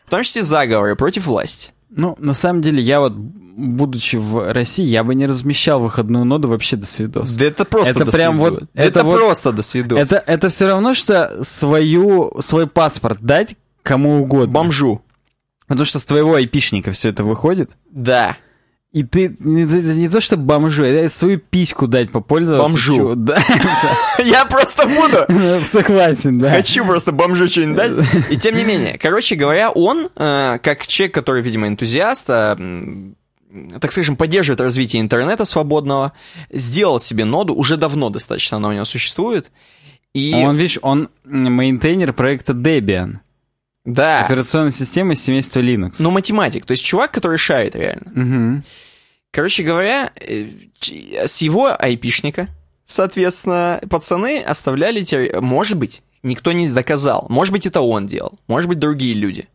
[0.05, 1.71] В том числе заговоры против власти.
[1.93, 6.47] Ну, на самом деле, я вот, будучи в России, я бы не размещал выходную ноду
[6.47, 7.33] вообще до свидос.
[7.33, 8.51] Да это просто Это до прям свидос.
[8.61, 9.99] вот- Это, это вот- просто до свидос.
[9.99, 14.53] Это, это все равно, что свою, свой паспорт дать кому угодно.
[14.53, 15.01] Бомжу.
[15.67, 17.71] Потому что с твоего айпишника все это выходит.
[17.91, 18.37] Да.
[18.93, 22.67] И ты не, не- то, что бомжу, это свою письку дать попользоваться.
[22.67, 23.15] Бомжу.
[23.15, 23.37] Да,
[24.19, 25.63] Я просто буду.
[25.65, 26.49] согласен, да.
[26.49, 27.91] Хочу просто бомжу что-нибудь дать.
[28.29, 32.57] И тем не менее, короче говоря, он, э, как человек, который, видимо, энтузиаст, э,
[33.79, 36.11] так скажем, поддерживает развитие интернета свободного,
[36.51, 39.51] сделал себе ноду, уже давно достаточно она у него существует.
[40.13, 43.19] И А Он, видишь, он maintainer проекта Debian.
[43.85, 45.95] Да, Операционной системы семейства Linux.
[45.99, 48.11] но математик, то есть чувак, который шарит реально.
[48.13, 48.63] Мгм.
[49.31, 50.49] Короче говоря, э,
[51.25, 52.47] с его айпишника,
[52.85, 58.79] соответственно, пацаны оставляли, может быть, никто не доказал, может быть, это он делал, может быть,
[58.79, 59.47] другие люди.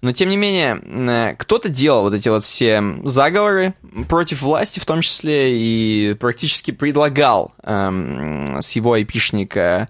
[0.00, 3.74] Но, тем не менее, э, кто-то делал вот эти вот все заговоры
[4.08, 9.88] против власти, в том числе, и практически предлагал эм, с его айпишника,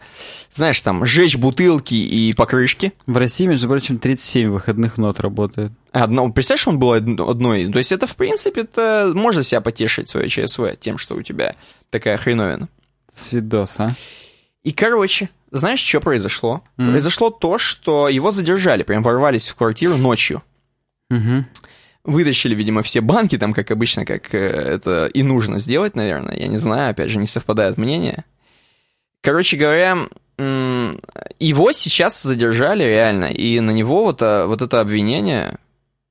[0.51, 2.93] знаешь, там, сжечь бутылки и покрышки.
[3.07, 5.73] В России, между прочим, 37 выходных нот работает.
[5.93, 7.71] Одно, представляешь, он был од- одной из...
[7.71, 11.55] То есть это, в принципе, это можно себя потешить, свое ЧСВ, тем, что у тебя
[11.91, 12.69] такая хреновина.
[13.15, 13.95] Свидос, а?
[14.63, 16.63] И, короче, знаешь, что произошло?
[16.79, 16.93] Мгм.
[16.93, 20.43] Произошло то, что его задержали, прям ворвались в квартиру ночью.
[21.11, 21.47] Мгм.
[22.05, 26.37] Вытащили, видимо, все банки, там, как обычно, как э, это и нужно сделать, наверное.
[26.37, 28.25] Я не знаю, опять же, не совпадает мнение.
[29.21, 35.59] Короче говоря, его сейчас задержали реально, и на него вот, а, вот это обвинение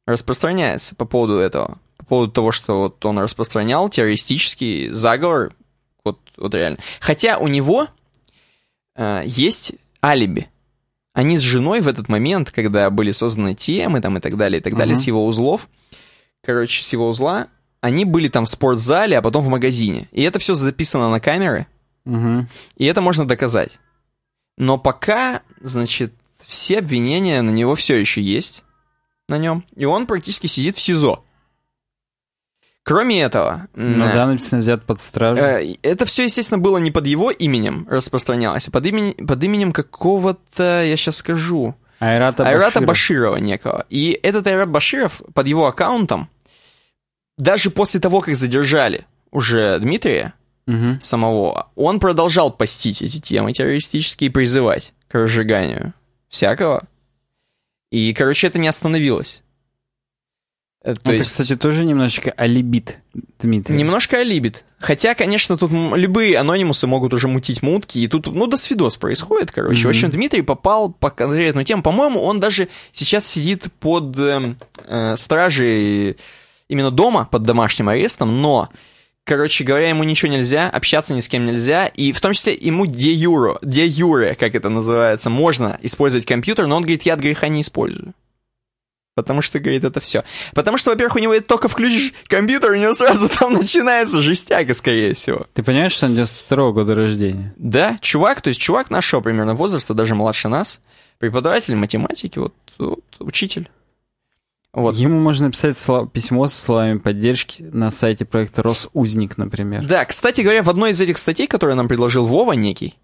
[0.05, 1.79] распространяется по поводу этого.
[1.97, 5.53] По поводу того, что вот он распространял террористический заговор,
[6.05, 6.77] вот, вот реально.
[6.99, 7.87] Хотя у него
[8.95, 9.73] э, есть
[10.03, 10.47] алиби.
[11.13, 14.63] Они с женой в этот момент, когда были созданы темы там и так далее, и
[14.63, 15.01] так далее, Мгм.
[15.03, 15.67] с его узлов,
[16.43, 17.47] короче, с его узла,
[17.81, 20.07] они были там в спортзале, а потом в магазине.
[20.11, 21.67] И это все записано на камеры,
[22.05, 22.47] Мгм.
[22.77, 23.79] и это можно доказать.
[24.57, 26.13] Но пока, значит,
[26.45, 28.63] все обвинения на него все еще есть,
[29.27, 31.23] на нем, и он практически сидит в СИЗО.
[32.83, 35.41] Кроме этого, Ну м, да, написано взят под стражу.
[35.41, 39.71] Э, Это все, естественно, было не под его именем распространялось, а под, имени- под именем
[39.71, 42.87] какого-то, я сейчас скажу, Айрата, Айрата Баширов.
[42.87, 43.85] Баширова некого.
[43.89, 46.27] И этот Айрат Баширов под его аккаунтом,
[47.37, 50.33] даже после того, как задержали уже Дмитрия,
[50.65, 50.99] Мгм.
[51.01, 55.93] самого, он продолжал постить эти темы террористические и призывать к разжиганию
[56.29, 56.83] всякого.
[57.91, 59.43] И, короче, это не остановилось.
[60.83, 62.97] Э, То Это, есть, кстати, тоже немножечко алибит,
[63.39, 63.75] Дмитрий.
[63.77, 64.63] немножко алибит.
[64.79, 69.51] Хотя, конечно, тут любые анонимусы могут уже мутить мутки, и тут, ну, до свидос происходит,
[69.51, 69.75] короче.
[69.81, 69.89] В Мгм.
[69.89, 71.83] общем, Дмитрий попал по конкретную тему.
[71.83, 74.57] По-моему, он даже сейчас сидит под эм,
[74.87, 76.17] э, стражей
[76.67, 78.69] именно дома, под домашним арестом, но,
[79.23, 82.87] короче говоря, ему ничего нельзя, общаться ни с кем нельзя, и в том числе ему
[82.87, 87.19] де юро, де юре, как это называется, можно использовать компьютер, но он говорит, я от
[87.19, 88.13] греха не использую.
[89.21, 90.23] Потому что, говорит, это все.
[90.53, 95.13] Потому что, во-первых, у него только включишь компьютер, у него сразу там начинается жестяка, скорее
[95.13, 95.47] всего.
[95.53, 97.53] Ты понимаешь, что он 92 года рождения?
[97.57, 100.81] Да, чувак, то есть чувак нашего примерно возраста, даже младше нас,
[101.19, 103.69] преподаватель математики, вот, вот учитель.
[104.73, 104.95] Вот.
[104.95, 109.85] Ему можно написать сло- письмо со словами поддержки на сайте проекта Росузник, например.
[109.85, 112.95] Да, кстати говоря, в одной из этих статей, которую нам предложил Вова некий,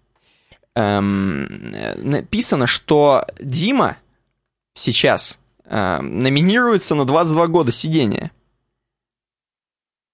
[0.74, 3.98] эм, э, написано, что Дима
[4.72, 5.38] сейчас
[5.68, 8.32] эм, номинируется на 22 года сидения.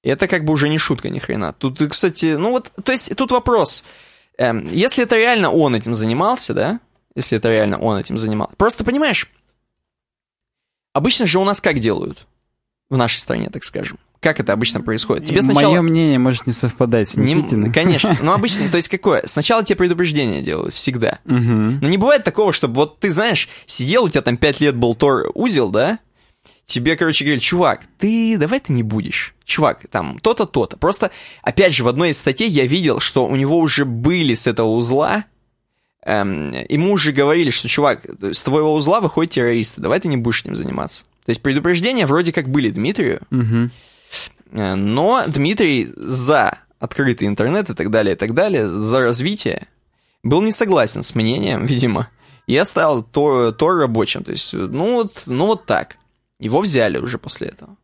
[0.03, 1.53] Это как бы уже не шутка ни хрена.
[1.53, 3.85] Тут, э, кстати, ну вот, то есть тут вопрос.
[4.37, 6.81] Эм, если это реально он этим занимался, да?
[7.15, 8.57] Если это реально он этим занимался.
[8.57, 9.31] Просто понимаешь,
[10.93, 12.27] обычно же у нас как делают?
[12.95, 13.99] В нашей стране, так скажем.
[14.21, 15.27] Как это обычно происходит?
[15.27, 15.73] Тебе сначала...
[15.73, 17.73] Мое мнение может не совпадать с Не- Никитиным.
[17.73, 18.17] конечно.
[18.23, 19.23] Но обычно, то есть какое?
[19.27, 21.19] Сначала тебе предупреждение делают, всегда.
[21.25, 21.81] Мгм.
[21.81, 24.95] Но не бывает такого, чтобы вот ты, знаешь, сидел, у тебя там 5 лет был
[24.95, 25.99] Тор узел, да?
[26.67, 29.35] Тебе, короче, говорят, чувак, ты давай ты не будешь.
[29.45, 30.77] Чувак, там, то-то, то-то.
[30.77, 31.11] Просто,
[31.43, 34.69] опять же, в одной из статей я видел, что у него уже были с этого
[34.69, 35.25] узла,
[36.07, 40.43] эм, ему уже говорили, что, чувак, с твоего узла выходят террористы, давай ты не будешь
[40.43, 41.05] этим заниматься.
[41.25, 43.21] То есть предупреждения вроде как были Дмитрию.
[44.51, 49.69] Э, Но Дмитрий за открытый интернет и так далее, и так далее, за развитие,
[50.23, 52.11] был не согласен с мнением, видимо,
[52.47, 54.23] и оставил Тор, Тор рабочим.
[54.23, 55.97] То есть, ну вот, ну вот так.
[56.41, 57.77] Его взяли уже после этого.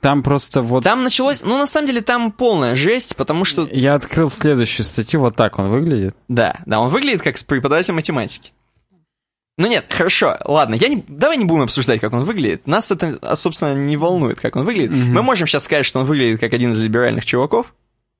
[0.00, 0.84] Там просто вот...
[0.84, 5.20] Там началось, ну на самом деле там полная жесть, потому что, Я открыл следующую статью,
[5.20, 6.16] вот так он выглядит.
[6.28, 8.52] да, да, он выглядит как преподаватель математики.
[9.62, 12.66] Ну нет, хорошо, ладно, я не, давай не будем обсуждать, как он выглядит.
[12.66, 14.90] Нас это, а, собственно, не волнует, как он выглядит.
[14.90, 15.12] Мгм.
[15.12, 17.72] Мы можем сейчас сказать, что он выглядит как один из либеральных чуваков.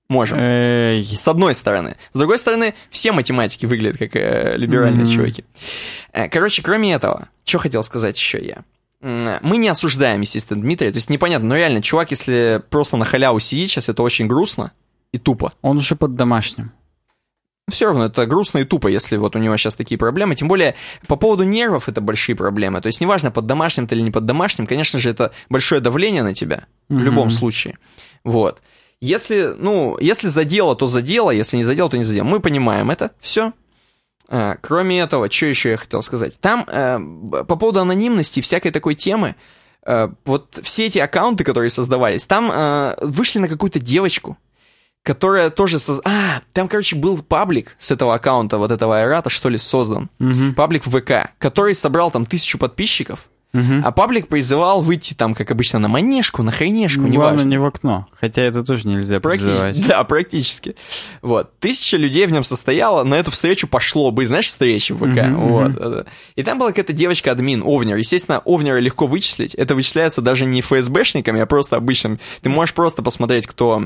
[0.08, 0.38] Можем.
[0.40, 1.96] Эй, С одной стороны.
[2.12, 5.12] С другой стороны, все математики выглядят как э, либеральные Мгм.
[5.12, 5.44] чуваки.
[6.12, 8.62] Э, короче, кроме этого, что хотел сказать еще я.
[9.00, 10.92] Мы не осуждаем, естественно, Дмитрия.
[10.92, 14.70] То есть непонятно, но реально, чувак, если просто на халяву сидит, сейчас это очень грустно
[15.10, 15.54] и тупо.
[15.60, 16.70] Он уже под домашним.
[17.70, 20.34] Все равно это грустно и тупо, если вот у него сейчас такие проблемы.
[20.34, 20.74] Тем более,
[21.06, 22.80] по поводу нервов это большие проблемы.
[22.80, 26.22] То есть неважно, под домашним ты или не под домашним, конечно же, это большое давление
[26.24, 27.04] на тебя в Мгм.
[27.04, 27.78] любом случае.
[28.24, 28.60] Вот.
[29.00, 32.24] Если, ну, если задело, то задело, если не задело, то не задело.
[32.24, 33.52] Мы понимаем это, все.
[34.62, 36.40] кроме этого, что еще я хотел сказать?
[36.40, 36.98] Там э,
[37.44, 39.34] по поводу анонимности и всякой такой темы,
[39.84, 44.38] э, вот все эти аккаунты, которые создавались, там э, вышли на какую-то девочку,
[45.02, 46.00] которая тоже соз...
[46.04, 50.10] А, там, короче, был паблик с этого аккаунта, вот этого Айрата, что ли, создан.
[50.18, 50.54] Мгм.
[50.54, 53.82] Паблик в ВК, который собрал там тысячу подписчиков, Мгм.
[53.84, 57.34] а паблик призывал выйти там, как обычно, на манежку, на хренешку, Ну, неважно.
[57.34, 58.06] Главное, не в окно.
[58.18, 59.76] Хотя это тоже нельзя призывать.
[59.76, 60.74] Практи- Да, практически.
[61.20, 61.58] Вот.
[61.58, 65.04] Тысяча людей в нем состояло, на эту встречу пошло бы, знаешь, встречи в ВК.
[65.26, 65.72] Мгм, вот.
[65.72, 66.04] да-да.
[66.34, 67.96] И там была какая-то девочка-админ, Овнер.
[67.98, 69.54] Естественно, Овнера легко вычислить.
[69.54, 72.20] Это вычисляется даже не ФСБшниками, а просто обычным.
[72.40, 73.84] Ты можешь просто посмотреть, кто,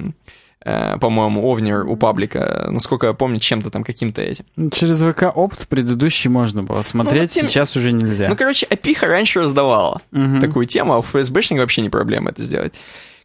[0.64, 4.44] по-моему, Овнер у паблика, насколько я помню, чем-то там каким-то этим.
[4.56, 8.28] Ну, Через ВК опыт предыдущий можно было смотреть, тем- сейчас уже нельзя.
[8.28, 10.40] Ну, короче, Апиха раньше раздавала Мгм.
[10.40, 12.74] такую тему, а у ФСБшника вообще не проблема это сделать.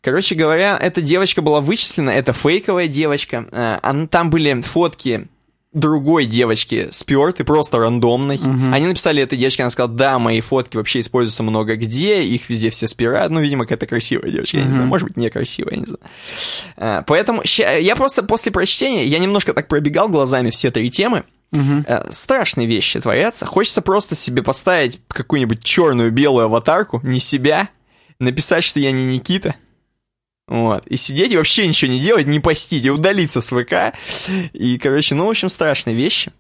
[0.02, 3.46] Короче говоря, эта девочка была вычислена, это фейковая девочка.
[3.52, 5.28] Э, она- Там были фотки
[5.74, 8.38] другой девочки сперты, просто рандомной.
[8.38, 8.74] Мгм.
[8.74, 12.70] Они написали этой девочке, она сказала, да, мои фотки вообще используются много где, их везде
[12.70, 13.32] все спирают.
[13.32, 16.02] Ну, видимо, какая-то красивая девочка, я не знаю, может быть, некрасивая, я не знаю.
[16.78, 21.24] Э, Поэтому я просто после прочтения, я немножко так пробегал глазами все три темы.
[21.54, 23.46] Э, страшные вещи творятся.
[23.46, 27.70] Хочется просто себе поставить какую-нибудь черную белую аватарку, не себя,
[28.20, 29.56] написать, что я не Никита.
[30.52, 30.86] Вот.
[30.88, 33.96] И сидеть и вообще ничего не делать, не постить, и удалиться с ВК.
[34.52, 36.34] И, короче, ну, в общем, страшные вещи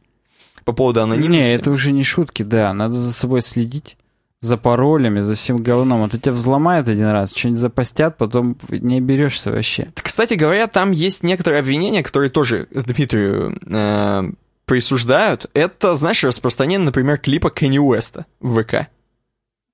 [0.66, 1.50] по поводу анонимности.
[1.50, 2.74] Не, это уже не шутки, да.
[2.74, 3.96] Надо за собой следить.
[4.42, 6.04] За паролями, за всем говном.
[6.04, 9.88] А то тебя взломают один раз, что-нибудь запостят, потом не берешься вообще.
[9.96, 14.32] Кстати говоря, там есть некоторые обвинения, которые тоже Дмитрию э,
[14.66, 15.46] присуждают.
[15.54, 18.88] Это, знаешь, распространение, например, клипа Кенни Уэста в ВК.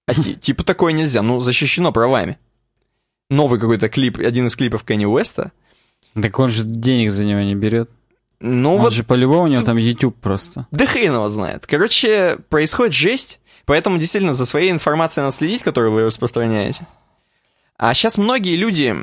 [0.05, 2.37] А ти- типа такое нельзя, ну, защищено правами.
[3.29, 5.51] Новый какой-то клип, один из клипов Кенни Уэста.
[6.13, 7.89] Так он же денег за него не берет.
[8.39, 10.67] Ну он вот, же по-любому у него там YouTube просто.
[10.71, 11.65] да хрен его знает.
[11.65, 16.87] Короче, происходит жесть, поэтому действительно за своей информацией надо следить, которую вы распространяете.
[17.77, 18.95] А сейчас многие люди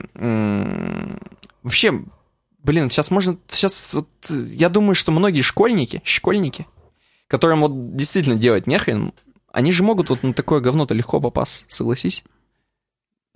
[1.62, 2.04] вообще,
[2.62, 6.66] блин, сейчас можно, сейчас вот, я думаю, что многие школьники, школьники,
[7.28, 9.12] которым вот действительно делать нехрен,
[9.52, 12.24] они же могут вот на такое говно-то легко попасть, согласись?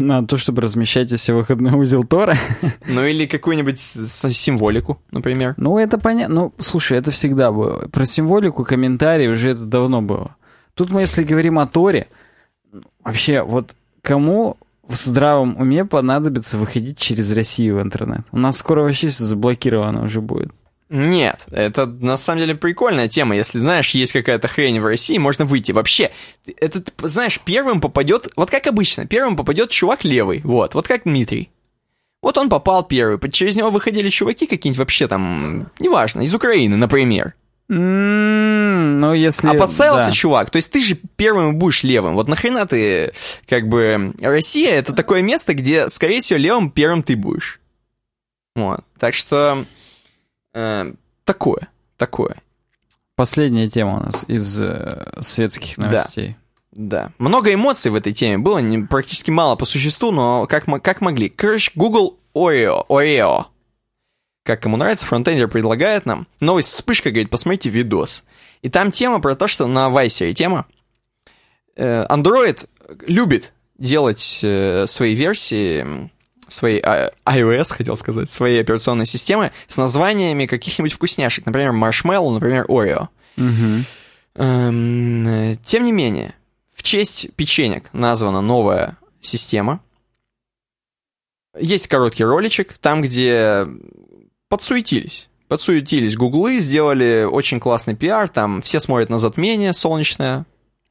[0.01, 2.37] На то, чтобы размещать себе выходной узел Тора.
[2.87, 5.55] Ну или какую-нибудь символику, например.
[5.57, 6.35] Ну, это понятно.
[6.35, 7.89] Ну, слушай, это всегда было.
[7.89, 10.37] Про символику, комментарии уже это давно было.
[10.75, 12.07] Тут мы, если говорим о Торе,
[13.03, 18.21] вообще, вот кому в здравом уме понадобится выходить через Россию в интернет?
[18.31, 20.53] У нас скоро вообще все заблокировано уже будет.
[20.91, 23.37] Нет, это на самом деле прикольная тема.
[23.37, 25.73] Если, знаешь, есть какая-то хрень в России, можно выйти.
[25.73, 26.13] Вообще,
[26.47, 31.51] это, знаешь, первым попадет, вот как обычно, первым попадет чувак левый, вот, вот как Дмитрий.
[32.23, 37.35] Вот он попал первый, через него выходили чуваки какие-нибудь вообще там, неважно, из Украины, например.
[37.71, 39.49] М, Ну, если...
[39.49, 40.13] А подставился да.
[40.13, 42.15] чувак, то есть ты же первым будешь левым.
[42.15, 43.13] Вот нахрена ты,
[43.47, 47.61] как бы, Россия это такое место, где, скорее всего, левым первым ты будешь.
[48.57, 49.67] Вот, так что,
[50.55, 50.93] э,
[51.25, 52.37] такое, такое.
[53.15, 55.87] Последняя тема у нас из э, светских Да.
[55.87, 56.37] новостей.
[56.73, 57.13] Да.
[57.19, 61.29] Много эмоций в этой теме было, не- практически мало по существу, но как, как могли.
[61.29, 63.47] Короче, Google Oreo, Oreo,
[64.45, 66.29] как кому нравится, фронтендер предлагает нам.
[66.41, 68.25] Новость вспышка, говорит, посмотрите видос.
[68.63, 70.67] И там тема про то, что на Vice тема.
[71.77, 72.69] Э, Android
[73.07, 76.11] любит делать э, свои версии,
[76.51, 81.47] своей а, iOS, хотел сказать, своей операционной системы с названиями каких-нибудь вкусняшек.
[81.47, 83.09] Например, Marshmallow, например, Oreo.
[83.37, 83.85] Мгм.
[84.35, 86.35] Эм, Тем не менее,
[86.75, 89.81] в честь печенек названа новая система.
[91.59, 93.67] Есть короткий роличек, там, где
[94.49, 95.29] подсуетились.
[95.49, 100.45] Подсуетились гуглы, сделали очень классный пиар, там все смотрят на затмение солнечное.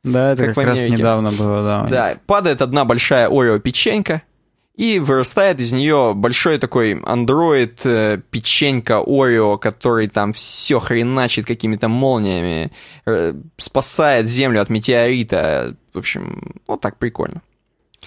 [0.03, 1.87] Да, это Как как, раз недавно было, да.
[1.87, 4.23] Да, падает одна большая Орео печенька,
[4.77, 11.89] и вырастает из нее большой такой андроид э, печенька Орео, который там все хреначит какими-то
[11.89, 12.71] молниями,
[13.07, 15.75] э, спасает Землю от метеорита.
[15.93, 17.41] В общем, вот так прикольно.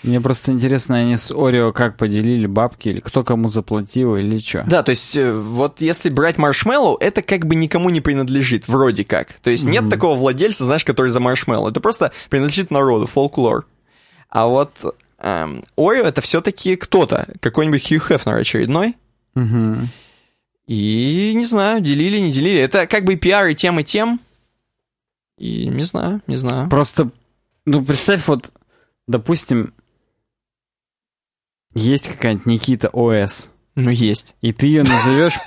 [0.04, 4.64] Мне просто интересно, они с Орео как поделили бабки, или кто кому заплатил, или что?
[4.66, 9.04] Да, то есть э, вот если брать маршмеллоу, это как бы никому не принадлежит, вроде
[9.04, 9.32] как.
[9.42, 11.68] То есть нет такого владельца, знаешь, который за маршмеллоу.
[11.68, 13.66] Это просто принадлежит народу, фолклор.
[14.28, 14.70] А вот
[15.20, 18.96] эм, Орео это все-таки кто-то, какой-нибудь Хью Хефнер очередной.
[19.34, 19.88] Мгм.
[20.66, 22.60] И не знаю, делили, не делили.
[22.60, 24.20] Это как бы пиар и тем, и тем.
[25.36, 26.68] И не знаю, не знаю.
[26.68, 27.10] Просто,
[27.64, 28.52] ну, представь, вот,
[29.08, 29.72] допустим,
[31.74, 34.34] есть какая-нибудь Никита ОС, Ну, есть.
[34.42, 35.38] и ты ее назовешь...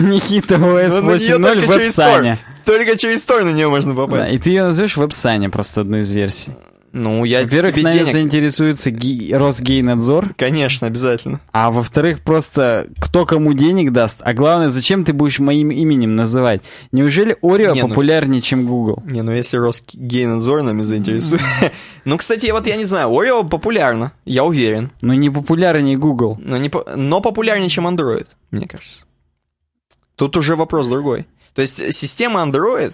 [0.00, 2.38] Никита ОС Ну, на неё 8.0 только в через веб-сане.
[2.64, 4.32] Только через Тор на нее можно Да, попасть.
[4.32, 6.52] и ты ее назовешь в веб-сане, просто одну из версий.
[6.94, 8.12] Ну, я Во-первых, тебе нами денег...
[8.12, 11.40] заинтересуется ги- Росгейнадзор, Конечно, обязательно.
[11.50, 16.60] а во-вторых, просто кто кому денег даст, а главное, зачем ты будешь моим именем называть?
[16.92, 19.02] Неужели Орео Не, ну- популярнее, чем Google?
[19.06, 21.40] Не, ну если Росгейнадзор нами заинтересует...
[22.04, 24.90] Ну, кстати, вот я не знаю, Орео популярно, я уверен.
[25.02, 26.36] Ну, не популярнее Google.
[26.40, 29.04] Но, не но популярнее, чем Android, мне кажется.
[30.16, 31.26] Тут уже вопрос другой.
[31.54, 32.92] То есть система Android,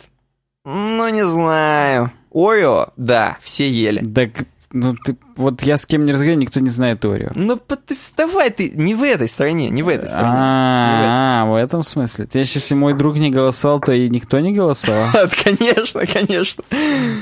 [0.64, 2.12] ну, не знаю.
[2.33, 4.03] Орео, да, все ели.
[4.03, 4.31] Так,
[4.70, 7.31] ну, ты, вот я с кем не разговариваю, никто не знает Орео.
[7.35, 7.59] Ну,
[8.16, 10.29] давай ты, не в этой стране, не в этой стране.
[10.31, 12.26] А, в этом смысле.
[12.26, 15.09] Ты если мой друг не голосовал, то и никто не голосовал.
[15.45, 16.64] Конечно, конечно.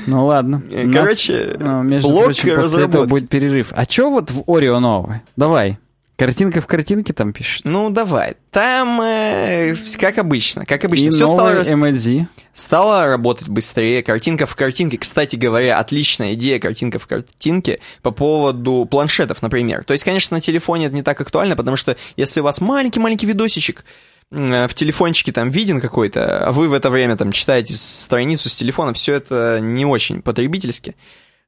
[0.07, 0.61] Ну ладно.
[0.93, 3.71] Короче, ну, между прочим, после этого будет перерыв.
[3.75, 5.23] А чё вот в Орео новое?
[5.35, 5.79] Давай.
[6.17, 7.63] Картинка в картинке там пишет.
[7.63, 8.37] Ну, давай.
[8.49, 12.25] Там, э, как обычно, как обычно, И все стало, MLZ.
[12.55, 14.01] стало работать быстрее.
[14.01, 19.83] Картинка в картинке, кстати говоря, отличная идея картинка в картинке по поводу планшетов, например.
[19.83, 23.27] То есть, конечно, на телефоне это не так актуально, потому что если у вас маленький-маленький
[23.27, 23.85] видосичек,
[24.31, 28.55] э, в телефончике там виден какой-то, а вы в это время там читаете страницу с
[28.55, 30.95] телефона, все это не очень потребительски.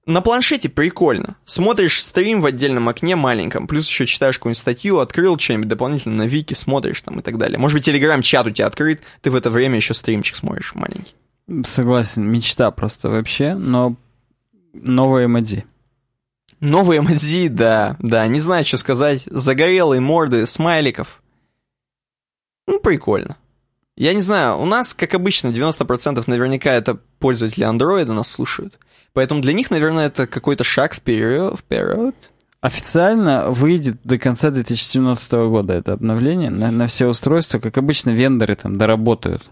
[0.09, 1.35] На планшете прикольно.
[1.45, 6.27] Смотришь стрим в отдельном окне маленьком, плюс еще читаешь какую-нибудь статью, открыл что-нибудь дополнительно на
[6.27, 7.59] вики, смотришь там и так далее.
[7.59, 11.13] Может быть, телеграм-чат у тебя открыт, ты в это время еще стримчик смотришь маленький.
[11.63, 13.97] Согласен, мечта просто вообще, но
[14.73, 15.65] новый MLZ.
[16.59, 19.27] Новые эмодзи, да, да, не знаю, что сказать.
[19.27, 21.21] Загорелые морды смайликов.
[22.65, 23.37] Ну, прикольно.
[23.95, 28.79] Я не знаю, у нас, как обычно, 90% наверняка это пользователи андроида нас слушают.
[29.13, 31.57] Поэтому для них, наверное, это какой-то шаг вперед.
[31.57, 32.15] вперед.
[32.61, 37.59] Официально выйдет до конца 2017 года это обновление на, на все устройства.
[37.59, 39.43] Как обычно, вендоры там доработают.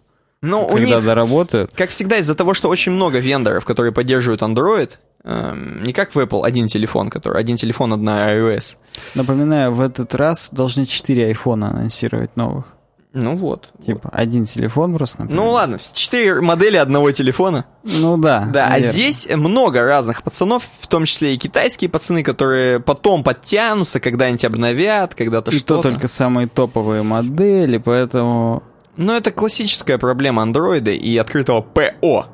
[0.41, 1.71] Ну, у Когда них, доработают.
[1.73, 4.91] как всегда, из-за того, что очень много вендоров, которые поддерживают Android,
[5.23, 8.75] эм, не как в Apple один телефон, который один телефон, одна iOS.
[9.15, 12.76] Напоминаю, в этот раз должны 4 айфона анонсировать новых.
[13.13, 13.69] Ну вот.
[13.83, 15.43] Типа, один телефон просто, например.
[15.43, 17.65] Ну ладно, четыре модели одного телефона.
[17.83, 18.45] Ну да.
[18.51, 18.93] Да, а наверное.
[18.93, 25.15] здесь много разных пацанов, в том числе и китайские пацаны, которые потом подтянутся, когда-нибудь обновят,
[25.15, 25.89] когда-то И то что-то.
[25.89, 28.61] только самые топовые модели, поэтому...
[28.97, 32.27] Но это классическая проблема андроида и открытого ПО.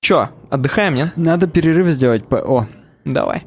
[0.00, 1.08] Чё, отдыхаем, нет?
[1.16, 2.68] Надо перерыв сделать, ПО.
[3.04, 3.44] Давай.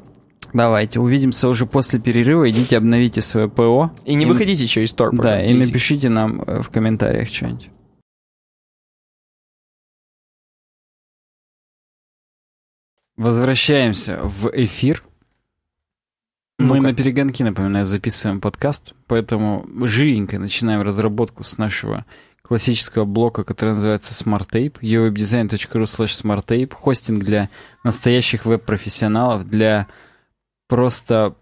[0.52, 2.48] Давайте, увидимся уже после перерыва.
[2.50, 3.90] Идите обновите свое ПО.
[4.04, 5.10] И не выходите через Tor.
[5.12, 7.70] Да, и напишите нам э, в комментариях что-нибудь.
[13.16, 15.02] Возвращаемся в эфир.
[16.58, 16.80] Мы Ну-ка.
[16.88, 22.04] на перегонки, напоминаю, записываем подкаст, поэтому живенько начинаем разработку с нашего
[22.42, 27.48] классического блока, который называется Smart Tape, uwebdesign.ru slash smarttape, хостинг для
[27.84, 29.88] настоящих веб-профессионалов, для
[30.72, 31.34] просто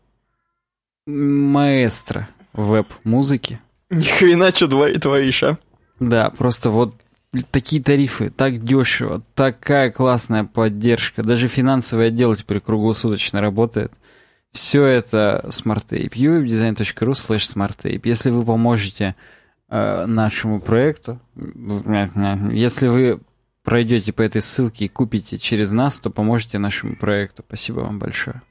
[1.07, 3.61] маэстро веб-музыки.
[3.89, 4.67] Ни хрена, что
[4.99, 5.57] творишь, а?
[6.01, 6.95] Да, просто вот
[7.53, 11.23] такие тарифы, так дешево, такая классная поддержка.
[11.23, 13.93] Даже финансовый отдел теперь круглосуточно работает.
[14.51, 16.11] Все это SmartTape.
[16.11, 18.01] uwebdesign.ru slash smarttape.
[18.03, 19.15] Если вы поможете
[19.69, 23.21] э, нашему проекту, если вы
[23.63, 27.45] пройдете по этой ссылке и купите через нас, то поможете нашему проекту.
[27.47, 28.43] Спасибо вам большое.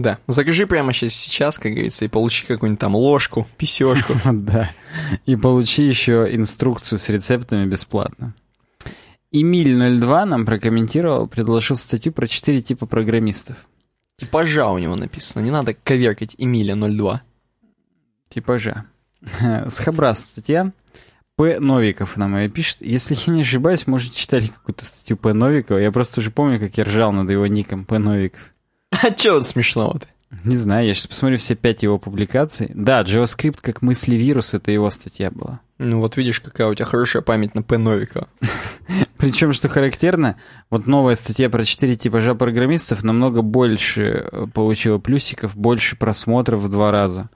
[0.00, 4.14] Да, закажи прямо сейчас, сейчас, как говорится, и получи какую-нибудь там ложку, писешку.
[4.32, 4.70] Да.
[5.26, 8.34] И получи еще инструкцию с рецептами бесплатно.
[9.34, 13.56] Эмиль02 нам прокомментировал, предложил статью про четыре типа программистов.
[14.16, 17.22] Типажа у него написано, не надо коверкать Эмиля 02.
[18.28, 18.84] Типажа.
[19.68, 20.72] С Хабра статья.
[21.36, 21.60] П.
[21.60, 22.78] Новиков нам ее пишет.
[22.80, 25.32] Если я не ошибаюсь, может, читали какую-то статью П.
[25.32, 25.78] Новикова.
[25.78, 27.98] Я просто уже помню, как я ржал над его ником П.
[27.98, 28.52] Новиков.
[29.02, 30.06] А чё вот смешного-то?
[30.44, 32.70] Не знаю, я сейчас посмотрю все пять его публикаций.
[32.74, 35.60] Да, JavaScript как мысли вирус, это его статья была.
[35.78, 37.78] Ну вот видишь, какая у тебя хорошая память на П.
[37.78, 38.28] Новикова.
[39.16, 40.36] Причем, что характерно,
[40.70, 46.68] вот новая статья про 4 типажа программистов намного больше э, получила плюсиков, больше просмотров в
[46.68, 47.30] два раза.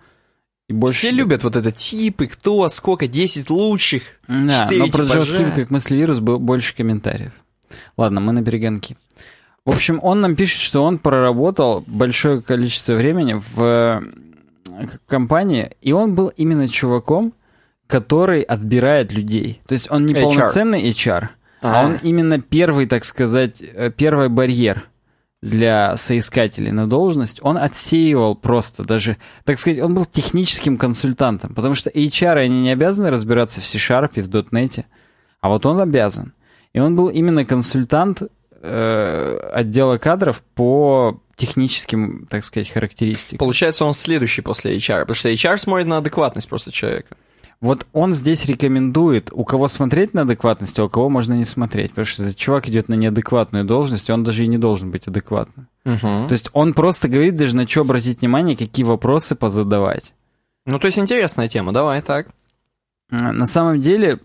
[0.68, 0.98] И больше...
[0.98, 4.03] Все любят вот это типы, кто, сколько, 10 лучших.
[4.28, 5.20] Да, четыре но про типажа.
[5.20, 7.32] JavaScript как мыслевирус было больше комментариев.
[7.96, 8.96] Ладно, мы на перегонки.
[9.65, 14.01] В общем, он нам пишет, что он проработал большое количество времени в э,
[15.07, 17.33] компании, и он был именно чуваком,
[17.87, 19.61] который отбирает людей.
[19.67, 20.23] То есть он не HR.
[20.23, 21.29] полноценный HR,
[21.61, 21.87] а А.
[21.87, 24.85] он именно первый, так сказать, э, первый барьер
[25.43, 27.39] для соискателей на должность.
[27.43, 32.71] Он отсеивал просто даже, так сказать, он был техническим консультантом, потому что HR, они не
[32.71, 34.85] обязаны разбираться в C-Sharp, в .NET,
[35.41, 36.33] а вот он обязан.
[36.73, 38.23] И он был именно консультант
[38.63, 43.39] э, отдела кадров по техническим, так сказать, характеристикам.
[43.39, 47.17] Получается, он следующий после HR, потому что HR смотрит на адекватность просто человека.
[47.61, 51.91] Вот он здесь рекомендует, у кого смотреть на адекватность, а у кого можно не смотреть.
[51.91, 55.07] Потому что этот чувак идет на неадекватную должность, и он даже и не должен быть
[55.07, 55.69] адекватным.
[55.85, 60.13] То есть он просто говорит даже на что обратить внимание, какие вопросы позадавать.
[60.67, 62.29] Ну, то есть интересная тема, давай, так.
[63.11, 64.21] На самом деле,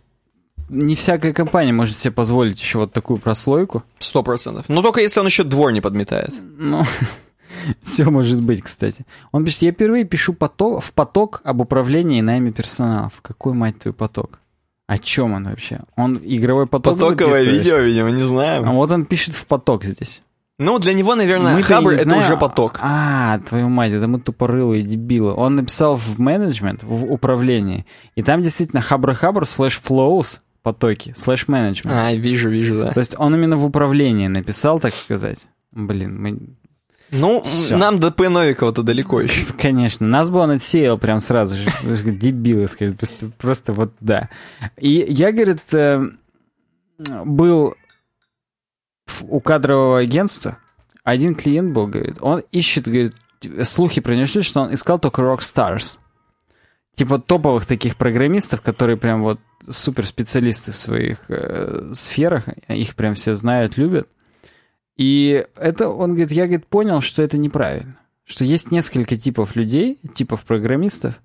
[0.69, 3.83] не всякая компания может себе позволить еще вот такую прослойку.
[3.99, 4.65] Сто процентов.
[4.67, 6.33] Ну, только если он еще двор не подметает.
[6.57, 6.83] Ну,
[7.83, 9.05] все может быть, кстати.
[9.31, 13.13] Он пишет, я впервые пишу поток, в поток об управлении и найме персоналов.
[13.21, 14.39] Какой, мать твою, поток?
[14.87, 15.81] О чем он вообще?
[15.97, 18.71] Он игровой поток Потоковое видео, видимо, не А знаю.
[18.71, 20.21] вот он пишет в поток здесь.
[20.59, 22.23] Ну, для него, наверное, и Хабр это знаем.
[22.23, 22.79] уже поток.
[22.81, 25.33] А, твою мать, это мы тупорылые дебилы.
[25.35, 31.95] Он написал в менеджмент, в управлении, и там действительно хабр-хабр слэш flows потоки, слэш менеджмент.
[31.95, 32.91] А, вижу, вижу, да.
[32.91, 35.47] То есть он именно в управлении написал, так сказать.
[35.71, 36.39] Блин, мы...
[37.09, 37.77] Ну, Всё.
[37.77, 38.27] нам до П.
[38.27, 39.53] Новикова-то далеко еще.
[39.61, 41.71] Конечно, нас бы он отсеял прям сразу же.
[42.11, 42.97] Дебилы, скажет.
[42.97, 44.27] Просто, просто вот да.
[44.75, 46.03] И я, говорит, э,
[47.23, 47.75] был
[49.21, 50.57] у кадрового агентства,
[51.05, 53.15] один клиент был, говорит, он ищет, говорит,
[53.63, 55.99] слухи шли, что он искал только рок-старс.
[56.95, 59.39] Типа топовых таких программистов, которые прям вот
[59.69, 64.09] суперспециалисты в своих э, сферах, их прям все знают, любят.
[64.95, 67.99] И это, он говорит, я, говорит, понял, что это неправильно.
[68.25, 71.21] Что есть несколько типов людей, типов программистов,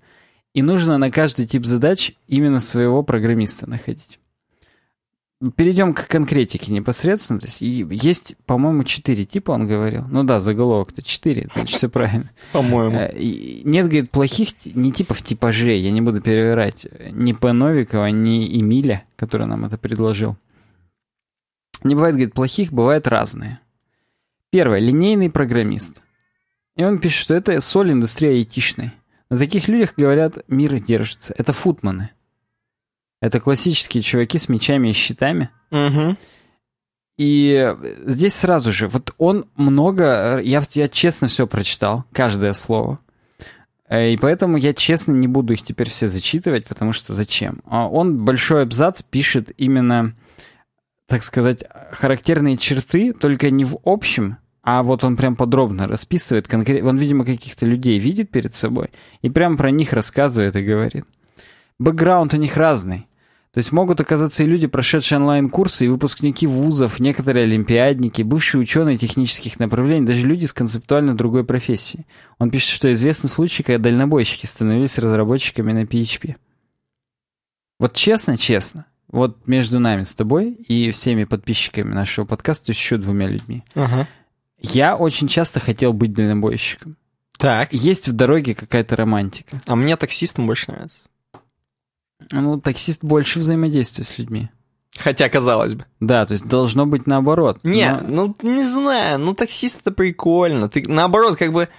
[0.53, 4.19] и нужно на каждый тип задач именно своего программиста находить.
[5.51, 7.39] Перейдем к конкретике непосредственно.
[7.39, 10.05] То есть есть, по-моему, четыре типа, он говорил.
[10.09, 12.29] Ну да, заголовок-то четыре, значит, все правильно.
[12.51, 12.97] По-моему.
[12.97, 16.87] Э, нет, говорит, плохих не типов типажей, я не буду перевирать.
[17.11, 17.51] Ни П.
[17.51, 20.37] Новикова, ни Эмиля, который нам это предложил.
[21.83, 23.59] Не бывает, говорит, плохих, бывают разные.
[24.49, 24.79] Первое.
[24.79, 26.01] Линейный программист.
[26.75, 28.93] И он пишет, что это соль индустрии айтишной.
[29.29, 31.33] На таких людях, говорят, мир держится.
[31.37, 32.11] Это футманы.
[33.23, 35.49] Это классические чуваки с мечами и щитами.
[35.71, 36.17] Угу.
[37.17, 42.99] И здесь сразу же, вот он много, я, я честно все прочитал, каждое слово.
[43.87, 47.61] Э, и поэтому я честно не буду их теперь все зачитывать, потому что зачем?
[47.65, 50.13] А он большой абзац пишет именно,
[51.07, 51.63] так сказать,
[51.93, 57.23] характерные черты, только не в общем, а вот он прям подробно расписывает, конкретно, он, видимо,
[57.23, 58.89] каких-то людей видит перед собой,
[59.21, 61.05] и прям про них рассказывает и говорит.
[61.79, 63.07] Бэкграунд у них разный.
[63.53, 68.97] То есть могут оказаться и люди, прошедшие онлайн-курсы, и выпускники вузов, некоторые олимпиадники, бывшие ученые
[68.97, 72.07] технических направлений, даже люди с концептуально другой профессией.
[72.39, 76.35] Он пишет, что известны случаи, когда дальнобойщики становились разработчиками на PHP.
[77.79, 83.63] Вот честно-честно, вот между нами с тобой и всеми подписчиками нашего подкаста, еще двумя людьми,
[83.75, 84.07] Ага.
[84.57, 86.97] я очень часто хотел быть дальнобойщиком.
[87.37, 87.71] Так.
[87.71, 89.61] Есть в дороге какая-то романтика.
[89.67, 91.01] А мне таксистам больше нравится.
[92.31, 94.49] Ну, таксист больше взаимодействия с людьми.
[94.97, 95.85] Хотя, казалось бы.
[95.99, 97.59] Да, то есть должно быть наоборот.
[97.63, 100.69] Не, Но- ну, не знаю, ну, таксист это прикольно.
[100.69, 101.69] Ты, наоборот, как бы...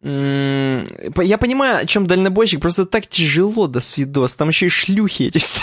[0.00, 4.34] Я понимаю, о чем дальнобойщик, просто так тяжело до свидос.
[4.34, 5.60] Там еще и шлюхи эти все.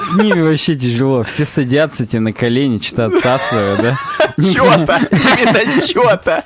[0.00, 1.24] С ними вообще тяжело.
[1.24, 3.98] Все садятся тебе на колени, что-то отсасывают, да?
[4.36, 6.44] Чё-то, именно чё-то.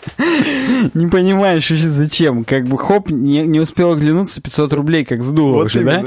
[0.95, 2.45] Не понимаешь вообще зачем.
[2.45, 6.05] Как бы хоп, не, не успел оглянуться, 500 рублей как сдуло Вот уже, да?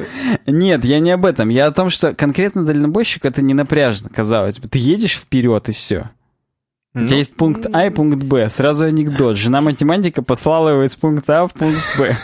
[0.47, 1.49] Нет, я не об этом.
[1.49, 4.67] Я о том, что конкретно дальнобойщик это не напряжно, казалось бы.
[4.67, 6.09] Ты едешь вперед и все.
[6.93, 8.49] У Ну, тебя есть пункт А и пункт Б.
[8.49, 9.37] Сразу анекдот.
[9.37, 12.17] Жена математика послала его из пункта А в пункт Б.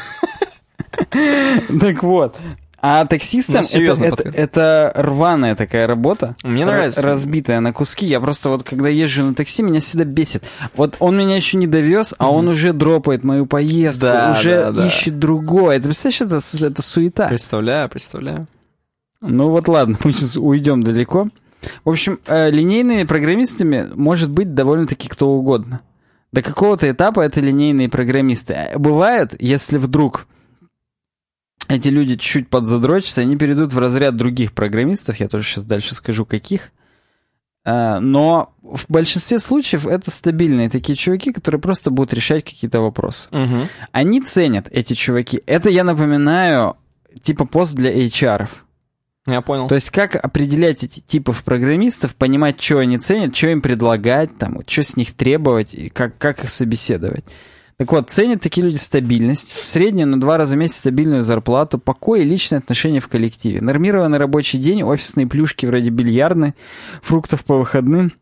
[1.80, 2.36] Так вот.
[2.80, 6.36] А таксистам Ну, это, это, это рваная такая работа.
[6.44, 7.02] Мне нравится.
[7.02, 8.06] Разбитая на куски.
[8.06, 10.44] Я просто вот, когда езжу на такси, меня всегда бесит.
[10.76, 14.72] Вот он меня еще не довез, а он уже дропает мою поездку, Да, уже да,
[14.72, 14.88] да.
[14.88, 15.78] ищет другое.
[15.78, 17.28] Это, представляешь, это, это суета.
[17.28, 18.48] Представляю, представляю.
[19.22, 21.28] Ну вот ладно, мы сейчас уйдем далеко.
[21.86, 25.82] В общем, э, линейными программистами может быть довольно-таки кто угодно.
[26.32, 28.54] До какого-то этапа это линейные программисты.
[28.54, 30.28] Э, Бывают, если вдруг
[31.68, 36.26] эти люди чуть-чуть подзадрочатся, они перейдут в разряд других программистов, я тоже сейчас дальше скажу,
[36.26, 36.72] каких.
[37.66, 43.30] Э, Но в большинстве случаев это стабильные такие чуваки, которые просто будут решать какие-то вопросы.
[43.32, 43.68] Мгм.
[43.92, 45.42] Они ценят, эти чуваки.
[45.46, 46.78] Это, я напоминаю,
[47.22, 48.48] типа пост для HR.
[49.28, 49.68] Я понял.
[49.68, 54.62] То есть как определять эти типов программистов, понимать, что они ценят, что им предлагать, там,
[54.66, 57.26] что с них требовать, и как, как их собеседовать.
[57.76, 62.22] Так вот, ценят такие люди стабильность, среднюю на два раза в месяц стабильную зарплату, покой
[62.22, 66.56] и личные отношения в коллективе, нормированный рабочий день, офисные плюшки вроде бильярдной,
[67.02, 68.14] фруктов по выходным,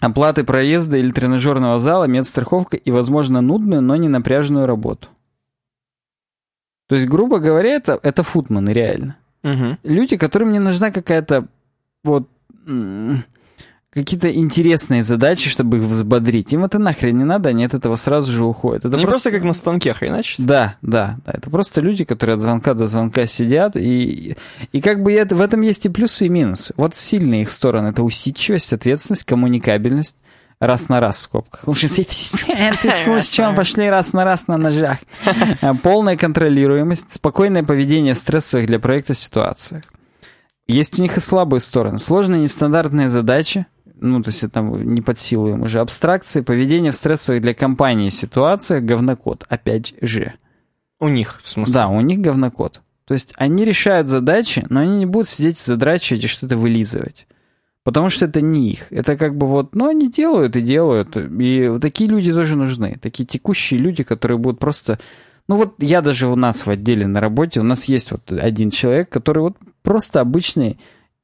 [0.00, 5.06] оплаты проезда или тренажерного зала, медстраховка и, возможно, нудную, но не напряженную работу.
[6.88, 9.78] То есть, грубо говоря, это, это футманы реально Мгм.
[9.82, 11.46] люди, которым не нужна какая-то
[12.04, 12.28] вот
[13.90, 16.52] какие-то интересные задачи, чтобы их взбодрить.
[16.52, 18.84] Им это нахрен не надо, они от этого сразу же уходят.
[18.84, 20.44] Это Не просто как на станке хреначить.
[20.44, 21.32] Да, да, да.
[21.34, 24.36] Это просто люди, которые от звонка до звонка сидят, и,
[24.72, 26.74] и как бы это, в этом есть и плюсы, и минусы.
[26.76, 30.18] Вот сильные их стороны— это усидчивость, ответственность, коммуникабельность,
[30.60, 31.62] раз на раз в скобках.
[32.82, 34.98] Ты слышишь, чем пошли раз на раз на ножах.
[35.82, 39.84] Полная контролируемость, спокойное поведение в стрессовых для проекта ситуациях.
[40.66, 41.98] Есть у них и слабые стороны.
[41.98, 43.66] Сложные нестандартные задачи,
[44.00, 45.80] ну, то есть это не под силу им уже.
[45.80, 50.34] Абстракции, поведение в стрессовых для компании ситуациях, говнокод, опять же.
[51.00, 51.74] У них, в смысле.
[51.74, 52.80] Да, у них говнокод.
[53.06, 57.26] То есть они решают задачи, но они не будут сидеть задрачивать и что-то вылизывать.
[57.88, 58.92] Потому что это не их.
[58.92, 61.16] Это как бы вот, ну, они делают и делают.
[61.16, 62.98] И вот такие люди тоже нужны.
[63.00, 64.98] Такие текущие люди, которые будут просто...
[65.48, 68.68] Ну вот я даже у нас в отделе на работе, у нас есть вот один
[68.68, 70.78] человек, который вот просто обычный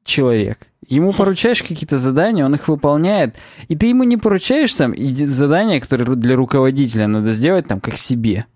[0.05, 0.57] человек.
[0.89, 3.37] Ему поручаешь какие-то задания, он их выполняет,
[3.69, 8.47] и ты ему не поручаешь там задания, которые для руководителя надо сделать там как себе.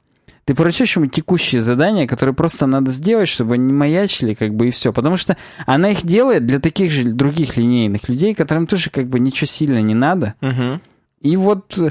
[0.49, 4.69] Ты поручаешь ему текущие задания, которые просто надо сделать, чтобы они не маячили, как бы,
[4.69, 4.95] и все.
[4.95, 9.21] Потому что она их делает для таких же других линейных людей, которым тоже как бы
[9.21, 10.37] ничего сильно не надо.
[10.41, 10.81] Мгм.
[11.21, 11.91] И вот, э,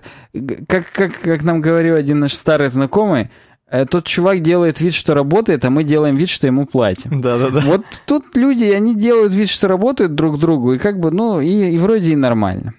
[0.67, 3.29] как, как, как нам говорил один наш старый знакомый,
[3.69, 7.21] э, тот чувак делает вид, что работает, а мы делаем вид, что ему платим.
[7.21, 7.61] Да-да-да.
[7.61, 11.75] Вот тут люди, они делают вид, что работают друг другу, и как бы, ну, и,
[11.75, 12.73] и вроде и нормально.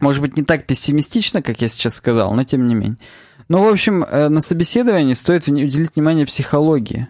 [0.00, 2.96] Может быть, не так пессимистично, как я сейчас сказал, но тем не менее.
[3.48, 7.08] Ну, в общем, э, на собеседовании стоит уделить внимание психологии.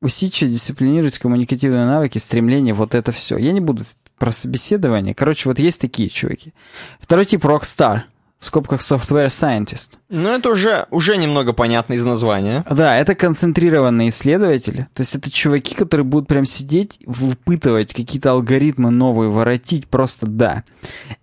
[0.00, 3.36] Усидчивость, дисциплинировать коммуникативные навыки, стремление, вот это все.
[3.36, 3.84] Я не буду
[4.18, 5.14] про собеседование.
[5.14, 6.52] Короче, вот есть такие чуваки.
[6.98, 8.02] Второй тип— Rockstar—
[8.44, 9.96] в скобках software scientist.
[10.10, 12.62] Ну, это уже, уже немного понятно из названия.
[12.70, 14.86] Да, это концентрированные исследователи.
[14.92, 20.64] То есть это чуваки, которые будут прям сидеть, выпытывать какие-то алгоритмы новые, воротить просто да.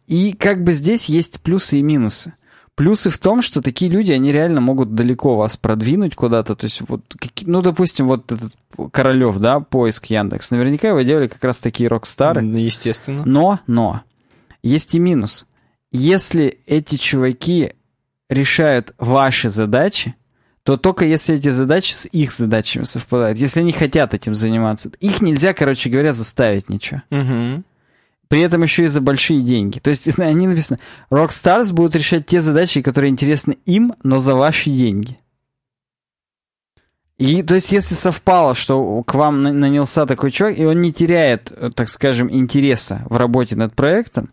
[0.07, 2.33] И как бы здесь есть плюсы и минусы.
[2.75, 6.55] Плюсы в том, что такие люди, они реально могут далеко вас продвинуть куда-то.
[6.55, 7.01] То есть, вот,
[7.41, 8.53] ну, допустим, вот этот
[8.91, 10.51] Королев, да, поиск Яндекс.
[10.51, 12.43] Наверняка его делали как раз такие рок-стары.
[12.43, 13.23] Естественно.
[13.25, 14.01] Но, но,
[14.63, 15.45] есть и минус
[15.91, 17.73] если эти чуваки
[18.29, 20.15] решают ваши задачи,
[20.63, 23.37] то только если эти задачи с их задачами совпадают.
[23.37, 24.91] Если они хотят этим заниматься.
[24.99, 27.01] Их нельзя, короче говоря, заставить ничего.
[27.09, 27.63] Угу.
[28.31, 29.79] При этом еще и за большие деньги.
[29.79, 30.79] То есть они написано,
[31.11, 35.17] Rockstars будут решать те задачи, которые интересны им, но за ваши деньги.
[37.17, 41.51] И то есть если совпало, что к вам нанялся такой чувак, и он не теряет,
[41.75, 44.29] так скажем, интереса в работе над проектом,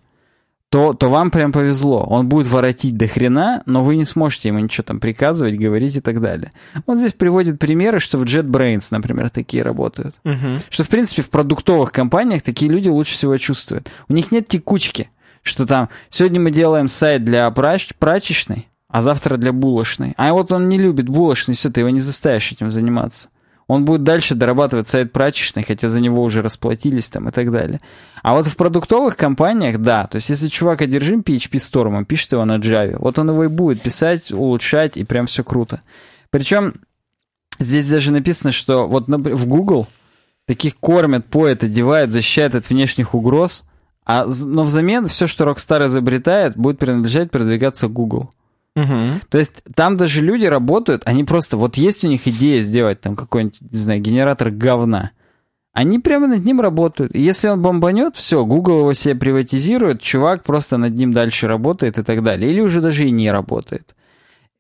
[0.71, 2.05] то, то вам прям повезло.
[2.05, 6.01] Он будет воротить до хрена, но вы не сможете ему ничего там приказывать, говорить и
[6.01, 6.51] так далее.
[6.87, 10.15] Вот здесь приводит примеры, что в JetBrains, например, такие работают.
[10.25, 10.61] Угу.
[10.69, 13.89] Что, в принципе, в продуктовых компаниях такие люди лучше всего чувствуют.
[14.09, 15.11] У них нет текучки,
[15.43, 20.13] что там сегодня мы делаем сайт для прач прачечной, а завтра для булочной.
[20.19, 23.31] А вот он не любит булочный, все, ты его не заставишь этим заниматься.
[23.69, 27.81] Он будет дальше дорабатывать сайт прачечной, хотя за него уже расплатились там и так далее.
[28.23, 32.33] А вот в продуктовых компаниях, да, то есть если чувак одержим PHP Storm, он пишет
[32.33, 35.83] его на Java, вот он его и будет писать, улучшать, и прям все круто.
[36.31, 36.75] Причем
[37.59, 39.87] здесь даже написано, что вот в Google
[40.47, 43.67] таких кормят, поят, одевают, защищают от внешних угроз,
[44.07, 48.31] а, но взамен все, что Rockstar изобретает, будет принадлежать продвигаться Google.
[48.83, 49.21] Угу.
[49.29, 53.17] То есть там даже люди работают, они просто, вот есть у них идея сделать там
[53.17, 55.11] какой-нибудь, не знаю, генератор говна.
[55.73, 57.15] Они прямо над ним работают.
[57.15, 61.99] И если он бомбанет, все, Google его себе приватизирует, чувак просто над ним дальше работает
[61.99, 62.51] и так далее.
[62.51, 63.95] Или уже даже и не работает.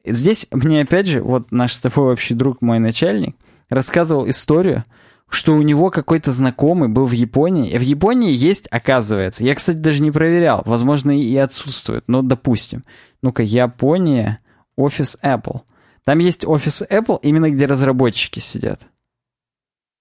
[0.04, 3.34] Здесь мне опять же, вот наш с тобой общий друг, мой начальник,
[3.68, 4.84] рассказывал историю,
[5.28, 7.70] что у него какой-то знакомый был в Японии.
[7.70, 12.82] И в Японии есть, оказывается, я, кстати, даже не проверял, возможно, и отсутствует, но допустим.
[13.22, 14.38] Ну-ка, Япония,
[14.76, 15.60] офис Apple.
[16.04, 18.86] Там есть офис Apple, именно где разработчики сидят.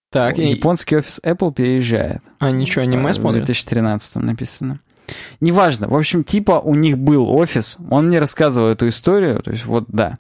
[0.09, 0.97] Так, Японский и...
[0.99, 2.21] офис Apple переезжает.
[2.39, 3.43] А ничего, аниме смотрят?
[3.43, 4.79] В 2013 написано.
[5.41, 5.87] Неважно.
[5.87, 7.77] В общем, типа у них был офис.
[7.89, 9.41] Он мне рассказывал эту историю.
[9.41, 10.15] То есть вот, да.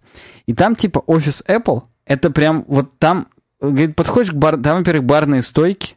[0.45, 1.83] И там типа офис Apple.
[2.05, 3.27] Это прям вот там
[3.59, 4.59] Говорит, подходишь к бар...
[4.59, 5.95] Там, во-первых, барные стойки.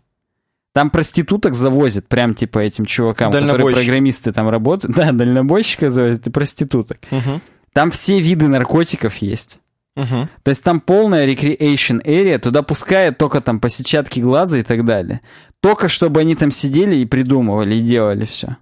[0.72, 4.96] Там проституток завозят прям типа этим чувакам, которые программисты там работают.
[5.00, 6.98] Да, дальнобойщика завозят и проституток.
[7.10, 7.40] Угу.
[7.72, 9.58] Там все виды наркотиков есть.
[9.96, 10.28] Угу.
[10.42, 14.84] То есть там полная recreation area, туда пускают только там по сетчатке глаза и так
[14.84, 15.20] далее.
[15.60, 18.56] Только чтобы они там сидели и придумывали, и делали все.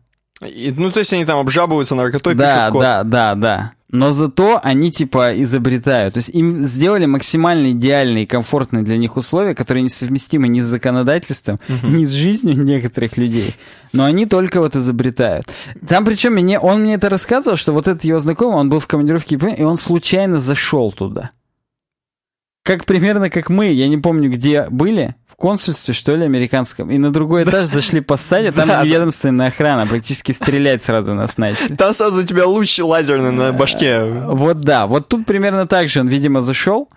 [0.46, 2.82] И, ну, то есть они там обжабываются наркотой, да, пишут код.
[2.82, 3.72] Да, да, да.
[3.90, 6.14] Но зато они типа изобретают.
[6.14, 10.66] То есть им сделали максимально идеальные и комфортные для них условия, которые несовместимы ни с
[10.66, 11.86] законодательством, угу.
[11.86, 13.54] ни с жизнью некоторых людей.
[13.92, 15.46] Но они только вот изобретают.
[15.88, 18.86] Там причем мне, он мне это рассказывал, что вот этот его знакомый, он был в
[18.86, 21.30] командировке и он случайно зашел туда
[22.68, 26.98] как примерно как мы, я не помню, где были, в консульстве, что ли, американском, и
[26.98, 31.76] на другой этаж зашли поссадить, там ведомственная охрана, практически стрелять сразу нас начали.
[31.76, 34.04] Там сразу у тебя луч лазерный на башке.
[34.04, 36.90] Вот да, вот тут примерно так же он, видимо, зашел,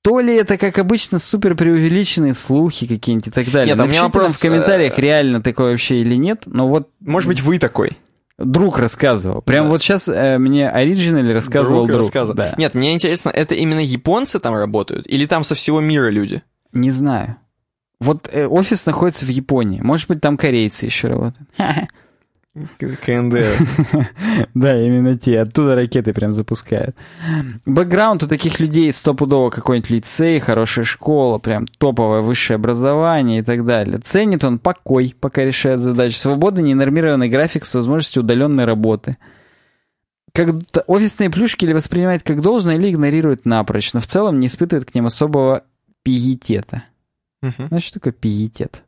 [0.00, 3.74] то ли это, как обычно, супер преувеличенные слухи какие-нибудь и так далее.
[3.74, 4.36] Нет, у меня вопрос...
[4.36, 6.88] в комментариях, э, реально такое вообще или нет, но вот...
[7.00, 7.98] Может быть, вы такой?
[8.38, 9.42] Друг рассказывал.
[9.42, 9.70] Прям да.
[9.70, 11.98] вот сейчас э, мне оригинали рассказывал друг.
[11.98, 12.00] друг.
[12.06, 12.36] Рассказывал.
[12.36, 12.54] Да.
[12.56, 16.42] Нет, мне интересно, это именно японцы там работают или там со всего мира люди?
[16.72, 17.36] Не знаю.
[18.00, 19.80] Вот э, офис находится в Японии.
[19.80, 21.48] Может быть, там корейцы еще работают.
[22.78, 23.56] КНДР.
[24.54, 25.40] Да, именно те.
[25.40, 26.96] Оттуда ракеты прям запускают.
[27.66, 33.64] Бэкграунд у таких людей стопудово какой-нибудь лицей, хорошая школа, прям топовое высшее образование и так
[33.64, 33.98] далее.
[33.98, 36.16] Ценит он покой, пока решает задачи.
[36.16, 39.16] Свободный, ненормированный график с возможностью удаленной работы.
[40.32, 40.50] Как
[40.86, 44.94] офисные плюшки или воспринимает как должное, или игнорирует напрочь, но в целом не испытывает к
[44.94, 45.64] ним особого
[46.04, 46.84] пиетета.
[47.42, 48.83] Знаешь, что такое пиетет?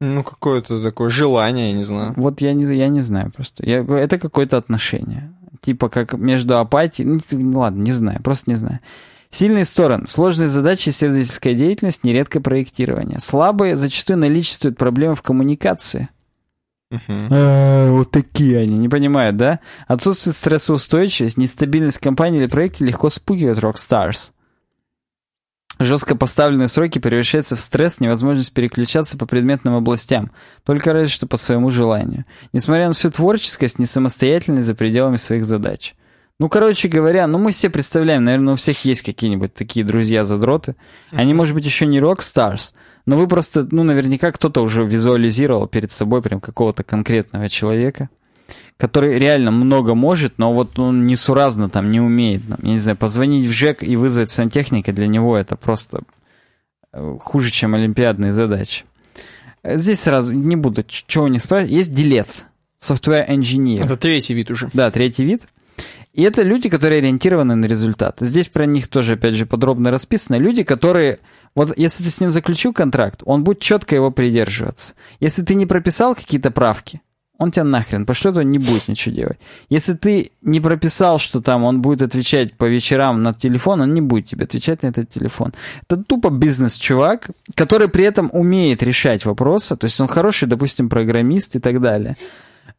[0.00, 2.12] Ну, какое-то такое желание, я не знаю.
[2.16, 3.64] Вот я не, я не знаю просто.
[3.64, 5.32] Я, это какое-то отношение.
[5.60, 7.08] Типа как между апатией...
[7.08, 8.80] Ну, ладно, не знаю, просто не знаю.
[9.30, 10.06] Сильные стороны.
[10.06, 13.20] Сложные задачи, исследовательская деятельность, нередко проектирование.
[13.20, 16.08] Слабые зачастую наличествуют проблемы в коммуникации.
[17.08, 19.58] А, вот такие они, не понимают, да?
[19.88, 24.32] Отсутствие стрессоустойчивость, нестабильность компании или проекта легко спугивают Rockstars.
[25.78, 30.30] Жестко поставленные сроки превращаются в стресс, невозможность переключаться по предметным областям,
[30.64, 32.24] только разве что по своему желанию.
[32.54, 35.94] Несмотря на всю творческость, не самостоятельность за пределами своих задач.
[36.38, 40.76] Ну, короче говоря, ну мы все представляем, наверное, у всех есть какие-нибудь такие друзья-задроты.
[41.10, 42.74] Они, может быть, еще не рок-старс,
[43.06, 48.08] но вы просто, ну, наверняка кто-то уже визуализировал перед собой прям какого-то конкретного человека
[48.76, 52.42] который реально много может, но вот он несуразно там не умеет.
[52.48, 56.00] Там, я не знаю, позвонить в ЖЭК и вызвать сантехника, для него это просто
[56.92, 58.84] э, хуже, чем олимпиадные задачи.
[59.64, 61.72] Здесь сразу не буду чего них спрашивать.
[61.72, 62.46] Есть делец,
[62.80, 63.84] software engineer.
[63.84, 64.68] Это третий вид уже.
[64.72, 65.48] Да, третий вид.
[66.12, 68.16] И это люди, которые ориентированы на результат.
[68.20, 70.36] Здесь про них тоже, опять же, подробно расписано.
[70.36, 71.18] Люди, которые...
[71.54, 74.94] Вот если ты с ним заключил контракт, он будет четко его придерживаться.
[75.20, 77.02] Если ты не прописал какие-то правки,
[77.38, 79.38] он тебя нахрен пошлет, он не будет ничего делать.
[79.68, 84.00] Если ты не прописал, что там он будет отвечать по вечерам на телефон, он не
[84.00, 85.52] будет тебе отвечать на этот телефон.
[85.88, 91.56] Это тупо бизнес-чувак, который при этом умеет решать вопросы, то есть он хороший, допустим, программист
[91.56, 92.16] и так далее.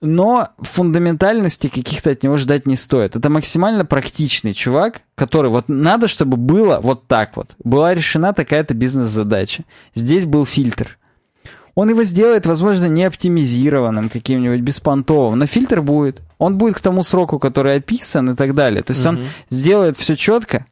[0.01, 3.15] Но фундаментальности каких-то от него ждать не стоит.
[3.15, 7.55] Это максимально практичный чувак, который вот надо, чтобы было вот так вот.
[7.63, 9.63] Была решена такая-то бизнес-задача.
[9.95, 10.97] Здесь был фильтр.
[11.77, 16.21] Он его сделает, возможно, не оптимизированным, каким-нибудь беспонтовым, но фильтр будет.
[16.39, 18.81] Он будет к тому сроку, который описан и так далее.
[18.81, 19.09] То есть угу.
[19.19, 20.65] он сделает все четко,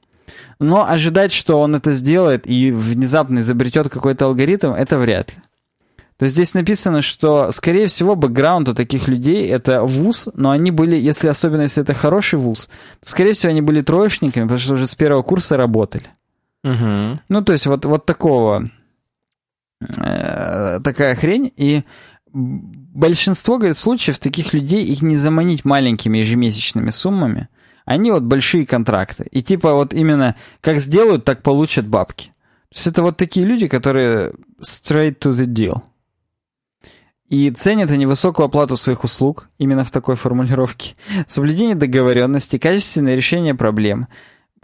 [0.57, 5.37] но ожидать, что он это сделает и внезапно изобретет какой-то алгоритм, это вряд ли.
[6.17, 10.71] То есть здесь написано, что, скорее всего, бэкграунд у таких людей это вуз, но они
[10.71, 12.67] были, если особенно если это хороший вуз,
[13.01, 16.07] то, скорее всего, они были троечниками, потому что уже с первого курса работали.
[16.63, 17.19] Угу.
[17.29, 18.71] Ну, то есть вот, вот такого
[19.81, 21.83] Э, такая хрень, и
[22.33, 27.49] большинство, говорит, случаев таких людей их не заманить маленькими ежемесячными суммами,
[27.85, 29.27] они вот большие контракты.
[29.31, 32.31] И типа вот именно как сделают, так получат бабки.
[32.69, 35.81] То есть это вот такие люди, которые straight to the deal.
[37.27, 40.95] И ценят они высокую оплату своих услуг, именно в такой формулировке,
[41.27, 44.07] соблюдение договоренности, качественное решение проблем–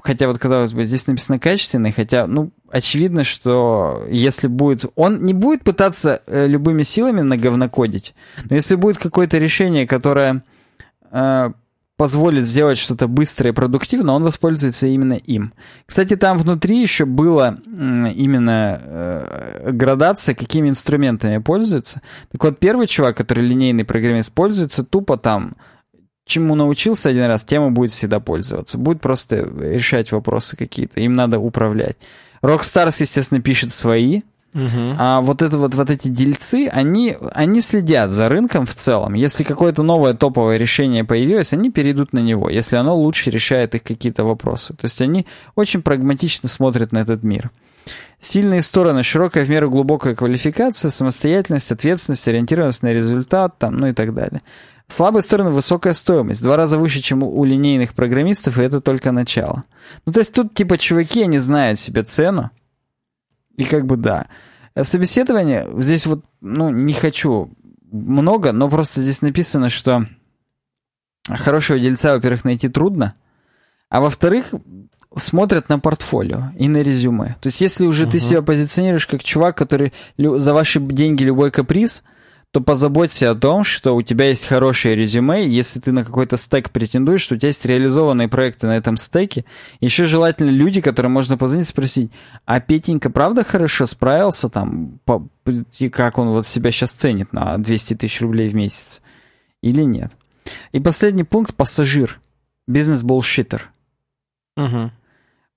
[0.03, 4.85] хотя вот, казалось бы, здесь написано качественный, хотя, ну, очевидно, что если будет...
[4.95, 8.15] Он не будет пытаться э, любыми силами наговнокодить,
[8.49, 10.43] но если будет какое-то решение, которое
[11.11, 11.51] э,
[12.01, 15.53] позволит сделать что-то быстрое и продуктивно, он воспользуется именно им.
[15.85, 22.01] Кстати, там внутри еще было именно э, градация, какими инструментами пользуются.
[22.31, 25.53] Так вот, первый чувак, который линейный программист, пользуется тупо там
[26.25, 28.77] чему научился один раз, тем и будет всегда пользоваться.
[28.77, 30.99] Будет просто решать вопросы какие-то.
[30.99, 31.97] Им надо управлять.
[32.41, 34.21] Rockstars, естественно, пишет свои.
[34.53, 34.95] Угу.
[34.97, 39.13] А вот это вот, вот эти дельцы, они, они следят за рынком в целом.
[39.13, 43.83] Если какое-то новое топовое решение появилось, они перейдут на него, если оно лучше решает их
[43.83, 44.73] какие-то вопросы.
[44.73, 45.25] То есть они
[45.55, 47.49] очень прагматично смотрят на этот мир.
[48.19, 53.93] Сильные стороны, широкая в меру глубокая квалификация, самостоятельность, ответственность, ориентированность на результат, там, ну и
[53.93, 54.41] так далее.
[54.91, 59.63] Слабая сторона– высокая стоимость, два раза выше, чем у линейных программистов, и это только начало.
[60.05, 62.51] Ну, то есть тут типа чуваки, они знают себе цену,
[63.55, 64.27] и как бы да.
[64.79, 67.53] Собеседование, здесь вот, ну, не хочу
[67.89, 70.07] много, но просто здесь написано, что
[71.29, 73.13] хорошего дельца, во-первых, найти трудно,
[73.87, 74.53] а во-вторых,
[75.15, 77.37] смотрят на портфолио и на резюме.
[77.39, 78.11] То есть если уже uh-huh.
[78.11, 82.03] ты себя позиционируешь как чувак, который за ваши деньги любой каприз–
[82.51, 86.69] то позаботься о том, что у тебя есть хорошее резюме, если ты на какой-то стек
[86.69, 89.45] претендуешь, что у тебя есть реализованные проекты на этом стеке.
[89.79, 92.11] Еще желательно люди, которым можно позвонить спросить,
[92.45, 95.25] а Петенька правда хорошо справился там, по,
[95.79, 99.01] и как он вот себя сейчас ценит на 200 тысяч рублей в месяц
[99.61, 100.11] или нет.
[100.73, 102.19] И последний пункт– пассажир.
[102.67, 103.71] Бизнес-булшитер.
[104.57, 104.91] Угу.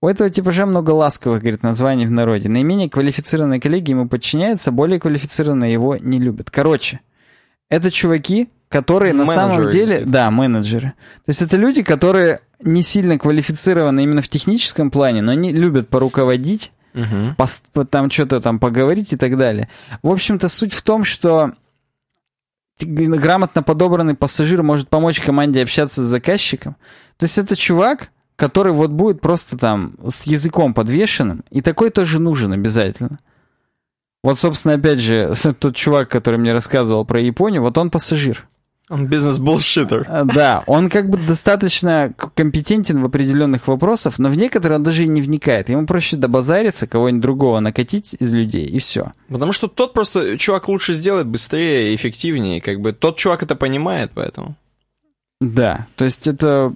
[0.04, 2.50] У этого типажа много ласковых, говорит, названий в народе.
[2.50, 6.50] Наименее квалифицированные коллеги ему подчиняются, более квалифицированные его не любят.
[6.50, 7.00] Короче,
[7.70, 9.36] это чуваки, которые менеджеры.
[9.38, 10.02] на самом деле...
[10.04, 10.92] Да, менеджеры.
[11.24, 15.88] То есть это люди, которые не сильно квалифицированы именно в техническом плане, но они любят
[15.88, 17.34] поруководить, угу.
[17.38, 19.70] пос, там что-то там поговорить и так далее.
[20.02, 21.52] В общем-то, суть в том, что
[22.78, 26.76] грамотно подобранный пассажир может помочь команде общаться с заказчиком.
[27.16, 32.20] То есть это чувак, который вот будет просто там с языком подвешенным, и такой тоже
[32.20, 33.18] нужен обязательно.
[34.22, 38.48] Вот, собственно, опять же, тот чувак, который мне рассказывал про Японию, вот он пассажир.
[38.90, 40.06] Он бизнес-булшитер.
[40.08, 45.04] А, Да, он как бы достаточно компетентен в определенных вопросах, но в некоторые он даже
[45.04, 45.70] и не вникает.
[45.70, 49.12] Ему проще добазариться, кого-нибудь другого накатить из людей, и все.
[49.28, 52.60] Потому что тот просто чувак лучше сделает быстрее эффективнее.
[52.60, 54.54] Как бы тот чувак это понимает, поэтому.
[55.40, 56.74] Да, то есть это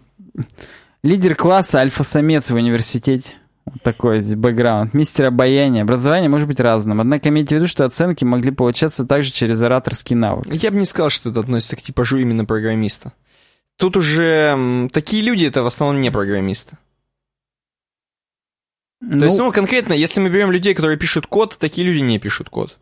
[1.03, 3.35] лидер класса, альфа-самец в университете.
[3.65, 4.95] Вот такой здесь бэкграунд.
[4.95, 5.83] Мистер обаяния.
[5.83, 7.01] Образование может быть разным.
[7.01, 10.47] Однако имейте в виду, что оценки могли получаться также через ораторский навык.
[10.53, 13.13] Я бы не сказал, что это относится к типажу именно программиста.
[13.77, 16.79] Тут уже такие люди это в основном не программисты.
[19.01, 22.49] То есть, ну, конкретно, если мы берем людей, которые пишут код, такие люди не пишут
[22.51, 22.77] код.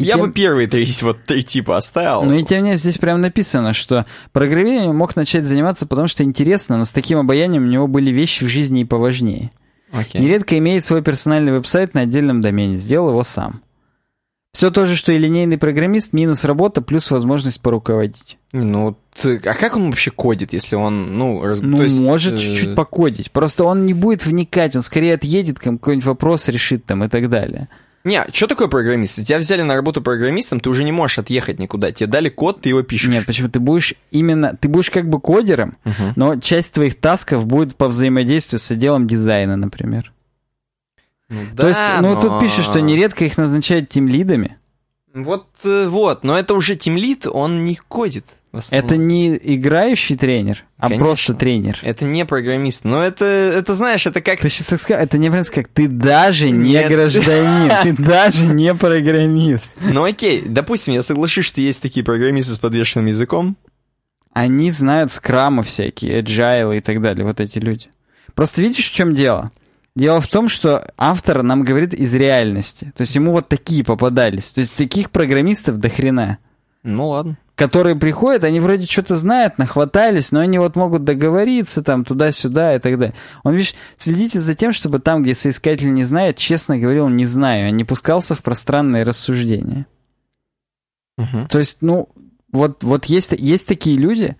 [0.00, 2.22] И Я тем- бы первые три, вот три типа оставил.
[2.22, 6.24] Ну и тем не менее здесь прям написано, что программированием мог начать заниматься, потому что
[6.24, 9.50] интересно, но с таким обаянием у него были вещи в жизни и поважнее.
[9.92, 10.20] Окей.
[10.20, 13.60] Нередко имеет свой персональный веб-сайт на отдельном домене, сделал его сам.
[14.52, 18.36] Все то же, что и линейный программист, минус работа, плюс возможность поруководить.
[18.52, 22.38] Ну, ты- а как он вообще кодит, если он, ну, раз- Ну, есть, может э,
[22.38, 23.30] чуть-чуть покодить.
[23.30, 27.68] Просто он не будет вникать, он скорее отъедет, какой-нибудь вопрос решит там и так далее.
[28.02, 29.16] Не, что такое программист?
[29.24, 31.92] Тебя взяли на работу программистом, ты уже не можешь отъехать никуда.
[31.92, 33.10] Тебе дали код, ты его пишешь.
[33.10, 36.12] Нет, почему ты будешь именно, ты будешь как бы кодером, Мгм.
[36.16, 40.12] но часть твоих тасков будет по взаимодействию с отделом дизайна, например.
[41.28, 44.56] Ну, То есть, ну но- тут пишет, что нередко их назначают тимлидами.
[45.12, 48.24] Вот, э, вот, но это уже тимлит, он не кодит.
[48.70, 51.04] Это не играющий тренер, а Конечно.
[51.04, 51.78] просто тренер.
[51.82, 52.84] Это не программист.
[52.84, 54.40] Но это, это знаешь, это как...
[54.40, 56.88] Ты сейчас сказал, это не прям как ты даже не Нет.
[56.88, 59.74] гражданин, ты даже не программист.
[59.80, 63.56] Ну окей, допустим, я соглашусь, что есть такие программисты с подвешенным языком.
[64.32, 67.86] Они знают скрамы всякие, agile и так далее, вот эти люди.
[68.34, 69.52] Просто видишь, в чем дело?
[69.94, 72.92] Дело в том, что автор нам говорит из реальности.
[72.96, 74.52] То есть ему вот такие попадались.
[74.52, 76.38] То есть таких программистов до хрена.
[76.82, 77.38] Ну ладно.
[77.60, 82.78] Которые приходят, они вроде что-то знают, нахватались, но они вот могут договориться там туда-сюда и
[82.78, 83.14] так далее.
[83.42, 87.68] Он, видишь, следите за тем, чтобы там, где соискатель не знает, честно говорил «не знаю»,
[87.68, 89.84] а не пускался в пространные рассуждения.
[91.18, 91.48] Мгм.
[91.48, 92.08] То есть, ну,
[92.50, 94.38] вот, вот есть, есть такие люди,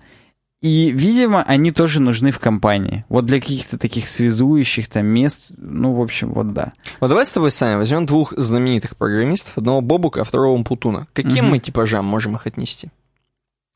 [0.62, 3.04] и, видимо, они тоже нужны в компании.
[3.10, 6.72] Вот для каких-то таких связующих там мест, ну, в общем, вот да.
[7.00, 11.06] Вот давай с тобой, Саня, возьмем двух знаменитых программистов, одного Бобука, а второго Умпутуна.
[11.12, 11.50] Каким Мгм.
[11.50, 12.88] мы типажам можем их отнести?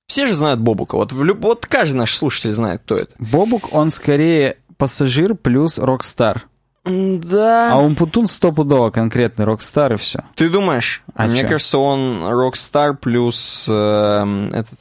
[0.06, 0.96] Все же знают Бобука.
[0.96, 3.14] Вот, в люб- вот каждый наш слушатель знает, кто это.
[3.18, 6.46] Бобук, он скорее пассажир плюс rockstar.
[6.84, 7.72] Да.
[7.72, 10.22] А Умпутун стопудово конкретный rockstar и все.
[10.34, 11.02] Ты думаешь?
[11.14, 11.48] А Мне чё?
[11.48, 14.78] кажется, он Rockstar плюс эм, этот...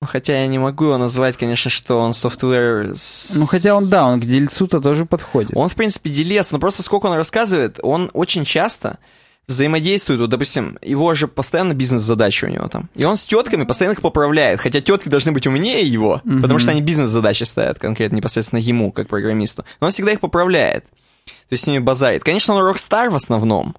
[0.00, 2.94] Ну, Хотя я не могу его назвать, конечно, что он software...
[3.34, 5.52] Ну, хотя он, да, он к дельцу-то тоже подходит.
[5.54, 8.98] Он, в принципе, делец, но просто сколько он рассказывает, он очень часто
[9.46, 12.88] взаимодействует, вот, допустим, его же постоянно бизнес-задачи у него там.
[12.94, 16.40] И он с тетками постоянно их поправляет, хотя тетки должны быть умнее его, Мгм.
[16.40, 19.64] потому что они бизнес-задачи ставят конкретно непосредственно ему, как программисту.
[19.80, 20.84] Но он всегда их поправляет.
[20.86, 22.24] То есть с ними базарит.
[22.24, 23.76] Конечно, он rock star в основном,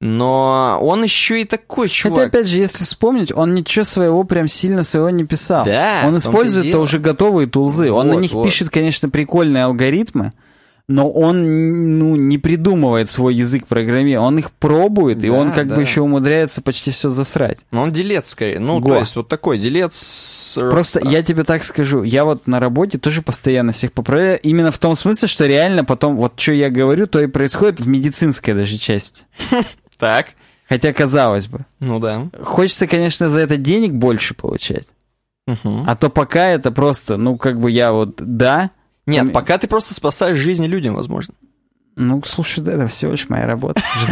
[0.00, 2.16] но он еще и такой чувак.
[2.18, 5.64] Хотя, опять же, если вспомнить, он ничего своего прям сильно своего не писал.
[5.66, 7.92] Да, он использует уже готовые тулзы.
[7.92, 8.44] он на Вот, них вот.
[8.44, 10.32] пишет, конечно, прикольные алгоритмы,
[10.90, 14.18] но он ну, не придумывает свой язык программирования.
[14.26, 15.76] Он их пробует, и Да, он как да.
[15.76, 17.58] бы еще умудряется почти все засрать.
[17.70, 18.58] Но он делец скорее.
[18.58, 18.88] Ну, Го.
[18.88, 20.54] то есть вот такой делец.
[20.56, 21.12] Просто рок-стар.
[21.12, 24.96] я тебе так скажу, я вот на работе тоже постоянно всех поправляю, именно в том
[24.96, 29.24] смысле, что реально потом, вот что я говорю, то и происходит в медицинской даже части.
[29.98, 30.28] Так.
[30.66, 31.66] Хотя, казалось бы.
[31.78, 32.30] Ну да.
[32.42, 34.86] Хочется, конечно, за это денег больше получать.
[35.46, 38.70] А то пока это просто, ну, как бы я вот, да.
[39.06, 41.34] Нет, М- пока ты просто спасаешь жизни людям, возможно.
[41.96, 43.82] Ну, слушай, да, это всего лишь моя работа.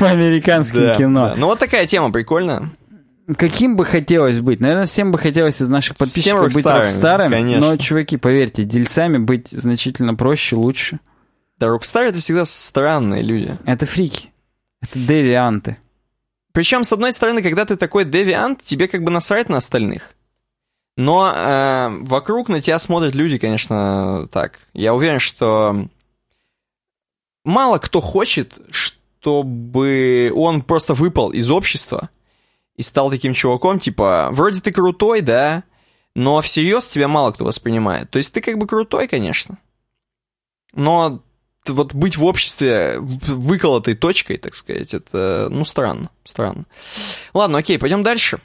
[0.00, 1.34] По американским кино.
[1.36, 2.70] Ну вот такая тема прикольная.
[3.36, 4.60] Каким бы хотелось быть?
[4.60, 7.32] Наверное, всем бы хотелось из наших подписчиков быть рокстарами, рокстарами.
[7.32, 7.66] конечно.
[7.66, 10.98] Но, чуваки, поверьте, дельцами быть значительно проще, лучше.
[11.58, 13.56] Да, рокстар это всегда странные люди.
[13.64, 14.30] Это фрики.
[14.80, 15.76] Это девианты.
[16.52, 20.10] Причем, с одной стороны, когда ты такой девиант, тебе как бы насрать на остальных.
[20.96, 24.60] Но э, вокруг на тебя смотрят люди, конечно, так.
[24.74, 25.88] Я уверен, что
[27.44, 32.10] мало кто хочет, чтобы он просто выпал из общества
[32.76, 35.64] и стал таким чуваком, типа, вроде ты крутой, да,
[36.14, 38.10] но всерьез тебя мало кто воспринимает.
[38.10, 39.58] То есть ты как бы крутой, конечно.
[40.74, 41.22] Но
[41.66, 46.66] вот быть в обществе выколотой точкой, так сказать, это, ну, странно, странно.
[47.32, 48.40] Ладно, окей, пойдем дальше.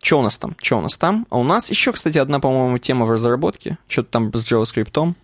[0.00, 0.56] Что у нас там?
[0.62, 1.26] Что у нас там?
[1.30, 3.78] А у нас еще, кстати, одна, по-моему, тема в разработке.
[3.88, 5.14] Что-то там с JavaScript.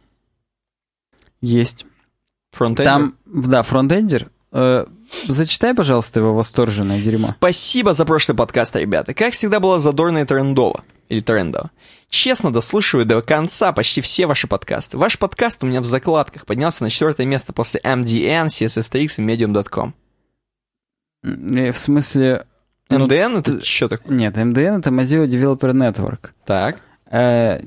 [1.41, 1.87] Есть.
[2.53, 2.93] Фронтендер.
[2.93, 4.31] Там, да, фронтендер.
[4.53, 4.87] Э,
[5.27, 7.27] зачитай, пожалуйста, его восторженное дерьмо.
[7.27, 9.13] Спасибо за прошлый подкаст, ребята.
[9.13, 10.85] Как всегда было задорно и трендово.
[11.09, 11.71] Или трендово.
[12.09, 14.97] Честно, дослушиваю до конца почти все ваши подкасты.
[14.97, 19.95] Ваш подкаст у меня в закладках поднялся на четвертое место после MDN, CSS3 и Medium.com.
[21.25, 22.47] Э, В смысле...
[22.91, 24.15] ну, MDN это что такое?
[24.15, 26.31] Нет, MDN— это Mozilla Developer Network.
[26.45, 26.77] Так.
[27.11, 27.61] Э,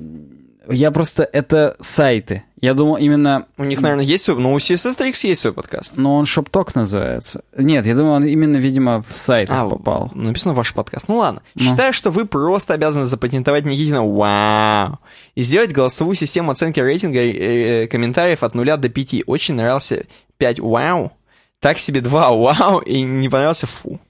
[0.68, 1.28] Я просто...
[1.32, 2.44] Это сайты.
[2.60, 3.46] Я думал именно...
[3.56, 4.38] У них, наверное, есть свой...
[4.38, 5.96] Ну, у CSS3 есть свой подкаст.
[5.96, 7.42] Но он ShopTalk называется.
[7.56, 10.10] Нет, я думаю, он именно, видимо, в сайт А, попал.
[10.14, 11.08] Написано ваш подкаст.
[11.08, 11.42] Ну ладно.
[11.54, 11.62] Ну.
[11.62, 14.98] Считаю, что вы просто обязаны запатентовать Никитина «Вау»
[15.36, 19.22] и сделать голосовую систему оценки рейтинга э, э, комментариев от 0 до 5.
[19.26, 20.04] Очень нравился
[20.38, 21.12] 5 «Вау»,
[21.60, 24.00] так себе 2 «Вау» и не понравился «Фу».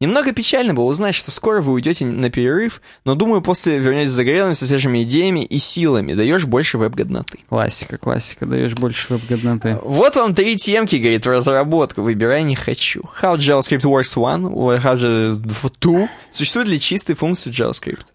[0.00, 4.52] Немного печально было узнать, что скоро вы уйдете на перерыв, но думаю, после вернетесь загорелыми
[4.54, 7.38] со свежими идеями и силами, даешь больше веб-годноты.
[7.48, 8.46] Классика, классика.
[8.46, 9.78] Даешь больше веб-годноты.
[9.82, 12.02] Вот вам три темки, говорит, в разработку.
[12.02, 13.02] Выбирай не хочу.
[13.20, 15.40] How JavaScript works one, or how же
[15.80, 16.08] two.
[16.30, 18.06] Существуют ли чистые функции JavaScript?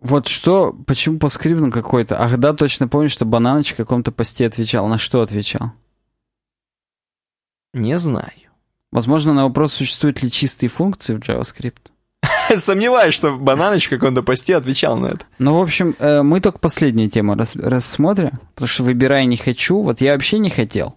[0.00, 2.20] Вот что, почему по скрипту какой-то?
[2.20, 4.86] Ах, да, точно помню, что Бананыч в каком-то посте отвечал.
[4.88, 5.72] На что отвечал?
[7.72, 8.45] Не знаю.
[8.96, 11.90] Возможно, на вопрос, существуют ли чистые функции в JavaScript.
[12.56, 15.26] Сомневаюсь, что Бананыч в каком-то посте отвечал на это.
[15.38, 19.82] Ну, в общем, э, мы только последнюю тему рас- рассмотрим, потому что выбирай не хочу.
[19.82, 20.96] Вот я вообще не хотел,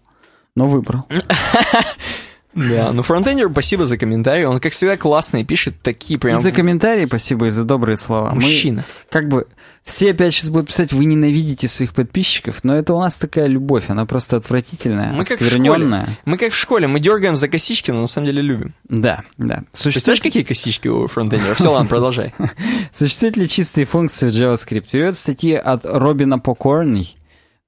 [0.55, 1.07] но выбрал.
[2.59, 4.45] Да, ну фронтендеру спасибо за комментарий.
[4.45, 6.39] Он, как всегда, классный, пишет такие И прям...
[6.39, 8.29] за комментарии спасибо, и за добрые слова.
[8.29, 8.85] Мы- Мужчина.
[9.09, 9.47] как бы
[9.83, 13.85] все опять сейчас будут писать, вы ненавидите своих подписчиков, но это у нас такая любовь,
[13.89, 16.05] она просто отвратительная, Мы как в школе.
[16.25, 18.73] Мы как в школе, мы дергаем за косички, но на самом деле любим.
[18.87, 19.63] Да, да.
[19.63, 21.57] Представляешь, Существует, какие косички у фронтендеров?
[21.57, 22.33] Все, ладно, продолжай.
[22.93, 24.89] существуют ли чистые функции в JavaScript?
[24.91, 27.15] Перевод статьи от Робина Покорни.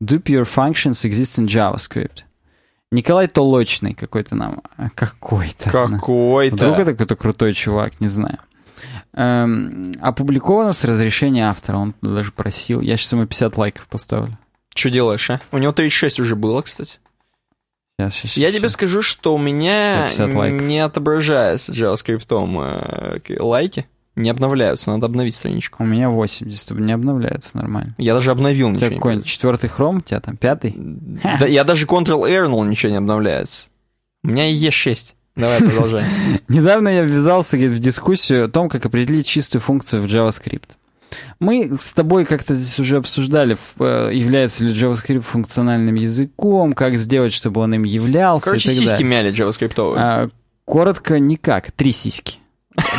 [0.03, 2.23] Do pure functions exist in JavaScript?
[2.91, 4.61] Николай Толочный какой-то нам.
[4.77, 5.69] а, Какой-то.
[5.69, 6.81] Вдруг Какой-то.
[6.81, 8.37] это какой-то крутой чувак, не знаю.
[9.13, 11.77] Эм, опубликовано с разрешения автора.
[11.77, 12.81] Он даже просил.
[12.81, 14.37] Я сейчас ему 50 лайков поставлю.
[14.75, 15.39] Что делаешь, а?
[15.51, 16.99] У него 36 уже было, кстати.
[17.99, 20.61] Сейчас, сейчас, Я тебе скажу, что у меня 150 лайков.
[20.67, 23.85] не отображается JavaScript э, лайки.
[24.15, 25.83] Не обновляются, надо обновить страничку.
[25.83, 27.95] У меня 80, не обновляется нормально.
[27.97, 28.99] Я даже обновил У тебя ничего.
[28.99, 30.75] какой-нибудь четвертый хром, у тебя там пятый?
[30.77, 33.69] Да, я даже Ctrl-R, ничего не обновляется.
[34.23, 35.13] У меня и Е6.
[35.35, 36.05] Давай, продолжай.
[36.49, 40.71] Недавно я ввязался говорит, в дискуссию о том, как определить чистую функцию в JavaScript.
[41.39, 47.33] Мы с тобой как-то здесь уже обсуждали, э, является ли JavaScript функциональным языком, как сделать,
[47.33, 49.07] чтобы он им являлся Короче, и так сиськи далее.
[49.07, 49.95] мяли JavaScript.
[49.97, 50.29] А,
[50.65, 51.71] коротко, никак.
[51.71, 52.37] Три сиськи.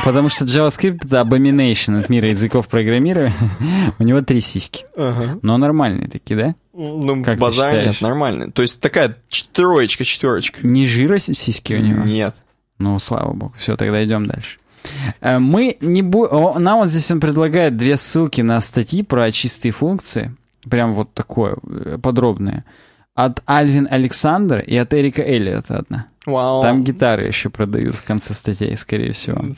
[0.05, 3.33] Потому что JavaScript— это abomination от мира языков программирования.
[3.99, 4.85] У него три сиськи.
[4.97, 5.39] Ага.
[5.43, 6.55] Но нормальные такие, да?
[6.75, 7.87] Ну, Как ты базар считаешь?
[7.87, 8.51] нет, нормально.
[8.53, 9.17] То есть такая
[9.53, 10.67] троечка, четверочка.
[10.67, 12.03] Не жира си- сиськи у него?
[12.05, 12.35] Нет.
[12.79, 13.55] Ну, слава богу.
[13.57, 14.59] Все, тогда идем дальше.
[15.21, 16.63] Э, Мы не будем...
[16.63, 20.35] Нам вот здесь он предлагает две ссылки на статьи про чистые функции.
[20.69, 22.65] Прям вот такое, э, подробное.
[23.15, 26.07] От Альвин Александр и от Эрика Эллиота одна.
[26.25, 26.63] Вау.
[26.63, 29.45] Там гитары еще продают в конце статей, скорее всего.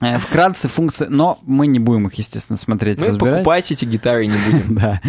[0.00, 1.06] Э, Вкратце функции...
[1.08, 3.34] Но мы не будем их, естественно, смотреть, Мы разбирать.
[3.36, 4.74] покупать эти гитары не будем.
[4.78, 5.00] Да.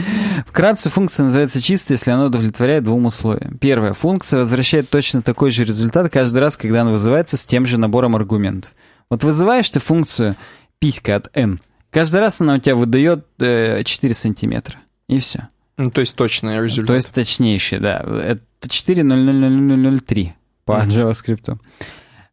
[0.48, 3.58] Вкратце функция называется чистой, если она удовлетворяет двум условиям.
[3.58, 3.94] Первое.
[3.94, 8.16] Функция возвращает точно такой же результат каждый раз, когда она вызывается с тем же набором
[8.16, 8.72] аргументов.
[9.10, 10.36] Вот вызываешь ты функцию
[10.80, 11.60] писька от n.
[11.90, 14.78] Каждый раз она у тебя выдает э, 4 сантиметра.
[15.10, 15.48] И все.
[15.78, 16.88] Ну, то есть точный результат.
[16.88, 18.00] То есть точнейший, да.
[18.00, 20.34] Это 4.00003
[20.64, 20.90] по Мгм.
[20.90, 21.58] JavaScript.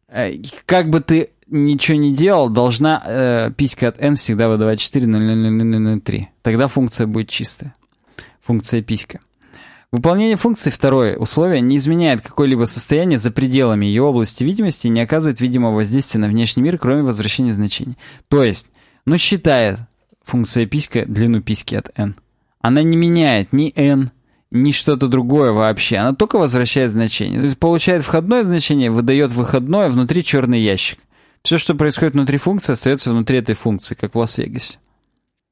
[0.09, 0.31] Э,
[0.65, 6.27] Как бы ты ничего не делал, должна э, писька от n всегда выдавать 4.00003.
[6.41, 7.75] Тогда функция будет чистая.
[8.41, 9.19] Функция писька.
[9.91, 15.01] Выполнение функции второе условие не изменяет какое-либо состояние за пределами ее области видимости и не
[15.01, 17.97] оказывает видимого воздействия на внешний мир, кроме возвращения значений.
[18.27, 18.67] То есть,
[19.05, 19.79] ну, считает
[20.23, 22.15] функция писька длину письки от n.
[22.63, 24.09] Она не меняет ни n,
[24.49, 25.97] ни что-то другое вообще.
[25.97, 27.39] Она только возвращает значение.
[27.39, 30.97] То есть получает входное значение, выдает выходное, внутри черный ящик.
[31.43, 34.79] Все, что происходит внутри функции, остается внутри этой функции, как в Лас-Вегасе.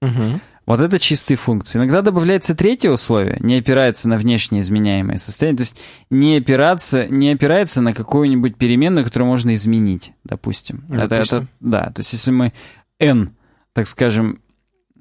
[0.01, 0.39] Мгм.
[0.65, 1.79] Вот это чистые функции.
[1.79, 5.77] Иногда добавляется третье условие, не опирается на внешнее изменяемое состояние, то есть
[6.09, 10.85] не опираться, не опирается на какую-нибудь переменную, которую можно изменить, допустим.
[10.89, 11.37] Это- Допустим.
[11.39, 12.53] это- да, то есть если мы
[12.99, 13.31] n,
[13.73, 14.39] так скажем,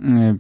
[0.01, 0.37] э,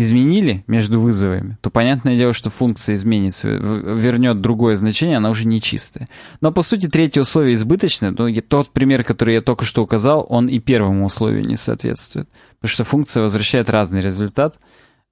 [0.00, 5.60] изменили между вызовами, то понятное дело, что функция изменится, вернет другое значение, она уже не
[5.60, 6.08] чистая.
[6.40, 10.26] Но по сути третье условие избыточное, но я- тот пример, который я только что указал,
[10.28, 12.28] он и первому условию не соответствует.
[12.60, 14.58] Потому что функция возвращает разный результат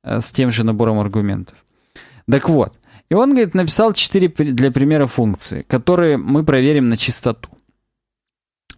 [0.03, 1.57] э, с тем же набором аргументов.
[2.31, 2.73] Так вот,
[3.11, 7.49] И он, говорит, написал 4 для примера функции, которые мы проверим на чистоту.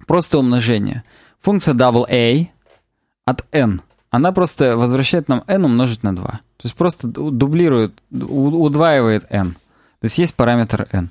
[0.06, 1.02] Просто умножение.
[1.40, 2.48] Функция double a
[3.26, 3.82] от n.
[4.12, 6.22] Она просто возвращает нам n умножить на 2.
[6.26, 9.52] То есть просто дублирует, удваивает n.
[9.54, 11.10] То есть есть параметр n.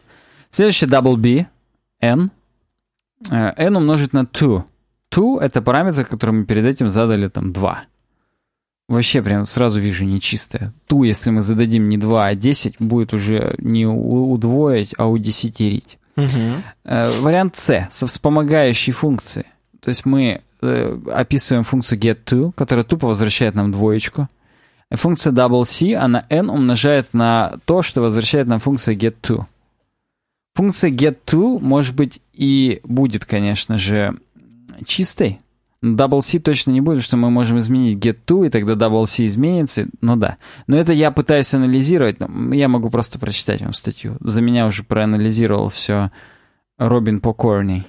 [0.52, 1.48] Следующий double b,
[1.99, 2.30] n.
[3.32, 4.65] Э, n умножить на 2.
[5.10, 7.84] 2— это параметр, который мы перед этим задали там 2.
[8.88, 10.72] Вообще прям сразу вижу нечистое.
[10.86, 15.98] Ту, если мы зададим не 2, а 10, будет уже не удвоить, а удесятерить.
[16.18, 16.30] Угу.
[17.22, 19.48] Вариант С со вспомогающей функцией.
[19.80, 24.28] То есть мы э, описываем функцию getTo, которая тупо возвращает нам двоечку.
[24.92, 29.46] Функция double C, она n умножает на то, что возвращает нам функция getTo.
[30.56, 34.18] Функция getTo может быть и будет, конечно же,
[34.86, 35.40] чистой,
[35.84, 39.06] Double C точно не будет, потому что мы можем изменить get to, и тогда double
[39.08, 39.88] C изменится.
[40.02, 40.38] Ну да.
[40.68, 42.18] Но это я пытаюсь анализировать.
[42.52, 44.18] Я могу просто прочитать вам статью.
[44.20, 46.12] За меня уже проанализировал все
[46.78, 47.86] Робин Покорни.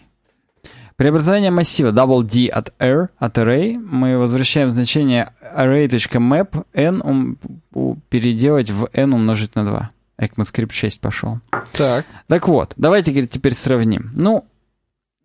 [1.03, 7.37] Преобразование массива double D от R, от array, мы возвращаем значение array.map n
[8.09, 9.91] переделать в n умножить на 2.
[10.21, 11.41] ECMAScript 6 пошел.
[11.73, 12.07] Так.
[12.29, 14.13] Так вот, давайте говорит, теперь сравним.
[14.15, 14.47] Ну,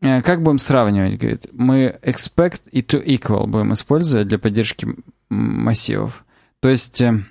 [0.02, 1.20] Э, как будем сравнивать?
[1.20, 4.88] Говорит, мы expect и to equal будем использовать для поддержки
[5.30, 6.26] массивов.
[6.60, 7.24] То есть э,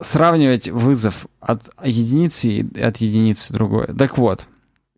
[0.00, 3.86] сравнивать вызов от единицы и от единицы другой.
[3.88, 4.46] Так вот,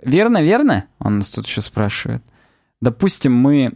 [0.02, 0.84] верно, верно?
[0.98, 2.22] Он нас тут еще спрашивает.
[2.80, 3.72] Допустим, мы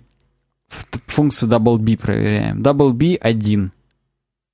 [0.69, 2.63] функцию double b проверяем.
[2.63, 3.73] Double b 1.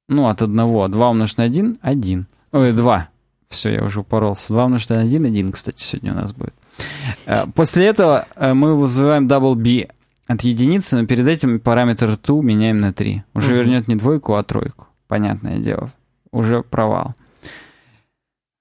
[0.09, 0.90] Ну, от 1.
[0.90, 2.27] 2 умножить на 1— 1.
[2.53, 3.09] Ой, 2.
[3.49, 4.53] Все, я уже упоролся.
[4.53, 6.55] 2 умножить на 1— 1, кстати, сегодня у нас будет.
[7.27, 9.89] Э, после этого э, мы вызываем double B
[10.27, 13.24] от единицы, но перед этим параметр to меняем на 3.
[13.35, 13.59] Уже угу.
[13.59, 14.89] вернет не двойку, а тройку.
[15.09, 15.90] Понятное дело.
[16.31, 17.15] Уже провал.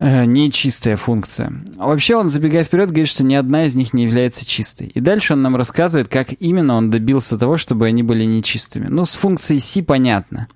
[0.02, 1.54] Нечистая функция.
[1.76, 4.88] Вообще он, забегая вперед, говорит, что ни одна из них не является чистой.
[4.88, 8.88] И дальше он нам рассказывает, как именно он добился того, чтобы они были нечистыми.
[8.88, 10.48] Ну, с функцией C понятно.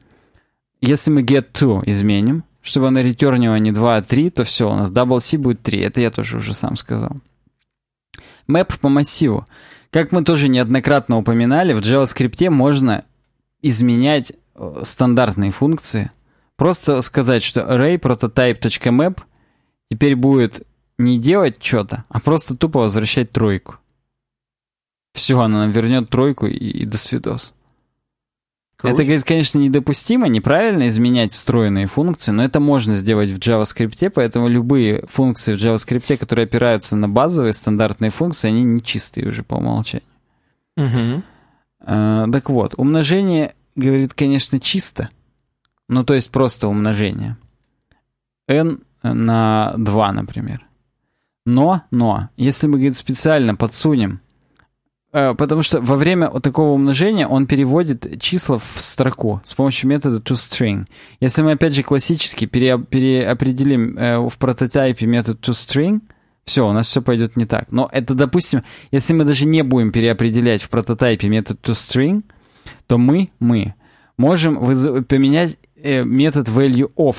[0.81, 4.75] Если мы get to изменим, чтобы она ретурнила не 2, а 3, то все, у
[4.75, 5.79] нас double C будет 3.
[5.79, 7.15] Это я тоже уже сам сказал.
[8.47, 9.45] Мэп по массиву.
[9.91, 13.05] Как мы тоже неоднократно упоминали, в JavaScript можно
[13.61, 16.09] изменять э, стандартные функции.
[16.55, 19.19] Просто сказать, что array prototype.map
[19.95, 20.67] теперь будет
[20.97, 23.77] не делать что-то, а просто тупо возвращать тройку.
[25.13, 27.53] Все, она нам вернет тройку и, и до свидос.
[28.83, 34.49] Это, говорит, конечно, недопустимо, неправильно изменять встроенные функции, но это можно сделать в JavaScript, поэтому
[34.49, 39.55] любые функции в JavaScript, которые опираются на базовые стандартные функции, они не чистые уже по
[39.55, 40.07] умолчанию.
[40.75, 41.23] Угу.
[41.85, 45.09] А, так вот, умножение, говорит, конечно, чисто.
[45.87, 47.37] Ну, то есть просто умножение.
[48.49, 48.81] n
[49.13, 50.65] на 2, например.
[51.45, 54.19] Но, но, если мы, говорит, специально подсунем
[55.15, 59.89] Э, потому что во время вот такого умножения он переводит числа в строку с помощью
[59.89, 60.87] метода toString.
[61.21, 66.01] Если мы, опять же, классически пере, переопределим э, в прототипе метод toString,
[66.43, 67.71] все, у нас все пойдет не так.
[67.71, 72.21] Но это, допустим, если мы даже не будем переопределять в прототипе метод toString,
[72.85, 73.73] то мы, мы
[74.17, 74.57] можем
[75.05, 77.15] поменять э, метод value_of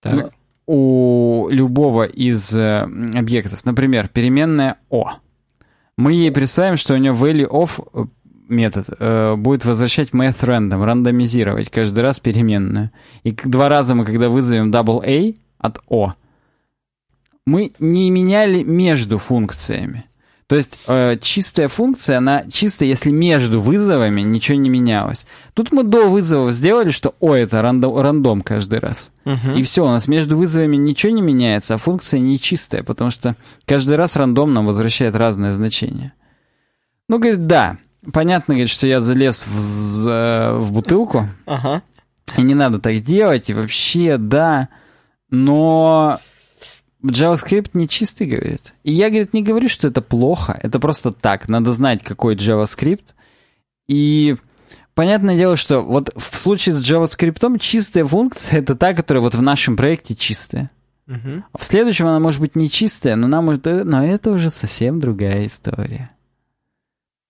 [0.00, 0.32] так.
[0.66, 2.82] У любого из э,
[3.14, 3.64] объектов.
[3.64, 5.10] Например, переменная o
[5.96, 8.08] мы ей представим, что у нее value of
[8.48, 12.90] метод э, будет возвращать math random, рандомизировать каждый раз переменную.
[13.22, 16.12] И два раза мы, когда вызовем double A от O,
[17.46, 20.04] мы не меняли между функциями.
[20.54, 25.26] То есть э, чистая функция, она чисто, если между вызовами ничего не менялось.
[25.52, 29.10] Тут мы до вызовов сделали, что о, это рандом, рандом каждый раз.
[29.24, 29.56] Угу.
[29.56, 33.34] И все, у нас между вызовами ничего не меняется, а функция не чистая, потому что
[33.66, 36.12] каждый раз рандом нам возвращает разное значение.
[37.08, 37.78] Ну, говорит, да.
[38.12, 41.28] Понятно, говорит, что я залез в, э, в бутылку.
[41.46, 41.82] Ага.
[42.36, 44.68] И не надо так делать, и вообще, да.
[45.30, 46.20] Но
[47.04, 48.74] JavaScript не чистый, говорит.
[48.82, 50.58] И я, говорит, не говорю, что это плохо.
[50.62, 51.48] Это просто так.
[51.48, 53.14] Надо знать, какой JavaScript.
[53.86, 54.36] И
[54.94, 59.42] понятное дело, что вот в случае с JavaScript чистая функция— это та, которая вот в
[59.42, 60.70] нашем проекте чистая.
[61.06, 61.44] Угу.
[61.58, 66.10] В следующем она может быть не чистая, но нам но это уже совсем другая история.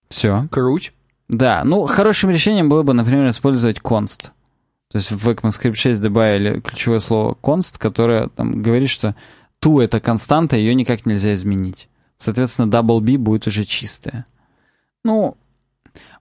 [0.08, 0.44] Все.
[0.50, 0.92] Круть.
[1.28, 4.30] Да, ну хорошим решением было бы, например, использовать const.
[4.90, 9.16] То есть в ECMAScript 6 добавили ключевое слово const, которое там говорит, что
[9.64, 11.88] ту это константа, ее никак нельзя изменить.
[12.18, 14.26] Соответственно, double B будет уже чистая.
[15.04, 15.38] Ну,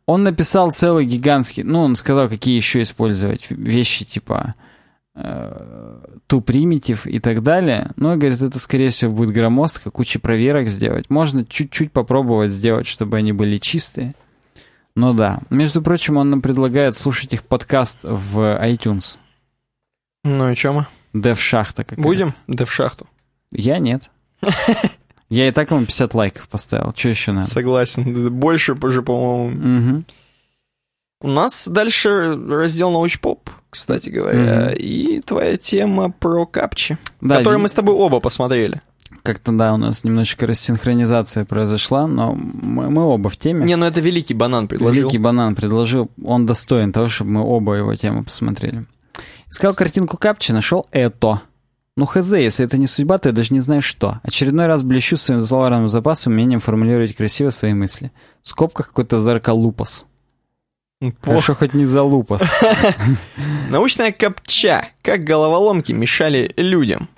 [0.06, 1.64] он написал целый гигантский...
[1.64, 4.54] Ну, он сказал, какие еще использовать вещи, типа
[5.16, 7.92] э, ту примитив и так далее.
[7.98, 11.10] Но, говорит, это, скорее всего, будет громоздко, куча проверок сделать.
[11.10, 14.16] Можно чуть-чуть попробовать сделать, чтобы они были чистые.
[14.96, 15.42] Ну да.
[15.50, 19.18] Между прочим, он нам предлагает слушать их подкаст в iTunes.
[20.24, 20.88] Ну и что мы?
[21.12, 21.86] Дев-шахта.
[21.98, 22.34] Будем?
[22.48, 23.06] Дев-шахту.
[23.54, 24.10] Я нет.
[25.30, 26.94] Я и так ему 50 лайков поставил.
[26.96, 27.48] Что еще надо?
[27.48, 28.30] Согласен.
[28.32, 29.96] Больше уже, по-моему.
[29.96, 30.04] Угу.
[31.22, 34.76] У нас дальше раздел научпоп, кстати говоря, Мгм.
[34.78, 38.82] и твоя тема про капчи, Да, которую мы с тобой оба посмотрели.
[39.24, 43.64] Как-то, да, у нас немножечко рассинхронизация произошла, но мы, мы оба в теме.
[43.64, 45.04] Не, ну это великий банан предложил.
[45.04, 48.86] Великий банан предложил, он достоин того, чтобы мы оба его тему посмотрели.
[49.50, 51.42] Искал картинку капчи, нашел это.
[51.96, 54.20] Ну хз, если это не судьба, то я даже не знаю что.
[54.24, 58.12] Очередной раз блещу своим словарным запасом, умением формулировать красиво свои мысли.
[58.42, 60.06] В скобках какой-то зарколупас.
[61.00, 62.44] По- Хорошо, хоть не залупас.
[63.70, 64.88] Научная капча.
[65.02, 67.10] Как головоломки мешали людям.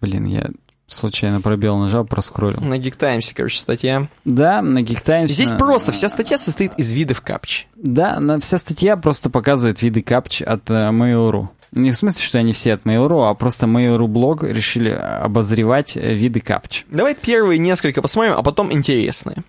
[0.00, 0.46] Блин, я
[0.86, 2.60] случайно пробел нажал, проскроллил.
[2.60, 4.08] На Geek короче, статья.
[4.24, 7.66] Да, на Geek Здесь просто вся статья состоит из видов капчи.
[7.76, 11.48] Да, вся статья просто показывает виды капч от э, Mail.ru.
[11.72, 16.14] Не в смысле, что они все от Mail.ru, а просто Mail.ru блог решили обозревать э,
[16.14, 16.84] виды капч.
[16.90, 19.44] Давай первые несколько посмотрим, а потом интересные.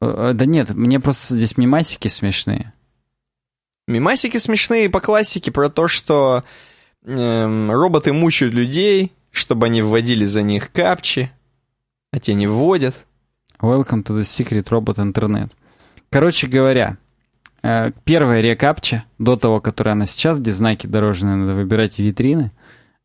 [0.00, 2.72] Э, э, Да нет, мне просто здесь мемасики смешные.
[3.88, 6.42] Мимасики смешные по классике про то, что
[7.04, 11.30] эм, роботы мучают людей, чтобы они вводили за них капчи,
[12.12, 13.04] а те не вводят.
[13.60, 15.50] Welcome to the secret robot internet.
[16.10, 16.98] Короче говоря,
[18.04, 22.50] первая рекапча, до того, которая она сейчас, где знаки дорожные надо выбирать витрины,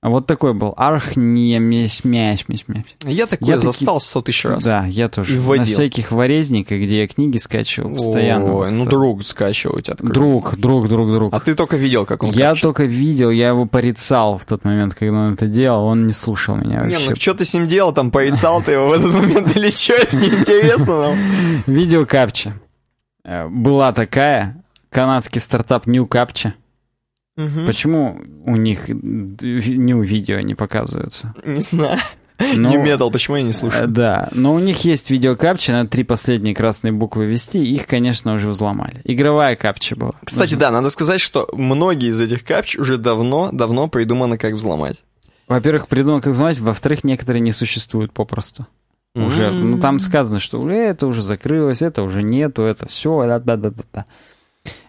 [0.04, 0.74] вот такой был.
[0.78, 2.86] Арх не мясь мясь мясь мясь.
[3.04, 4.64] Я такое Я таки- застал сто тысяч раз.
[4.64, 5.36] Да, я тоже.
[5.36, 5.62] И вводил.
[5.62, 8.46] На всяких варезниках, где я книги скачивал постоянно.
[8.46, 8.90] Ой, вот ну это.
[8.90, 10.12] друг скачивать открыл.
[10.12, 11.34] Друг, друг, друг, друг.
[11.36, 12.64] А ты только видел, как он я капчит.
[12.64, 16.56] только видел, я его порицал в тот момент, когда он это делал, он не слушал
[16.56, 17.10] меня Не, вообще.
[17.12, 19.94] ну что ты с ним делал, там порицал ты его в этот момент или что,
[19.94, 21.18] это неинтересно нам.
[21.68, 22.56] Видео капча.
[23.24, 26.54] Э, Была такая, канадский стартап New Captcha.
[27.38, 27.66] Мгм.
[27.66, 31.34] Почему у них э, New видео не показываются?
[31.46, 32.00] Не знаю.
[32.56, 33.88] Ну, New Metal, почему я не э, слушаю?
[33.88, 38.34] Да, но у них есть видео капча, надо три последние красные буквы ввести, их, конечно,
[38.34, 39.02] уже взломали.
[39.04, 40.14] Игровая капча была.
[40.24, 45.04] Кстати, да, надо сказать, что многие из этих капч уже давно-давно придумано, как взломать.
[45.48, 48.66] Во-первых, придумал, как взломать, во-вторых, некоторые не существуют попросту.
[49.14, 49.72] Уже, М.
[49.72, 53.58] ну там сказано, что «Э, это уже закрылось, это уже нету, это все, да, да,
[53.58, 54.06] да, да, да.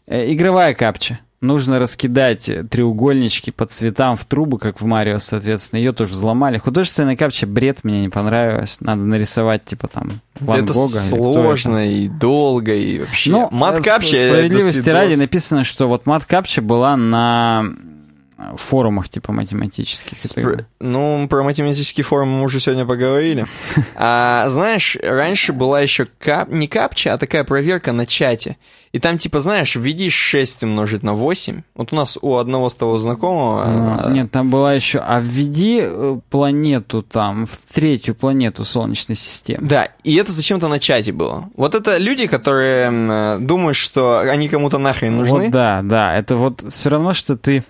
[0.07, 1.19] Э, Игровая капча.
[1.41, 5.81] Нужно раскидать э, треугольнички по цветам в трубы, как в Марио, соответственно.
[5.81, 6.59] Ее тоже взломали.
[6.59, 8.81] Художественная капча бред, мне не понравилось.
[8.81, 10.99] Надо нарисовать, типа там, Ван это Гога.
[10.99, 11.01] это.
[11.09, 13.33] сложно и долго, и вообще.
[13.33, 17.65] Ну, мат э, капча, Справедливости ради написано, что вот мат капча была на
[18.57, 20.19] форумах, типа, математических.
[20.23, 20.65] Спр-.
[20.81, 23.47] Ну, про математический форум мы уже сегодня поговорили.
[23.95, 26.49] А, знаешь, раньше была еще кап...
[26.51, 28.57] не капча, а такая проверка на чате.
[28.93, 31.63] И там, типа, знаешь, введи 6 умножить на 8.
[31.75, 33.65] Вот у нас у одного с того знакомого...
[33.65, 34.99] Ну, а, Нет, там была еще...
[34.99, 39.67] А введи э, планету там, в третью планету Солнечной системы.
[39.67, 41.49] Да, и это зачем-то на чате было.
[41.57, 45.45] Вот это люди, которые э, думают, что они кому-то нахрен нужны.
[45.45, 46.15] Вот да, да.
[46.15, 47.65] Это вот все равно, что ты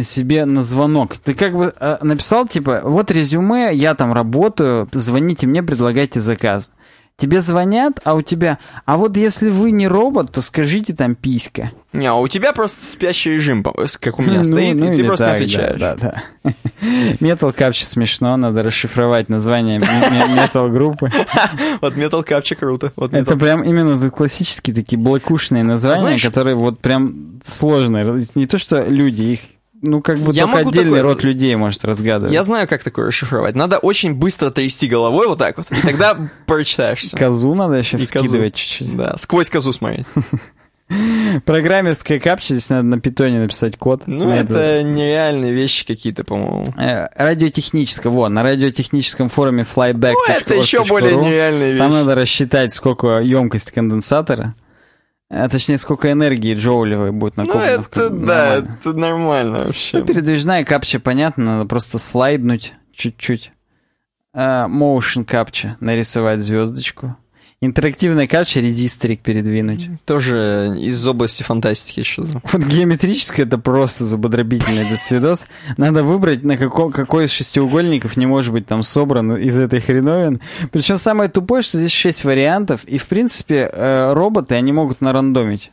[0.00, 1.18] себе на звонок.
[1.18, 6.70] Ты как бы э, написал, типа, вот резюме, я там работаю, звоните мне, предлагайте заказ.
[7.16, 8.58] Тебе звонят, а у тебя...
[8.86, 11.70] А вот если вы не робот, то скажите там писька.
[11.92, 15.04] Не, а у тебя просто спящий режим, как у меня Ну, стоит, ну и ты
[15.04, 15.78] просто так, отвечаешь.
[15.80, 16.50] Да, да, да.
[17.20, 21.08] Metal Capture смешно, надо расшифровать название метал группы.
[21.80, 22.92] Вот Metal Capture круто.
[22.96, 28.26] Вот Это прям именно классические такие блокушные названия, знаешь- которые вот прям сложные.
[28.34, 29.40] Не то, что люди, их,
[29.82, 32.32] ну, как бы Я только могу отдельный такое- род людей может разгадывать.
[32.32, 33.54] Я знаю, как такое расшифровать.
[33.54, 37.16] Надо очень быстро трясти головой вот так вот, и тогда прочитаешь все.
[37.16, 38.96] Козу надо еще вскидывать чуть-чуть.
[38.96, 40.06] Да, сквозь козу смотреть.
[41.46, 44.02] Программерская капча, здесь надо на питоне написать код.
[44.06, 46.64] Ну, На это нереальные вещи какие-то, по-моему.
[46.76, 51.98] Э, Радиотехническое, вот, на радиотехническом форуме flyback.org.ru Ну, это еще более нереальные Там вещи.
[52.00, 54.54] надо рассчитать, сколько емкость конденсатора,
[55.34, 57.82] а точнее, сколько энергии джоулевой будет Ну, накоплено.
[57.82, 58.78] в это, кон- да, нормально.
[58.80, 59.98] это нормально вообще.
[59.98, 63.52] Ну, передвижная капча, понятно, надо просто слайднуть чуть-чуть.
[64.32, 67.16] А, Motion капча, нарисовать звездочку.
[67.60, 69.88] Интерактивная капча, резисторик передвинуть.
[70.04, 72.42] Тоже из области фантастики что-то.
[72.52, 75.46] Вот геометрическая это просто зубодробительный досвидос.
[75.76, 80.40] Надо выбрать, на каком, какой из шестиугольников не может быть там собран из этой хреновин.
[80.72, 85.72] Причем самое тупое, что здесь шесть вариантов, и в принципе э, роботы, они могут нарандомить.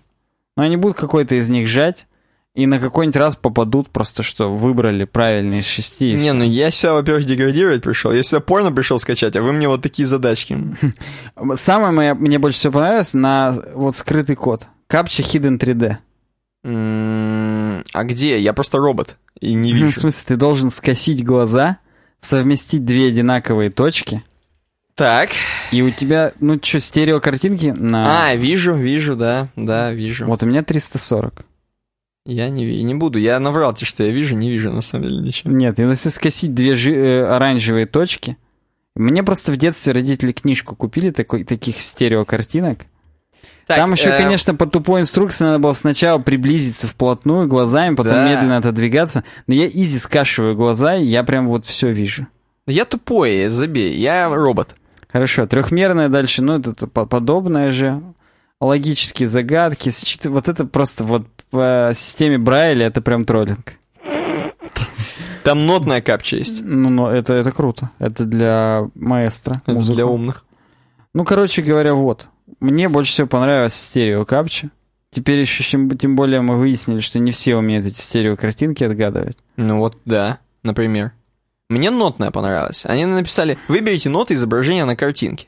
[0.56, 2.08] Но они будут какой-то из них жать,
[2.53, 6.14] И на какой-нибудь раз попадут просто, что выбрали правильно из шести.
[6.14, 8.11] Не, ну я сюда, во-первых, деградировать пришел.
[8.11, 10.57] Я сюда порно пришел скачать, а вы мне вот такие задачки.
[11.56, 14.64] Самое моя- мне больше всего понравилось на вот скрытый код.
[14.88, 15.98] Капча Hidden 3D.
[16.65, 18.40] М, А где?
[18.40, 19.18] Я просто робот.
[19.40, 19.99] И не В вижу.
[19.99, 21.78] смысле, ты должен скосить глаза,
[22.19, 24.23] совместить две одинаковые точки,
[24.95, 25.30] Так.
[25.72, 28.28] и у тебя, ну что, стереокартинки на...
[28.28, 30.26] А, вижу, вижу, да, да, вижу.
[30.28, 31.45] Вот у меня 340.
[32.26, 33.18] Я не, не буду.
[33.18, 35.52] Я наврал тебе, что я вижу, не вижу на самом деле ничего.
[35.52, 38.38] Нет, если скосить две жи- э, оранжевые точки...
[38.93, 42.80] Мне просто в детстве родители книжку купили такой, таких стереокартинок.
[43.65, 48.11] Так, Там еще, э, конечно, по тупой инструкции надо было сначала приблизиться вплотную глазами, потом
[48.14, 48.30] Да.
[48.30, 49.23] медленно отодвигаться.
[49.48, 52.27] Но я изи скашиваю глаза, и я прям вот все вижу.
[52.68, 53.98] Я тупой, забей.
[53.98, 54.76] Я робот.
[55.10, 58.02] Хорошо, трехмерное дальше, ну это по- подобное же.
[58.60, 63.73] Логические загадки, счит- вот это просто вот по системе Брайля это прям троллинг.
[65.44, 66.61] Там нотная капча есть.
[66.64, 67.90] Ну, но это, это круто.
[67.99, 69.56] Это для маэстро.
[69.65, 69.95] Это музыку.
[69.95, 70.45] для умных.
[71.14, 72.28] Ну, короче говоря, вот.
[72.60, 74.69] Мне больше всего понравилось стерео капча.
[75.14, 79.38] Теперь еще, тем, тем более, мы выяснили, что не все умеют эти стереокартинки отгадывать.
[79.57, 81.11] Ну вот, да, например.
[81.69, 82.86] Мне нотная понравилась.
[82.86, 85.48] Они написали, выберите ноты изображения на картинке.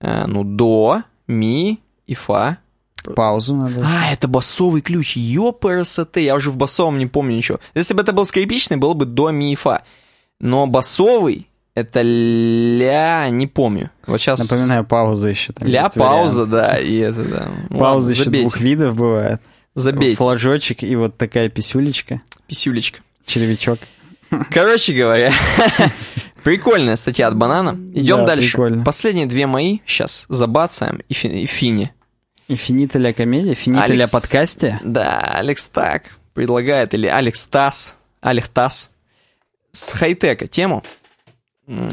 [0.00, 2.58] Э, ну, до, ми и фа.
[3.16, 3.84] Паузу надо.
[3.84, 5.16] А, это басовый ключ.
[5.16, 7.60] Ёпрст, я уже в басовом не помню ничего.
[7.74, 9.82] Если бы это был скрипичный, было бы до, ми и фа.
[10.40, 13.90] Но басовый, это ля, не помню.
[14.06, 14.40] Вот сейчас...
[14.50, 15.52] Напоминаю, пауза еще.
[15.52, 16.50] Там Ля, пауза, вариант.
[16.50, 17.50] да, и это, да.
[17.78, 19.40] Пауза ладно, еще забейте, двух видов бывает.
[19.74, 23.00] Забейте, Флажочек и вот такая писюлечка, писюлечка.
[23.24, 23.78] червячок.
[24.50, 25.32] Короче говоря,
[26.42, 27.78] прикольная статья от Банана.
[27.94, 28.52] Идем Да, дальше.
[28.52, 28.84] прикольно.
[28.84, 31.92] Последние две мои сейчас забацаем и, фи- и фини.
[32.56, 34.80] Финита ля комедия, финита ля Алекс- подкасте.
[34.82, 36.04] Да, Алекс Так
[36.34, 38.90] предлагает, или Алекс Тас, Алекс Тас,
[39.72, 40.82] с хай-тека тему.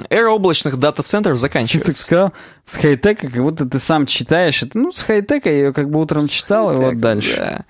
[0.09, 1.91] Эра облачных дата-центров Ты заканчивается.
[1.91, 4.63] так сказал, с хай-тека, как будто ты сам читаешь.
[4.63, 7.35] Это, ну, с хай-тека я ее как бы утром читал, и вот дальше.
[7.37, 7.65] да.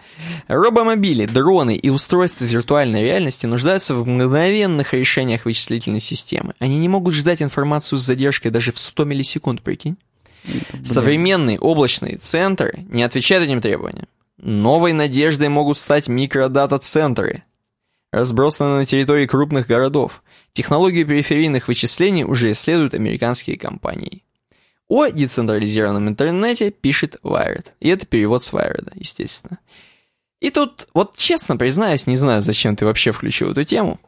[0.47, 6.53] Робомобили, дроны и устройства виртуальной реальности нуждаются в мгновенных решениях вычислительной системы.
[6.59, 9.97] Они не могут ждать информацию с задержкой даже в 100 миллисекунд, прикинь.
[10.83, 14.07] Современные облачные центры не отвечают этим требованиям.
[14.37, 17.43] Новой надеждой могут стать микродата-центры,
[18.11, 20.23] разбросанные на территории крупных городов.
[20.53, 24.23] Технологию периферийных вычислений уже исследуют американские компании.
[24.87, 27.67] О децентрализированном интернете пишет Wired.
[27.79, 29.59] И это перевод с Wired, естественно.
[30.39, 33.99] И тут, вот честно признаюсь, не знаю, зачем ты вообще включил эту тему.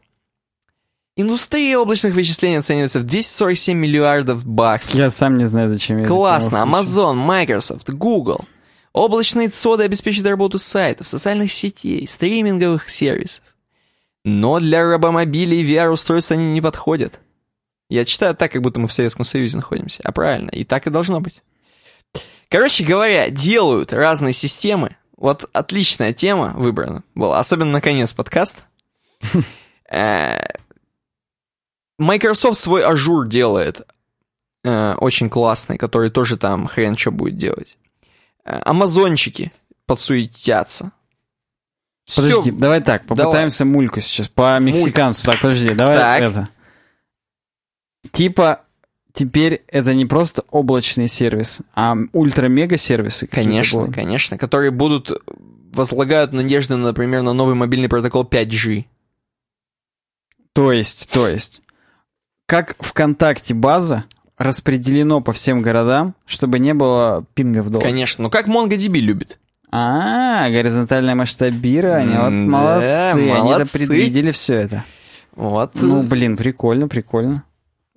[1.22, 4.96] Индустрия облачных вычислений оценивается в 247 миллиардов баксов.
[4.96, 6.60] Я сам не знаю, зачем я Классно.
[6.66, 8.46] Amazon, Microsoft, Google.
[8.94, 13.44] Облачные цоды обеспечивают работу сайтов, социальных сетей, стриминговых сервисов.
[14.24, 17.20] Но для робомобилей и VR-устройств они не подходят.
[17.90, 20.02] Я читаю так, как будто мы в Советском Союзе находимся.
[20.06, 21.44] А правильно, и так и должно быть.
[22.48, 24.96] Короче говоря, делают разные системы.
[25.18, 28.62] Вот отличная тема выбрана была, особенно на конец подкаста.
[32.00, 33.82] Э, Microsoft свой Azure делает
[34.64, 37.78] э, очень классный, который тоже там хрен что будет делать.
[38.46, 39.52] Э, Амазончики
[39.86, 40.92] подсуетятся.
[42.06, 42.24] Всё.
[42.24, 44.28] Подожди, давай так, попытаемся мульку сейчас.
[44.28, 45.26] По мексиканцу.
[45.26, 46.22] Так, подожди, давай Так.
[46.22, 46.50] это.
[48.12, 48.62] Типа,
[49.14, 53.28] теперь это не просто облачный сервис, а ультра-мега сервисы.
[53.28, 55.12] какие-то Конечно, конечно, которые будут
[55.72, 58.86] возлагают надежды, например, на новый мобильный протокол 5G.
[60.54, 61.62] То есть, то есть,
[62.50, 64.06] как ВКонтакте база
[64.40, 67.86] распределено по всем городам, чтобы не было пингов долго.
[67.86, 69.40] Конечно, но как MongoDB любит.
[69.70, 72.20] А, горизонтальное масштабирование.
[72.20, 73.32] Вот молодцы.
[73.32, 74.84] Они предвидели все это.
[75.36, 75.74] Вот.
[75.76, 77.44] Ну, блин, прикольно, прикольно.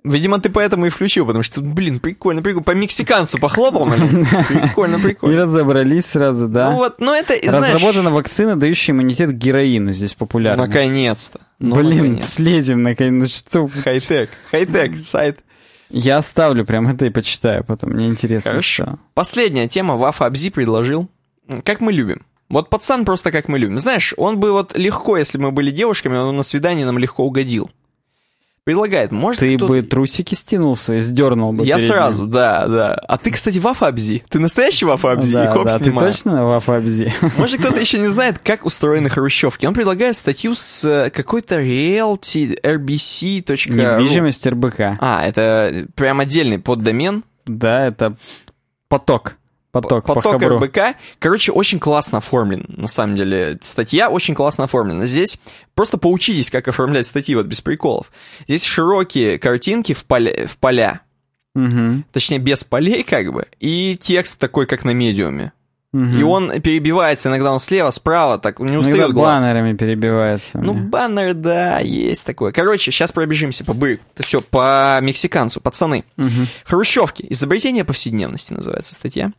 [0.03, 2.63] Видимо, ты поэтому и включил, потому что, блин, прикольно, прикольно.
[2.63, 4.25] По мексиканцу похлопал, блин.
[4.49, 5.43] Прикольно, И прикольно.
[5.43, 6.71] разобрались сразу, да.
[6.71, 7.75] Ну вот, ну это, знаешь...
[7.75, 9.93] Разработана вакцина, дающая иммунитет к героину.
[9.93, 10.65] Здесь популярна.
[10.67, 11.39] Наконец-то.
[11.59, 12.33] Ну, Блин, наконец.
[12.33, 13.13] слезем наконец.
[13.13, 13.27] Ну
[13.69, 13.81] что?
[13.83, 15.39] Хай-тек, хай-тек, сайт.
[15.89, 17.91] Я оставлю прям это и почитаю потом.
[17.91, 18.51] Мне интересно.
[18.51, 18.83] Хорошо.
[18.83, 18.99] стало.
[19.13, 21.07] Последняя тема Вафа Абзи предложил.
[21.63, 22.25] Как мы любим.
[22.49, 23.79] Вот пацан просто как мы любим.
[23.79, 27.23] Знаешь, он бы вот легко, если бы мы были девушками, он на свидании нам легко
[27.23, 27.69] угодил.
[28.65, 31.65] Предлагает, может Ты бы трусики стянул свои, сдернул бы.
[31.65, 31.95] Я перед ним.
[31.95, 32.93] сразу, да, да.
[32.93, 34.23] А ты, кстати, Вафа Абзи.
[34.29, 35.33] Ты настоящий Вафа Абзи?
[35.33, 36.07] Да, И да, ты снимаю.
[36.11, 37.13] точно Вафабзи?
[37.37, 39.65] Может, кто-то еще не знает, как устроены хрущевки.
[39.65, 43.73] Он предлагает статью с э, какой-то realty rbc.ru.
[43.73, 44.79] Недвижимость РБК.
[45.01, 47.25] А, это прям отдельный поддомен.
[47.45, 48.15] Да, это
[48.87, 49.35] поток.
[49.73, 50.59] Поток, по поток хабру.
[50.59, 50.95] РБК.
[51.19, 53.57] Короче, очень классно оформлен, на самом деле.
[53.61, 55.05] Статья очень классно оформлена.
[55.05, 55.37] Здесь
[55.75, 58.11] просто поучитесь, как оформлять статьи, вот без приколов.
[58.47, 61.01] Здесь широкие картинки в поля, в поля.
[61.55, 62.05] Мгм.
[62.11, 65.53] точнее, без полей, как бы, и текст такой, как на медиуме.
[65.91, 66.19] Мгм.
[66.19, 69.41] И он перебивается, иногда он слева, справа, так не Ну, устает иногда глаз.
[69.41, 70.57] баннерами перебивается.
[70.57, 70.87] Ну, мне.
[70.87, 72.51] баннер, да, есть такое.
[72.51, 73.99] Короче, сейчас пробежимся по быру.
[74.15, 76.05] Это все по мексиканцу, пацаны.
[76.17, 76.47] Мгм.
[76.65, 77.23] Хрущевки.
[77.29, 79.31] Изобретение повседневности называется статья.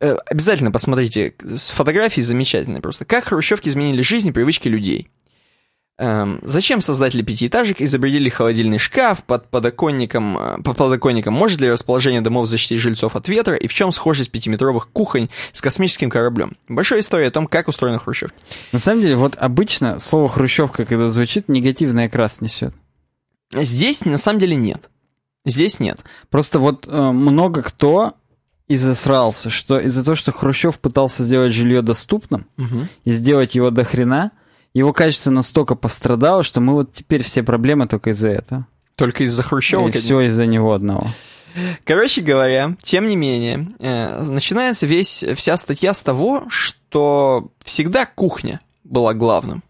[0.00, 1.34] Э, Обязательно посмотрите.
[1.40, 3.04] С фотографии замечательные просто.
[3.04, 5.08] Как хрущевки изменили жизнь и привычки людей.
[5.98, 11.32] Эм, зачем создатели пятиэтажек изобретили холодильный шкаф под подоконником, э, под подоконником?
[11.32, 13.56] Может ли расположение домов защитить жильцов от ветра?
[13.56, 16.52] И в чем схожесть пятиметровых кухонь с космическим кораблем?
[16.68, 18.36] Большая история о том, как устроена хрущевка.
[18.72, 22.74] На самом деле, вот обычно слово «хрущевка», когда звучит, негативный окрас несет.
[23.54, 24.90] Здесь на самом деле нет.
[25.46, 26.00] Здесь нет.
[26.28, 28.14] Просто вот э, много кто
[28.68, 32.46] и засрался, что из-за того, что Хрущев пытался сделать жилье доступным
[33.04, 34.32] и сделать его до хрена,
[34.74, 38.66] его качество настолько пострадало, что мы вот теперь все проблемы только из-за этого.
[38.96, 39.88] Только из-за хрущевок.
[39.94, 41.08] и все из-за него одного.
[41.84, 48.60] Короче говоря, тем не менее, э, начинается весь, вся статья с того, что всегда кухня
[48.84, 49.62] была главным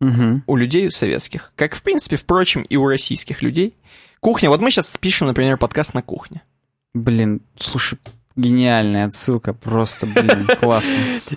[0.00, 0.44] Мгм.
[0.46, 1.52] у людей советских.
[1.56, 3.74] Как, в принципе, впрочем, и у российских людей.
[4.20, 4.50] Кухня.
[4.50, 6.42] Вот мы сейчас пишем, например, подкаст на кухне.
[6.92, 7.98] Блин, слушай,
[8.36, 10.94] гениальная отсылка, просто, блин, классно.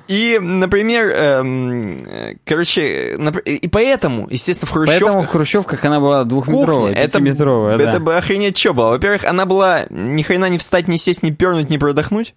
[0.08, 6.24] И, например, эм, короче, нап- и поэтому, естественно, в Поэтому в хрущевках Хрущевках она была
[6.24, 8.90] двухметровая, это, пятиметровая, это бы охренеть что было.
[8.90, 12.36] Во-первых, она была ни хрена не встать, ни сесть, ни пернуть, ни продохнуть.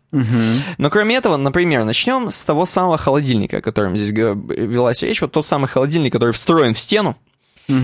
[0.78, 5.20] Но кроме этого, например, начнем с того самого холодильника, о котором здесь велась речь.
[5.20, 7.16] Вот тот самый холодильник, который встроен в стену,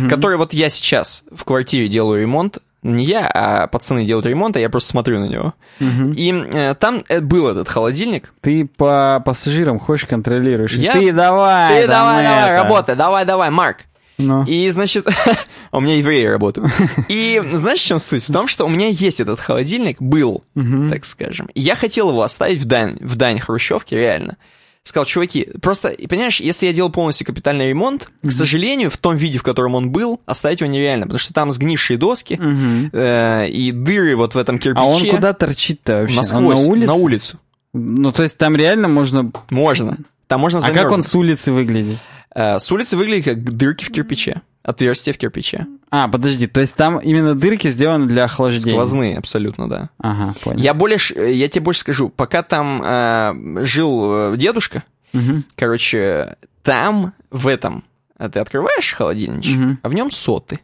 [0.09, 2.59] который вот я сейчас в квартире делаю ремонт.
[2.83, 5.55] Не я, а пацаны делают ремонт, а я просто смотрю на него.
[5.79, 6.13] Мгм.
[6.13, 8.33] И э, там э, был этот холодильник.
[8.41, 10.75] Ты по пассажирам хочешь контролируешь.
[10.75, 12.63] Я- Ты давай, Ты давай, давай, это.
[12.65, 13.79] работай, давай, давай, Марк.
[14.19, 14.45] Ну.
[14.45, 15.07] И, значит,
[15.73, 16.71] у меня евреи работают.
[17.09, 18.29] И знаешь, в чем суть?
[18.29, 20.91] В том, что у меня есть этот холодильник, был, Мгм.
[20.91, 21.47] так скажем.
[21.55, 24.37] И я хотел его оставить в дань, в дань хрущевки, реально.
[24.85, 29.39] Сказал, чуваки, просто, понимаешь, если я делал полностью капитальный ремонт, к сожалению, в том виде,
[29.39, 32.91] в котором он был, оставить его нереально, потому что там сгнившие доски Мгм.
[32.93, 34.83] э, и дыры вот в этом кирпиче.
[34.83, 36.17] А он куда торчит-то вообще?
[36.17, 36.87] Насквозь, он на улице?
[36.87, 37.39] на улицу.
[37.75, 39.31] Ну, то есть там реально можно...
[39.51, 39.99] Можно.
[40.27, 40.95] Там можно А как замерзнуть.
[40.95, 41.99] он с улицы выглядит?
[42.35, 44.43] Э, с улицы выглядит как дырки в кирпиче.
[44.65, 45.67] Отверстие в кирпиче.
[45.91, 48.73] А, подожди, то есть там именно дырки сделаны для охлаждения?
[48.79, 49.91] Сквозные, абсолютно, да.
[49.99, 50.61] Ага, понял.
[50.61, 55.45] Я более, ш- я тебе больше скажу, пока там э, жил э, дедушка, Мгм.
[55.57, 57.83] короче, там, в этом,
[58.17, 59.79] а ты открываешь холодильничек, Мгм.
[59.83, 60.61] а в нем соты.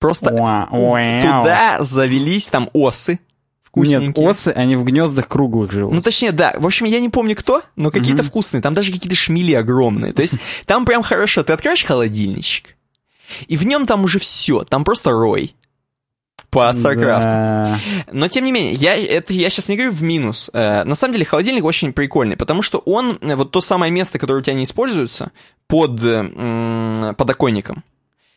[0.00, 3.20] Просто Уа- туда завелись там осы Нет,
[3.64, 4.28] вкусненькие.
[4.28, 5.94] осы, они в гнездах круглых живут.
[5.94, 6.54] Ну, точнее, да.
[6.58, 8.30] В общем, я не помню кто, но какие-то Мгм.
[8.30, 8.62] вкусные.
[8.62, 10.12] Там даже какие-то шмели огромные.
[10.12, 10.34] То есть
[10.66, 11.42] там прям хорошо.
[11.44, 12.76] Ты открываешь холодильничек,
[13.46, 14.64] и в нем там уже все.
[14.64, 15.54] Там просто рой.
[16.50, 17.24] По StarCraft.
[17.24, 17.78] Да.
[18.10, 20.50] Но тем не менее, я, это, я сейчас не говорю в минус.
[20.52, 24.18] Э, на самом деле холодильник очень прикольный, потому что он, э, вот то самое место,
[24.18, 25.30] которое у тебя не используется,
[25.68, 27.84] под э, подоконником,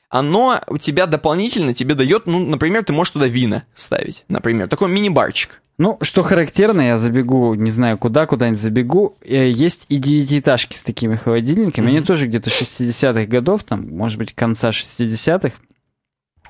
[0.10, 4.90] оно у тебя дополнительно тебе дает, ну, например, ты можешь туда вина ставить, например, такой
[4.90, 5.63] мини-барчик.
[5.80, 10.84] Ну, что характерно, я забегу, не знаю куда, куда-нибудь забегу, э, есть и девятиэтажки с
[10.84, 15.56] такими холодильниками, они тоже где-то 60-х годов, там, может быть, конца 60-х.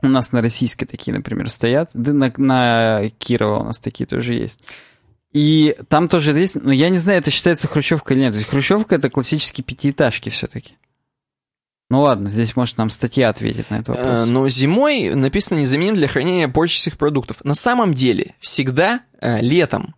[0.01, 1.91] У нас на российской такие, например, стоят.
[1.93, 4.59] Да на, на Кирова у нас такие тоже есть.
[5.31, 8.33] И там тоже есть, но я не знаю, это считается хрущевка или нет.
[8.33, 10.73] То есть хрущевка это классические пятиэтажки все-таки.
[11.89, 14.19] Ну ладно, здесь может нам статья ответит на этот вопрос.
[14.21, 17.43] Э, но зимой написано незаменим для хранения порчащих продуктов.
[17.43, 19.95] На самом деле, всегда э, летом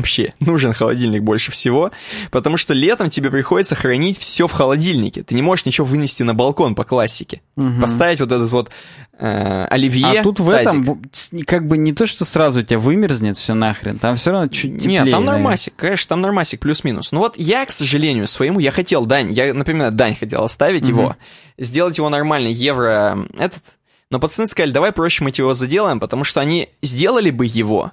[0.00, 1.90] вообще нужен холодильник больше всего,
[2.30, 5.22] потому что летом тебе приходится хранить все в холодильнике.
[5.22, 7.40] Ты не можешь ничего вынести на балкон по классике.
[7.56, 7.80] Мгм.
[7.80, 8.70] Поставить вот этот вот
[9.18, 10.20] э, оливье.
[10.20, 10.68] А тут в тазик.
[10.68, 11.02] этом
[11.46, 14.76] как бы не то, что сразу у тебя вымерзнет все нахрен, там все равно чуть
[14.76, 15.02] теплее.
[15.02, 15.32] Нет, там наверное.
[15.32, 17.12] нормасик, конечно, там нормасик плюс-минус.
[17.12, 20.90] Но вот я, к сожалению, своему, я хотел дань, я, например, дань хотел оставить Мгм.
[20.90, 21.16] его,
[21.58, 23.62] сделать его нормально, евро этот,
[24.10, 27.92] но пацаны сказали, давай проще мы его заделаем, потому что они сделали бы его,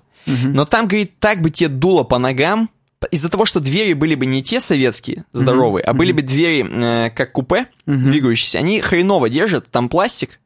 [0.54, 2.70] Но там, говорит, так бы тебе дуло по ногам,
[3.12, 7.10] из-за того, что двери были бы не те советские, здоровые, а были бы двери э,
[7.12, 7.68] как купе,
[8.10, 10.40] двигающиеся, они хреново держат, там пластик,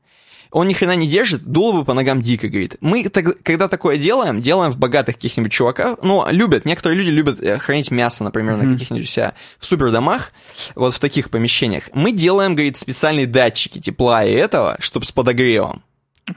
[0.51, 2.75] он ни хрена не держит, дуло бы по ногам дико, говорит.
[2.81, 7.39] Мы, так- когда такое делаем, делаем в богатых каких-нибудь чуваках, ну, любят, некоторые люди любят
[7.39, 10.33] э, хранить мясо, например, на каких-нибудь себя в супердомах,
[10.75, 11.85] вот в таких помещениях.
[11.93, 15.83] Мы делаем, говорит, специальные датчики тепла и этого, чтобы с подогревом.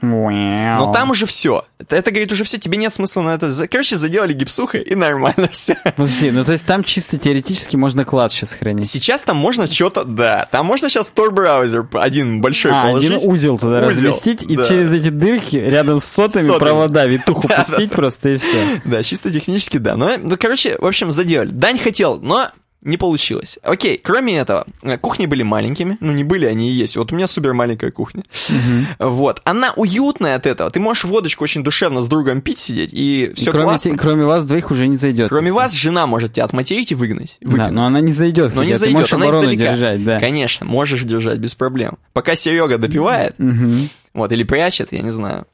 [0.01, 1.65] Но там уже все.
[1.77, 3.49] Это, это говорит уже все, тебе нет смысла на это.
[3.67, 5.75] Короче, заделали гипсухой и нормально все.
[5.83, 8.89] Подожди, ну то есть там чисто теоретически можно клад сейчас хранить.
[8.89, 10.47] Сейчас там можно что-то, да.
[10.51, 13.11] Там можно сейчас Tor браузер один большой а, положить.
[13.11, 14.53] один узел туда узел, разместить да.
[14.63, 16.59] и через эти дырки рядом с сотами, сотами.
[16.59, 18.81] провода витуху пустить просто и все.
[18.85, 19.95] Да, чисто технически, да.
[19.95, 21.49] Ну, ну, короче, в общем, заделали.
[21.49, 22.49] Дань хотел, но
[22.85, 23.57] не получилось.
[23.63, 24.65] Окей, кроме этого,
[25.01, 25.97] кухни были маленькими.
[25.99, 26.95] Ну, не были, они и есть.
[26.95, 28.23] Вот у меня супер маленькая кухня.
[28.49, 29.09] Угу.
[29.09, 29.41] Вот.
[29.43, 30.69] Она уютная от этого.
[30.69, 33.91] Ты можешь водочку очень душевно с другом пить, сидеть, и все и кроме классно.
[33.91, 35.29] Те, кроме вас двоих уже не зайдет.
[35.29, 37.37] Кроме вас жена может тебя отматерить и выгнать.
[37.41, 37.67] выгнать.
[37.67, 38.53] Да, но она не зайдет.
[38.53, 39.73] Но не зайдет, ты можешь она оборону издалека.
[39.73, 40.19] держать, да.
[40.19, 41.97] Конечно, можешь держать без проблем.
[42.13, 43.71] Пока Серега допивает, угу.
[44.13, 45.47] вот, или прячет, я не знаю.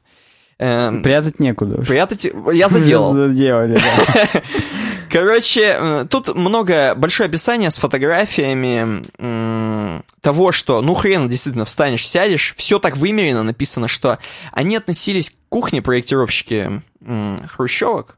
[0.58, 1.82] Эм, Прятать некуда.
[1.82, 2.28] Прятать...
[2.52, 3.12] Я заделал.
[3.14, 4.42] Заделали, да.
[5.12, 12.78] Короче, тут много, большое описание с фотографиями того, что, ну, хрен, действительно, встанешь, сядешь, все
[12.78, 14.18] так вымерено написано, что
[14.52, 16.80] они относились к кухне, проектировщики
[17.46, 18.16] хрущевок,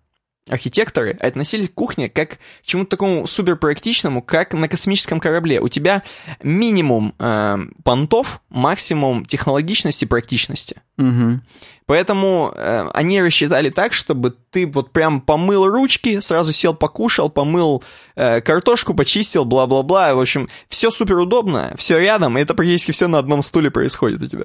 [0.48, 5.60] архитекторы относились к кухне как к чему-то такому суперпрактичному, как на космическом корабле.
[5.60, 6.02] У тебя
[6.42, 10.82] минимум э, понтов, максимум технологичности, практичности.
[10.98, 11.40] Угу.
[11.86, 17.82] Поэтому э, они рассчитали так, чтобы ты вот прям помыл ручки, сразу сел покушал, помыл
[18.14, 20.14] э, картошку, почистил, бла-бла-бла.
[20.14, 24.22] В общем, все супер удобно, все рядом, и это практически все на одном стуле происходит
[24.22, 24.44] у тебя.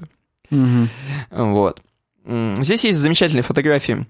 [0.50, 0.88] Угу.
[1.30, 1.82] Вот.
[2.24, 4.06] Здесь есть замечательные фотографии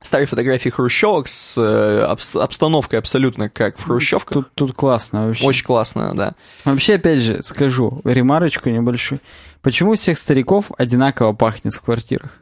[0.00, 2.02] старые фотографии хрущевок с э,
[2.38, 4.34] обстановкой абсолютно как в хрущевках.
[4.34, 5.44] Тут, тут классно вообще.
[5.44, 6.34] Очень классно, да.
[6.64, 9.20] Вообще, опять же, скажу, ремарочку небольшую.
[9.62, 12.38] Почему у всех стариков одинаково пахнет в квартирах?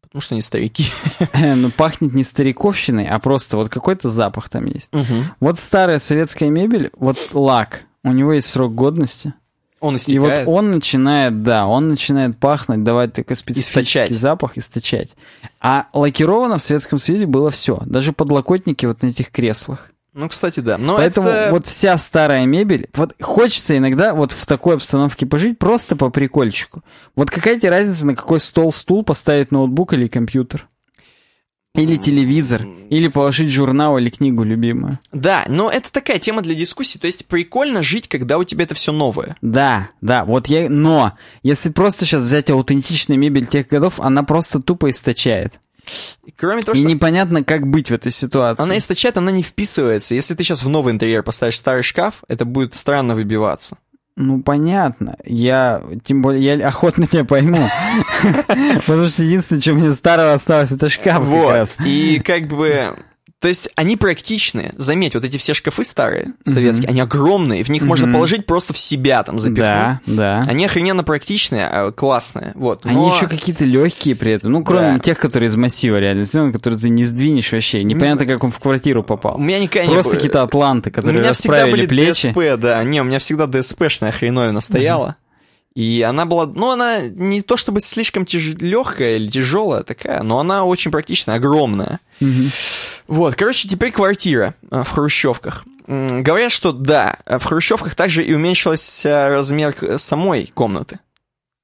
[0.00, 0.86] Потому что они старики.
[1.34, 4.92] ну, пахнет не стариковщиной, а просто вот какой-то запах там есть.
[4.92, 5.24] Угу.
[5.40, 9.34] Вот старая советская мебель, вот лак, у него есть срок годности.
[9.80, 10.44] Он истекает.
[10.44, 14.10] И вот он начинает, да, он начинает пахнуть, давать такой специфический источать.
[14.10, 15.16] запах, источать.
[15.60, 17.80] А лакировано в Советском Союзе было все.
[17.86, 19.90] Даже подлокотники вот на этих креслах.
[20.12, 20.76] Ну, кстати, да.
[20.76, 21.52] Но Поэтому это...
[21.52, 26.82] вот вся старая мебель, вот хочется иногда вот в такой обстановке пожить просто по прикольчику.
[27.14, 30.68] Вот какая тебе разница, на какой стол, стул поставить ноутбук или компьютер?
[31.76, 34.98] Или телевизор, или положить журнал или книгу любимую.
[35.12, 36.98] Да, но это такая тема для дискуссии.
[36.98, 39.36] То есть прикольно жить, когда у тебя это все новое.
[39.40, 40.68] Да, да, вот я...
[40.68, 41.12] Но,
[41.44, 45.60] если просто сейчас взять аутентичную мебель тех годов, она просто тупо источает.
[46.36, 46.88] Кроме того, и что...
[46.88, 48.62] непонятно, как быть в этой ситуации.
[48.62, 50.14] Она источает, она не вписывается.
[50.14, 53.78] Если ты сейчас в новый интерьер поставишь старый шкаф, это будет странно выбиваться.
[54.20, 55.16] Ну, понятно.
[55.24, 57.56] Я, тем более, я охотно тебя пойму.
[58.86, 61.76] Потому что единственное, что мне старого осталось, это шкаф Вот.
[61.86, 62.94] И как бы
[63.40, 64.74] то есть они практичные.
[64.76, 66.90] Заметь, вот эти все шкафы старые, советские, mm-hmm.
[66.90, 67.86] они огромные, в них mm-hmm.
[67.86, 69.64] можно положить просто в себя там запихнуть.
[69.64, 70.44] Да, да.
[70.46, 72.52] Они охрененно практичные, а, классные.
[72.54, 72.84] Вот.
[72.84, 74.52] Они еще какие-то легкие при этом.
[74.52, 74.98] Ну, кроме да.
[74.98, 77.82] тех, которые из массива реально сделаны, которые ты не сдвинешь вообще.
[77.82, 79.36] Непонятно, не как он в квартиру попал.
[79.36, 82.28] У меня никогда Просто какие-то атланты, которые у меня расправили всегда были плечи.
[82.28, 82.84] ДСП, да.
[82.84, 85.16] Не, у меня всегда ДСПшная хреновина стояла.
[85.18, 85.29] Mm-hmm.
[85.74, 88.54] И она была, ну, она не то чтобы слишком тяж...
[88.60, 92.00] легкая или тяжелая такая, но она очень практичная, огромная.
[92.20, 92.52] Mm-hmm.
[93.06, 95.64] Вот, короче, теперь квартира э, в хрущевках.
[95.86, 101.00] Говорят, что да, в хрущевках также и уменьшился размер самой комнаты.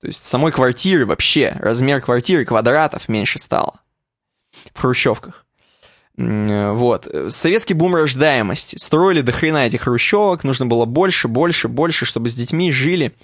[0.00, 3.80] То есть самой квартиры вообще, размер квартиры квадратов меньше стало
[4.74, 5.46] в хрущевках.
[6.16, 7.08] Вот.
[7.28, 8.76] Советский бум рождаемости.
[8.78, 13.14] Строили до хрена этих хрущевок, нужно было больше, больше, больше, чтобы с детьми жили.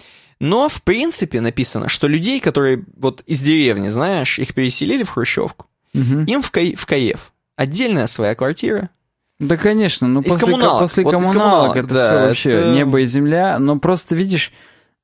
[0.40, 5.66] Но, в принципе, написано, что людей, которые вот из деревни, знаешь, их переселили в Хрущевку,
[5.94, 6.20] угу.
[6.20, 6.60] им в, Ка...
[6.76, 8.90] в Каев отдельная своя квартира.
[9.38, 10.82] Да, конечно, ну после, коммуналок.
[10.82, 12.70] после вот коммуналок, коммуналок это да, все вообще это...
[12.72, 14.52] небо и земля, но просто видишь,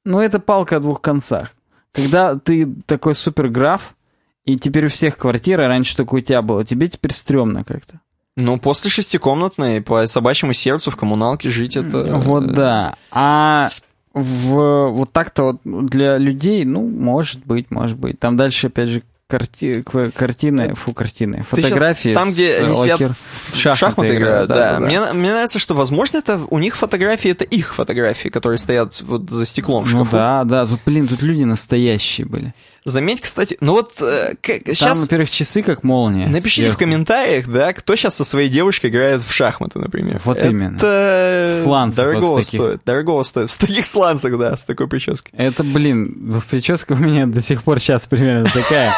[0.04, 1.52] ну это палка о двух концах.
[1.92, 3.96] Когда ты такой суперграф,
[4.44, 8.00] и теперь у всех квартира, раньше только у тебя было, тебе теперь стрёмно как-то.
[8.36, 12.04] Ну, после шестикомнатной, по собачьему сердцу в коммуналке жить это...
[12.14, 12.94] Вот да.
[13.10, 13.70] А
[14.14, 18.18] в, вот так-то вот для людей, ну, может быть, может быть.
[18.18, 19.84] Там дальше, опять же, карти...
[20.14, 23.12] картины, фу, картины, фотографии там, где они сидят лакер...
[23.12, 24.54] в шахматы, шахматы играют, да.
[24.54, 24.86] да, да.
[24.86, 29.30] Мне, мне нравится, что, возможно, это у них фотографии, это их фотографии, которые стоят вот
[29.30, 30.16] за стеклом в ну шкафу.
[30.16, 32.54] Ну да, да, тут, блин, тут люди настоящие были.
[32.88, 34.98] Заметь, кстати, ну вот э, как, Там, сейчас...
[34.98, 36.28] во-первых, часы как молния.
[36.28, 36.76] Напишите сверху.
[36.76, 40.20] в комментариях, да, кто сейчас со своей девушкой играет в шахматы, например.
[40.24, 40.78] Вот это именно.
[40.78, 42.60] В сланцах дорогого вот таких.
[42.60, 42.80] стоит.
[42.84, 43.50] Дорогого стоит.
[43.50, 45.32] В таких сланцах, да, с такой прической.
[45.38, 48.94] Это, блин, прическа у меня до сих пор сейчас примерно такая.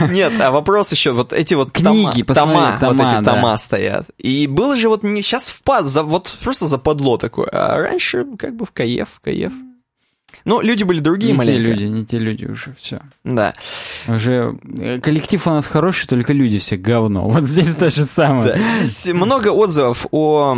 [0.10, 4.06] Нет, а вопрос еще, вот эти вот Книги, тома, вот эти тома стоят.
[4.18, 8.72] И было же вот сейчас впад, вот просто западло такое, а раньше как бы в
[8.72, 9.52] каев, в каев.
[10.44, 11.62] Ну, люди были другие не маленько.
[11.62, 13.00] те люди, не те люди уже, все.
[13.24, 13.54] Да.
[14.08, 17.28] Уже э, коллектив у нас хороший, только люди все говно.
[17.28, 18.54] Вот здесь то же самое.
[18.54, 20.56] Да, здесь много отзывов о,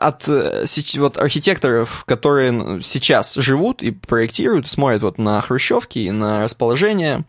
[0.00, 0.64] от э,
[0.96, 7.24] вот, архитекторов, которые сейчас живут и проектируют, смотрят вот на хрущевки и на расположение.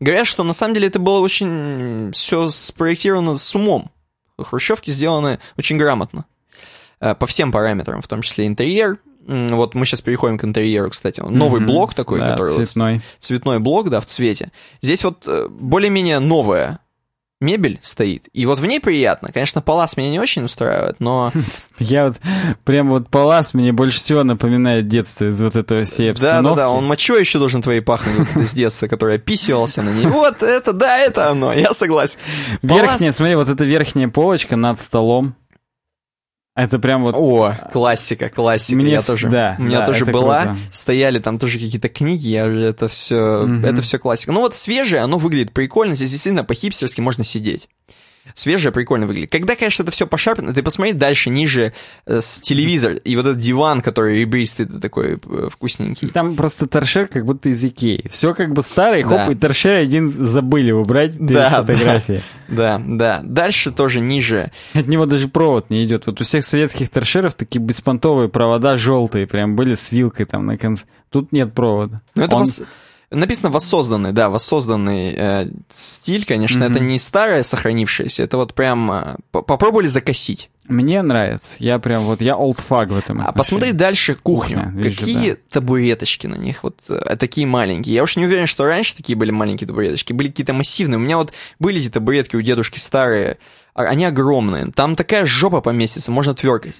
[0.00, 3.90] Говорят, что на самом деле это было очень все спроектировано с умом.
[4.38, 6.26] Хрущевки сделаны очень грамотно.
[7.00, 8.98] Э, По всем параметрам, в том числе интерьер.
[9.26, 11.20] Вот мы сейчас переходим к интерьеру, кстати.
[11.20, 11.66] Новый Мгм.
[11.66, 13.00] блок такой, Да, который вот цветной.
[13.18, 14.52] цветной блок, да, в цвете.
[14.80, 16.78] Здесь вот э, более-менее новая
[17.38, 18.28] мебель стоит.
[18.32, 19.30] И вот в ней приятно.
[19.30, 21.32] Конечно, палас меня не очень устраивает, но...
[21.78, 22.16] Я вот
[22.64, 26.56] прям вот Палас мне больше всего напоминает детство из вот этого всей обстановки.
[26.56, 30.06] да, да, он мочой еще должен твоей пахнуть с детства, который описывался на ней.
[30.06, 32.18] Вот это, да, это оно, я согласен.
[32.62, 35.34] Верхняя, смотри, вот эта верхняя полочка над столом.
[36.56, 37.14] Это прям вот...
[37.14, 38.76] О, классика, классика.
[38.76, 40.58] Мне я тоже, да, у меня да, тоже была, круто.
[40.72, 43.64] стояли там тоже какие-то книги, я уже это все, Мгм.
[43.64, 44.32] это все классика.
[44.32, 47.68] Ну вот свежее, оно выглядит прикольно, здесь действительно по-хипстерски можно сидеть.
[48.34, 49.30] Свежее, прикольно выглядит.
[49.32, 51.72] Когда, конечно, это все пошарпано, ты посмотри дальше, ниже,
[52.06, 56.08] э, с телевизор, и вот этот диван, который ребристый, ты такой э, вкусненький.
[56.08, 58.06] Там просто торшер как будто из Икеи.
[58.10, 59.32] Все как бы старый, хоп, Да.
[59.32, 61.62] и торшер один забыли убрать перед Да, да.
[61.62, 62.22] фотографией.
[62.48, 63.22] Да, да.
[63.24, 64.52] Дальше тоже ниже.
[64.72, 66.06] От него даже провод не идет.
[66.06, 70.56] Вот у всех советских торшеров такие беспонтовые провода желтые, прям были с вилкой там на
[70.56, 70.84] конце.
[71.10, 71.98] Тут нет провода.
[72.14, 72.64] Ну, это Он- вос-
[73.10, 76.74] Написано воссозданный, да, воссозданный э, стиль, конечно, Мгм.
[76.74, 80.50] это не старое сохранившееся, это вот прям э, по- попробовали закосить.
[80.66, 81.56] Мне нравится.
[81.60, 83.38] Я прям вот, я олдфаг в этом А отношении.
[83.38, 84.56] посмотри дальше кухню.
[84.56, 87.94] Кухня, вижу, Какие табуреточки на них, вот э, такие маленькие.
[87.94, 90.96] Я уж не уверен, что раньше такие были маленькие табуреточки, были какие-то массивные.
[90.98, 93.38] У меня вот были эти табуретки у дедушки старые,
[93.74, 94.66] а- они огромные.
[94.66, 96.74] Там такая жопа поместится, можно тверкать.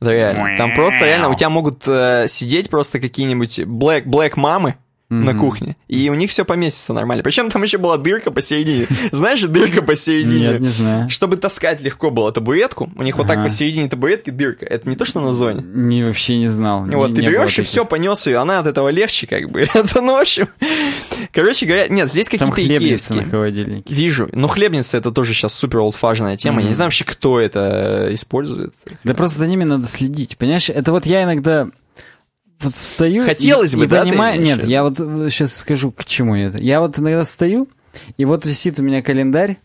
[0.00, 0.56] Да, реально.
[0.56, 4.76] Там просто реально у тебя могут э, сидеть просто какие-нибудь black, black мамы,
[5.12, 5.40] на Мгм.
[5.40, 5.76] кухне.
[5.88, 7.22] И у них все поместится нормально.
[7.22, 8.86] Причем там еще была дырка посередине.
[9.12, 10.48] Знаешь, дырка посередине.
[10.48, 11.10] Нет, не знаю.
[11.10, 14.64] Чтобы таскать легко было табуретку, у них вот так посередине табуретки дырка.
[14.64, 15.62] Это не то, что на зоне.
[15.62, 16.84] Не, вообще не знал.
[16.86, 19.60] Вот, Не- ты не берешь и все, понес ее, она от этого легче, как бы.
[19.74, 20.48] Это, ну, в общем.
[21.32, 23.94] Короче говоря, нет, здесь какие-то хлебницы на холодильнике.
[23.94, 24.28] Вижу.
[24.32, 26.60] Но хлебница это тоже сейчас супер олдфажная тема.
[26.62, 28.74] Я не знаю вообще, кто это использует.
[29.04, 30.36] Да просто за ними надо следить.
[30.36, 31.68] Понимаешь, это вот я иногда
[32.60, 33.24] вот встаю...
[33.24, 34.40] Хотелось и, бы, и да, понимаю...
[34.40, 36.58] Нет, я вот сейчас скажу, к чему это.
[36.58, 37.66] Я вот иногда встаю,
[38.16, 39.58] и вот висит у меня календарь,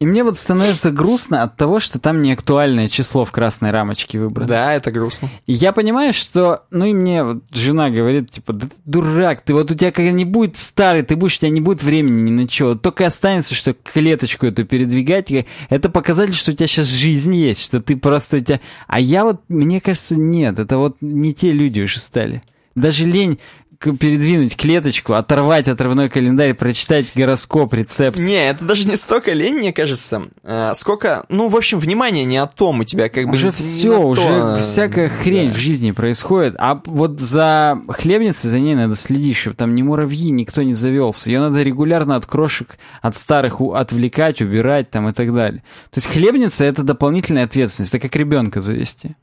[0.00, 4.18] и мне вот становится грустно от того, что там не актуальное число в красной рамочке
[4.18, 4.48] выбрано.
[4.48, 5.28] Да, это грустно.
[5.46, 9.52] И я понимаю, что, ну и мне вот жена говорит, типа, да ты дурак, ты
[9.52, 12.76] вот у тебя когда-нибудь старый, ты будешь, у тебя не будет времени ни на что,
[12.76, 15.30] только останется, что клеточку эту передвигать,
[15.68, 18.60] это показатель, что у тебя сейчас жизнь есть, что ты просто у тебя...
[18.86, 22.40] А я вот, мне кажется, нет, это вот не те люди уже стали.
[22.74, 23.38] Даже лень
[23.80, 28.18] передвинуть клеточку, оторвать отрывной календарь, прочитать гороскоп, рецепт.
[28.18, 32.36] Не, это даже не столько лень, мне кажется, а, сколько, ну, в общем, внимание не
[32.36, 33.32] о том у тебя, как бы...
[33.32, 35.54] Уже не все, уже всякая хрень да.
[35.54, 36.56] в жизни происходит.
[36.58, 41.30] А вот за хлебницей, за ней надо следить, чтобы там ни муравьи, никто не завелся.
[41.30, 45.62] Ее надо регулярно от крошек, от старых отвлекать, убирать там и так далее.
[45.90, 49.16] То есть хлебница— это дополнительная ответственность, это как ребенка завести.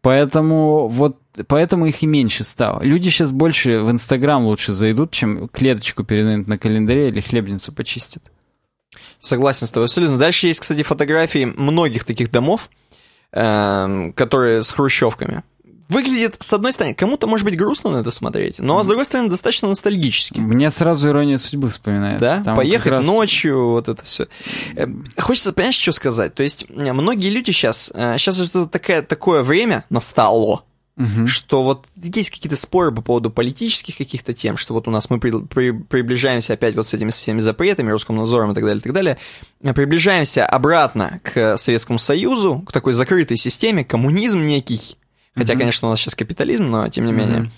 [0.00, 2.82] Поэтому вот поэтому их и меньше стало.
[2.82, 8.22] Люди сейчас больше в Инстаграм лучше зайдут, чем клеточку передают на календаре или хлебницу почистят.
[9.18, 10.18] Согласен с тобой абсолютно.
[10.18, 12.68] Дальше есть, кстати, фотографии многих таких домов,
[13.32, 15.42] эм, которые с хрущевками.
[15.92, 19.28] Выглядит, с одной стороны, кому-то может быть грустно на это смотреть, но с другой стороны,
[19.28, 20.40] достаточно ностальгически.
[20.40, 22.20] Мне сразу ирония судьбы вспоминается.
[22.20, 24.26] Да, Там поехать раз- ночью, вот это все.
[25.18, 26.34] Хочется, понимаешь, что сказать?
[26.34, 30.64] То есть, э, многие люди сейчас, сейчас это такая, такое время настало,
[30.96, 31.26] Мгм.
[31.26, 35.18] что вот есть какие-то споры по поводу политических каких-то тем, что вот у нас мы
[35.18, 38.82] при- при- приближаемся опять вот с этими всеми запретами, русским надзором и так далее, и
[38.82, 39.16] так далее,
[39.62, 44.96] э, приближаемся обратно к Советскому Союзу, к такой закрытой системе, коммунизм некий,
[45.34, 45.60] хотя, Мгм.
[45.60, 47.50] конечно, у нас сейчас капитализм, но тем не менее.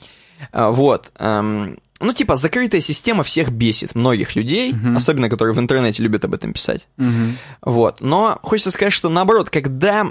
[0.52, 1.10] А, Вот.
[1.18, 4.96] эм, Ну, типа, закрытая система всех бесит, многих людей, Мгм.
[4.96, 6.86] особенно которые в интернете любят об этом писать.
[6.98, 7.38] Мгм.
[7.62, 8.00] Вот.
[8.00, 10.04] Но хочется сказать, что наоборот, когда,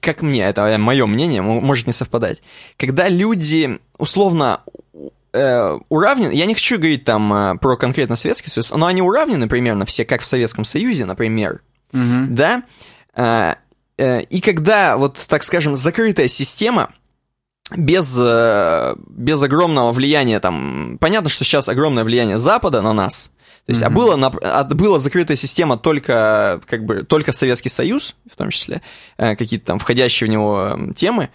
[0.00, 2.42] как мне, это мое мнение, может не совпадать,
[2.78, 4.60] когда люди условно
[5.32, 9.48] э, уравнены, я не хочу говорить там э, про конкретно Советский Союз, но они уравнены
[9.48, 11.60] примерно все, как в Советском Союзе, например,
[11.92, 12.34] Мгм.
[12.36, 12.62] да,
[13.16, 13.54] э, э,
[13.98, 16.90] и когда, вот так скажем, закрытая система,
[17.74, 23.30] без, э, без огромного влияния, там, понятно, что сейчас огромное влияние Запада на нас,
[23.66, 23.94] то есть, а, Мгм.
[23.94, 28.82] было, нап- а была закрытая система только, как бы, только Советский Союз, в том числе,
[29.16, 31.30] э, какие-то там входящие в него э, темы,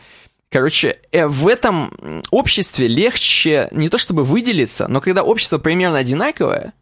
[0.52, 6.74] Короче, э, в этом обществе легче не то чтобы выделиться, но когда общество примерно одинаковое,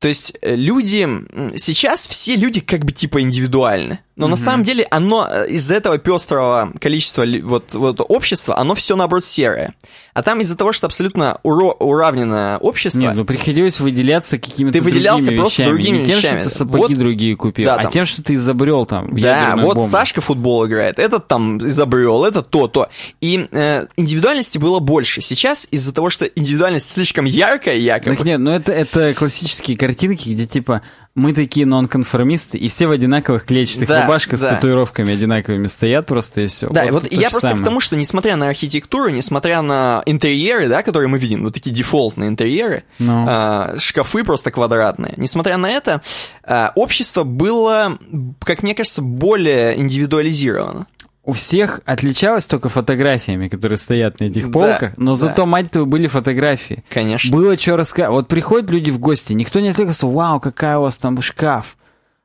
[0.00, 1.08] то есть э, люди...
[1.56, 4.00] Сейчас все люди как бы типа индивидуальны.
[4.16, 4.30] Но mm-hmm.
[4.30, 9.24] на самом деле оно э, из-за этого пестрого количества вот, вот общества, оно все наоборот
[9.24, 9.74] серое.
[10.14, 13.00] А там из-за того, что абсолютно уро- уравненное общество...
[13.00, 15.74] Нет, ну приходилось выделяться какими-то Ты выделялся другими просто вещами.
[15.74, 16.40] другими Не тем, вещами.
[16.40, 16.98] что ты сапоги Вот.
[16.98, 17.92] другие купил, Да, а там.
[17.92, 19.88] тем, что ты изобрел там Да, вот бомбу.
[19.88, 22.88] Сашка футбол играет, этот там изобрел, это то, то.
[23.20, 25.20] И э, индивидуальности было больше.
[25.20, 30.30] Сейчас из-за того, что индивидуальность слишком яркая, якобы, Так нет, ну это, это классические картинки,
[30.30, 30.82] где типа
[31.14, 34.50] мы такие нонконформисты, и все в одинаковых клетчатых Да, рубашках да.
[34.50, 36.68] с татуировками одинаковыми стоят просто и все.
[36.68, 40.82] Да, и вот я просто к тому, что несмотря на архитектуру, несмотря на интерьеры, да,
[40.82, 43.24] которые мы видим, вот такие дефолтные интерьеры, Ну.
[43.28, 46.02] а, шкафы просто квадратные, несмотря на это,
[46.42, 47.98] а, общество было,
[48.40, 50.86] как мне кажется, более индивидуализировано.
[51.26, 55.16] У всех отличалось только фотографиями, которые стоят на этих Да, полках, но да.
[55.16, 56.84] зато, мать твою, были фотографии.
[56.88, 57.36] Конечно.
[57.36, 58.12] Было что рассказать.
[58.12, 61.76] Вот приходят люди в гости, никто не отвлекался, вау, какая у вас там шкаф.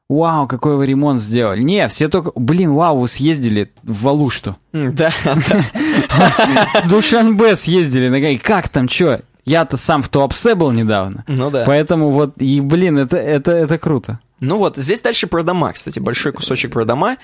[0.07, 1.61] Вау, какой вы ремонт сделали.
[1.63, 4.55] Не, все только, блин, вау, вы съездили в Валушту.
[4.71, 5.65] Да, да.
[6.89, 8.37] Душанбе съездили.
[8.37, 9.21] Как там, чё?
[9.45, 11.23] Я-то сам в Туапсе был недавно.
[11.27, 11.63] Ну да.
[11.65, 14.19] Поэтому вот, и, блин, это, это, это круто.
[14.39, 17.17] Ну вот, здесь дальше про дома, кстати, большой кусочек про дома.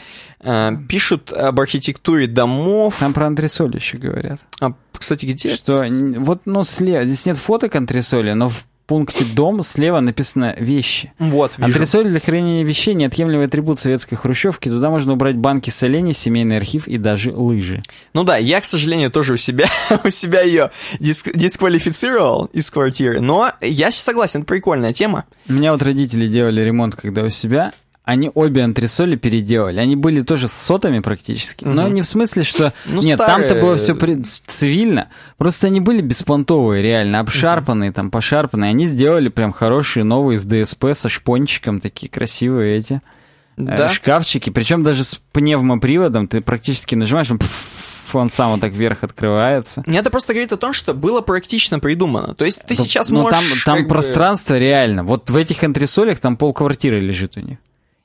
[0.43, 2.97] А, Пишут об архитектуре домов.
[2.99, 4.39] Там про антресоли еще говорят.
[4.61, 5.49] А, кстати, где?
[5.55, 5.85] Что,
[6.17, 11.13] вот, ну, слева, здесь нет фоток антресоли, но в пункте «дом» слева написано «вещи».
[11.19, 11.67] Вот, вижу.
[11.67, 14.69] Антресоль для хранения вещей– неотъемлемый атрибут советской хрущевки.
[14.69, 17.83] Туда можно убрать банки с оленей, семейный архив и даже лыжи.
[18.13, 19.67] Ну да, я, к сожалению, тоже у себя,
[20.03, 25.25] у себя ее диск- дисквалифицировал из квартиры, но я согласен, прикольная тема.
[25.49, 27.73] У меня вот родители делали ремонт, когда у себя.
[28.09, 29.79] Они обе антресоли переделали.
[29.81, 31.65] Они были тоже с сотами практически.
[31.65, 31.93] Но Мгм.
[31.95, 32.71] не в смысле, что...
[32.85, 33.95] Ну, Нет, старые- там-то было все
[34.47, 35.09] цивильно.
[35.37, 37.19] Просто они были беспонтовые, реально.
[37.19, 38.69] Обшарпанные, там, пошарпанные.
[38.69, 41.81] Они сделали прям хорошие новые с ДСП, со шпончиком.
[41.81, 42.93] Такие красивые эти.
[43.57, 43.89] э, Да?
[43.89, 44.51] шкафчики.
[44.51, 47.41] Причем даже с пневмоприводом ты практически нажимаешь, он,
[48.13, 49.83] он сам вот так вверх открывается.
[49.85, 52.35] Это просто говорит о том, что было практично придумано.
[52.35, 53.37] То есть ты Да, сейчас но можешь...
[53.37, 55.03] там, там как бы- пространство реально.
[55.03, 57.57] Вот в этих антресолях там полквартиры лежит у них.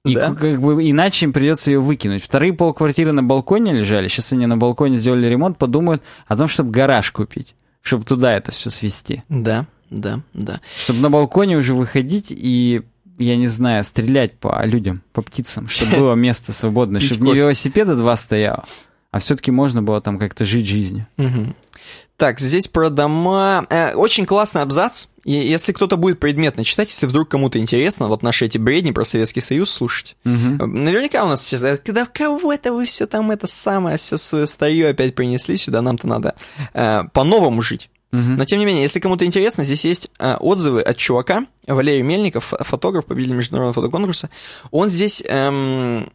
[0.04, 0.34] И Да?
[0.34, 2.24] как бы иначе им придется ее выкинуть.
[2.24, 4.08] Вторые полквартиры на балконе лежали.
[4.08, 7.54] Сейчас они на балконе сделали ремонт, подумают о том, чтобы гараж купить.
[7.82, 9.22] Чтобы туда это все свести.
[9.28, 10.60] Да, да, да.
[10.76, 12.82] Чтобы на балконе уже выходить и,
[13.18, 15.68] я не знаю, стрелять по людям, по птицам.
[15.68, 17.00] Чтобы было место свободное.
[17.00, 18.64] Чтобы не велосипеда два стояло.
[19.12, 21.06] А все-таки можно было там как-то жить жизнью.
[21.18, 21.54] Мгм.
[22.16, 23.66] Так, здесь про дома.
[23.68, 25.08] Э, очень классный абзац.
[25.24, 29.04] И если кто-то будет предметно читать, если вдруг кому-то интересно, вот наши эти бредни про
[29.04, 30.16] Советский Союз слушать.
[30.24, 30.84] Мгм.
[30.84, 34.46] Наверняка у нас сейчас, э, когда кого это вы все там это самое, все свое
[34.46, 36.34] старье опять принесли сюда, нам-то надо
[36.72, 37.90] э, по-новому жить.
[38.12, 38.36] Мгм.
[38.36, 42.52] Но тем не менее, если кому-то интересно, здесь есть э, отзывы от чувака, Валерий Мельников,
[42.52, 44.30] фо- фотограф, победитель международного фотоконкурса.
[44.70, 46.10] Он здесь эм,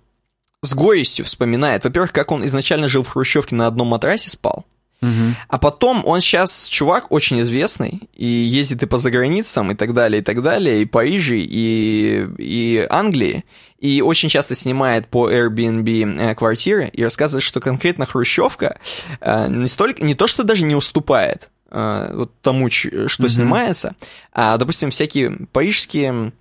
[0.63, 4.65] с горестью вспоминает, во-первых, как он изначально жил в Хрущевке на одном матрасе спал,
[5.01, 5.35] Мгм.
[5.47, 10.21] а потом он сейчас чувак очень известный, и ездит и по заграницам, и так далее,
[10.21, 13.45] и так далее, и Париже, и, и Англии,
[13.77, 18.79] и очень часто снимает по Airbnb э, квартиры, и рассказывает, что конкретно Хрущевка
[19.21, 22.89] э, не, столько, не то, что даже не уступает э, вот тому, что
[23.19, 23.29] Мгм.
[23.29, 23.95] снимается,
[24.33, 26.31] а, допустим, всякие парижские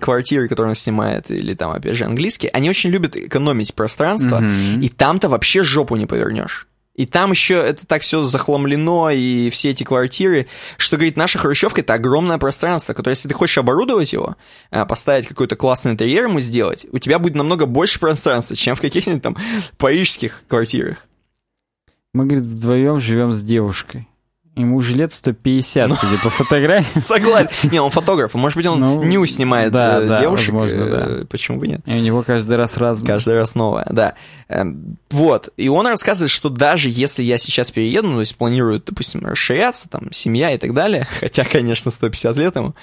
[0.00, 4.80] квартиры, которые он снимает, или там, опять же, английские, они очень любят экономить пространство, Мгм.
[4.80, 6.66] и там-то вообще жопу не повернешь.
[6.94, 10.48] И там еще это так все захламлено, и все эти квартиры,
[10.78, 14.34] что, говорит, наша хрущевка— это огромное пространство, которое, если ты хочешь оборудовать его,
[14.72, 18.80] а, поставить какой-то классный интерьер ему сделать, у тебя будет намного больше пространства, чем в
[18.80, 19.36] каких-нибудь там
[19.78, 21.04] парижских квартирах.
[22.14, 24.08] Мы, говорит, вдвоем живем с девушкой.
[24.58, 26.98] Ему уже лет 150, судя по фотографии.
[26.98, 27.48] Согласен.
[27.70, 30.50] Не, он фотограф, может быть, он Ну, ню снимает да, э, да, девушек.
[30.52, 31.80] возможно, э, Почему бы нет?
[31.86, 33.06] И у него каждый раз разный.
[33.06, 34.14] Каждый раз новое, да.
[34.48, 35.50] Эм, Вот.
[35.56, 39.88] И он рассказывает, что даже если я сейчас перееду, ну, то есть планирую, допустим, расширяться,
[39.88, 42.74] там, семья и так далее, хотя, конечно, 150 лет ему,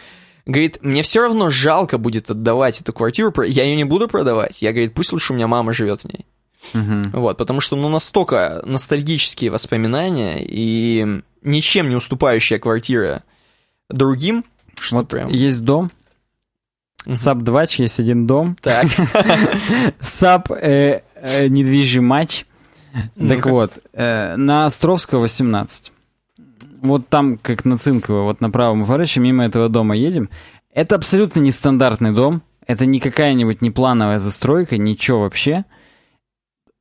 [0.45, 4.61] говорит, мне все равно жалко будет отдавать эту квартиру, я ее не буду продавать.
[4.61, 6.26] Я, говорит, пусть лучше у меня мама живет в ней.
[6.73, 7.11] Мгм.
[7.14, 13.24] Вот, потому что, ну, настолько ностальгические воспоминания и ничем не уступающая квартира
[13.90, 14.44] другим,
[14.80, 15.30] что Вот прям...
[15.30, 15.92] есть дом.
[17.10, 18.88] САП 2 есть один дом, Так.
[20.02, 22.46] САП э, э, недвижий матч.
[23.18, 25.92] Так вот, э, на Островского 18.
[26.82, 30.30] Вот там, как на Цинково, вот на правом форе, мимо этого дома едем.
[30.74, 32.42] Это абсолютно нестандартный дом.
[32.68, 35.66] Это не какая-нибудь не плановая застройка, ничего вообще.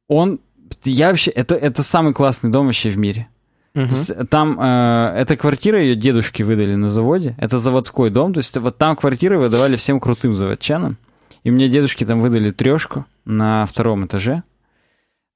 [0.08, 0.40] Он
[0.84, 1.30] Я вообще...
[1.30, 3.26] Это, это самый классный дом вообще в мире.
[3.74, 7.34] Есть Там э, эта квартира ее дедушки выдали на заводе.
[7.38, 8.32] Это заводской дом.
[8.32, 10.96] То есть вот там квартиры выдавали всем крутым заводчанам.
[11.42, 14.42] И мне дедушки там выдали трешку на втором этаже.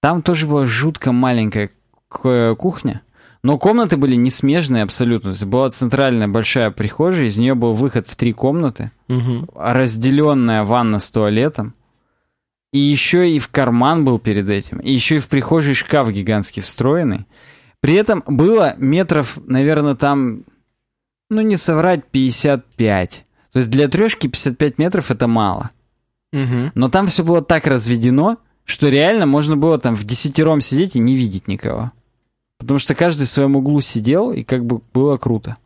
[0.00, 1.70] Там тоже была жутко маленькая
[2.08, 3.02] кухня.
[3.42, 5.30] Но комнаты были не смежные абсолютно.
[5.30, 9.48] То есть была центральная большая прихожая, из нее был выход в три комнаты, Мгм.
[9.54, 11.74] разделенная ванна с туалетом.
[12.72, 14.78] И еще и в карман был перед этим.
[14.78, 17.26] И еще и в прихожей шкаф гигантский встроенный.
[17.80, 20.44] При этом было метров, наверное, там,
[21.30, 23.24] ну не соврать, 55.
[23.52, 25.70] То есть для трешки 55 метров это мало.
[26.32, 26.72] Мгм.
[26.74, 31.00] Но там все было так разведено, что реально можно было там в десятером сидеть и
[31.00, 31.90] не видеть никого.
[32.58, 35.56] Потому что каждый в своем углу сидел, и как бы было круто.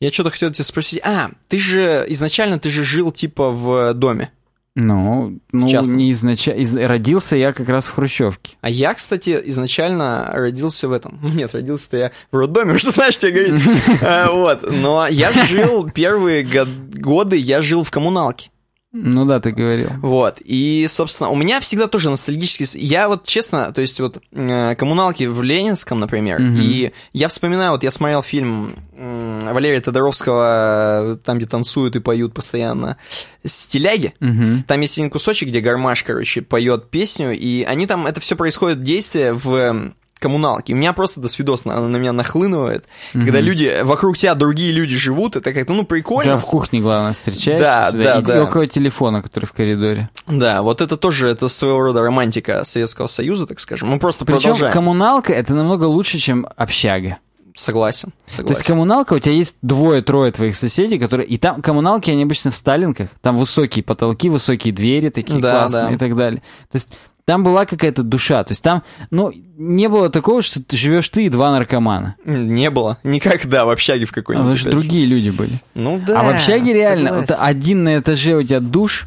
[0.00, 1.00] Я что-то хотел тебя спросить.
[1.04, 4.30] А, ты же изначально ты же жил типа в доме.
[4.74, 5.92] Ну, ну Частно.
[5.92, 6.88] не изначально.
[6.88, 8.56] Родился я как раз в Хрущевке.
[8.62, 11.18] А я, кстати, изначально родился в этом.
[11.34, 13.62] Нет, родился-то я в роддоме, что знаешь, что говорить.
[14.02, 14.62] А, Вот.
[14.72, 18.50] Но я жил первые год- годы, я жил в коммуналке.
[18.92, 19.88] Ну да, ты говорил.
[20.02, 20.38] Вот.
[20.44, 22.66] И, собственно, у меня всегда тоже ностальгический...
[22.78, 26.60] Я вот, честно, то есть вот э, коммуналки в Ленинском, например, Мгм.
[26.60, 32.98] и я вспоминаю, вот я смотрел фильм Валерия Тодоровского, там, где танцуют и поют постоянно,
[33.44, 34.14] «Стиляги».
[34.20, 34.64] Мгм.
[34.68, 38.82] Там есть один кусочек, где гармаш, короче, поет песню, и они там, это все происходит
[38.82, 40.72] действие в эм, коммуналке.
[40.72, 42.86] И у меня просто до свидос на, на меня нахлынывает.
[43.12, 46.32] Когда люди, вокруг тебя другие люди живут, это как-то, ну, прикольно.
[46.32, 47.64] Да, в кухне, главное, встречаешься.
[47.64, 48.42] Да, всегда, да, и, да.
[48.44, 50.08] около телефона, который в коридоре.
[50.26, 53.88] Да, вот это тоже, это своего рода романтика Советского Союза, так скажем.
[53.88, 54.72] Мы просто Причем продолжаем.
[54.72, 57.18] коммуналка это намного лучше, чем общага.
[57.54, 58.62] Согласен, То есть согласен.
[58.64, 61.26] коммуналка, у тебя есть двое-трое твоих соседей, которые...
[61.26, 63.10] И там коммуналки, они обычно в сталинках.
[63.20, 65.94] Там высокие потолки, высокие двери такие Да, классные да.
[65.94, 66.42] и так далее.
[66.70, 66.88] То есть
[67.24, 68.42] там была какая-то душа.
[68.44, 72.16] То есть там, ну, не было такого, что ты живешь ты и два наркомана.
[72.24, 72.98] Не было.
[73.04, 74.44] Никогда в общаге в А какой-нибудь.
[74.44, 75.60] Потому что другие люди были.
[75.74, 76.20] Ну да.
[76.20, 79.06] а в общаге реально, вот один на этаже у тебя душ,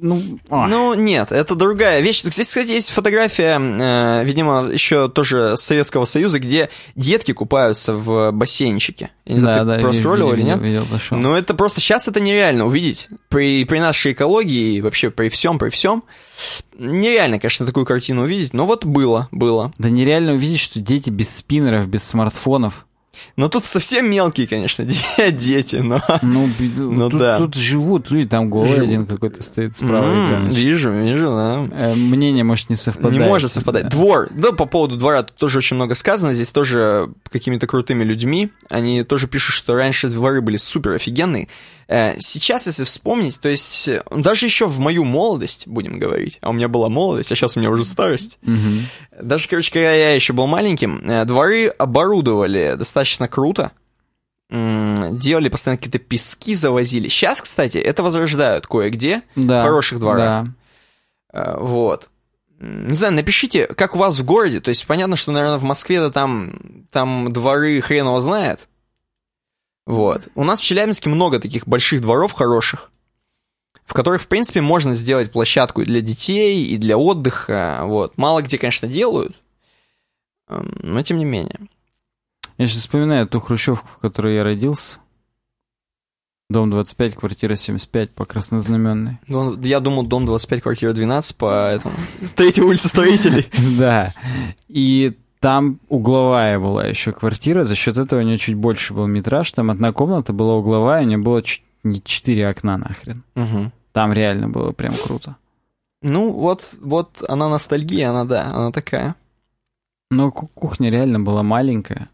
[0.00, 0.68] ну, а.
[0.68, 2.22] Ну, нет, это другая вещь.
[2.22, 9.10] Здесь, кстати, есть фотография, э, видимо, еще тоже Советского Союза, где детки купаются в бассейнчике.
[9.24, 10.60] Я не знаю, да, ты да, проскроллил или нет?
[10.60, 11.16] видел, видел.
[11.16, 13.08] Ну, это просто сейчас это нереально увидеть.
[13.28, 16.04] При, при нашей экологии и вообще при всем, при всем.
[16.78, 19.70] Нереально, конечно, такую картину увидеть, но вот было, было.
[19.78, 22.86] Да нереально увидеть, что дети без спиннеров, без смартфонов.
[23.36, 24.84] Но тут совсем мелкие, конечно,
[25.16, 26.02] де- дети, но...
[26.22, 26.48] Ну,
[26.78, 27.38] Ну тут, да.
[27.38, 28.84] тут живут люди, там голый Живут.
[28.84, 30.04] один какой-то стоит справа.
[30.06, 30.58] М, ребеночек.
[30.58, 31.68] Вижу, вижу, да.
[31.76, 33.12] Э, Мнение может не совпадать.
[33.12, 33.84] Не может совпадать.
[33.84, 33.88] Да.
[33.90, 34.28] Двор.
[34.30, 36.34] Да, по поводу двора тут тоже очень много сказано.
[36.34, 38.50] Здесь тоже какими-то крутыми людьми.
[38.68, 41.48] Они тоже пишут, что раньше дворы были супер офигенные.
[41.88, 46.52] Э, Сейчас, если вспомнить, то есть даже еще в мою молодость, будем говорить, а у
[46.52, 48.38] меня была молодость, а сейчас у меня уже старость.
[48.42, 48.86] Мгм.
[49.20, 53.72] Даже, короче, когда я еще был маленьким, э, дворы оборудовали достаточно круто.
[54.50, 57.08] М, Делали постоянно какие-то пески, завозили.
[57.08, 59.22] Сейчас, кстати, это возрождают кое-где.
[59.36, 59.60] Да.
[59.62, 60.46] В хороших дворах.
[60.46, 60.52] Да.
[61.32, 62.08] Э, Вот.
[62.58, 64.60] Не знаю, напишите, как у вас в городе.
[64.60, 68.68] То есть понятно, что, наверное, в Москве-то там, там дворы хрен его знает.
[69.86, 70.28] Вот.
[70.34, 72.90] У нас в Челябинске много таких больших дворов хороших,
[73.86, 77.80] в которых, в принципе, можно сделать площадку и для детей, и для отдыха.
[77.84, 78.18] Вот.
[78.18, 79.34] Мало где, конечно, делают,
[80.48, 81.60] эм, но тем не менее.
[82.60, 84.98] Я сейчас вспоминаю ту хрущевку, в которой я родился.
[86.50, 89.18] Дом 25, квартира 75 по Краснознаменной.
[89.28, 91.94] Ну, Я думал, дом 25, квартира 12 по этому.
[92.34, 93.48] Третья улица строителей.
[93.78, 94.12] Да.
[94.68, 99.50] И там угловая была еще квартира, за счет этого у нее чуть больше был метраж.
[99.52, 101.42] Там одна комната была угловая, у нее было
[101.82, 103.22] не четыре окна нахрен.
[103.36, 103.72] Мгм.
[103.92, 105.36] Там реально было прям круто.
[106.02, 109.14] Ну, вот, вот она ностальгия, она, да, она такая.
[110.10, 112.08] Но ку- кухня реально была маленькая.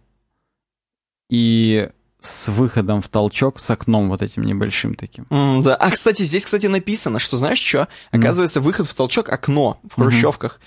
[1.29, 1.89] И
[2.21, 5.27] с выходом в толчок, с окном вот этим небольшим таким.
[5.31, 5.77] М, да.
[5.77, 7.89] А, кстати, здесь, кстати, написано, что, знаешь что?
[8.11, 10.61] Оказывается, выход в толчок— окно в хрущевках.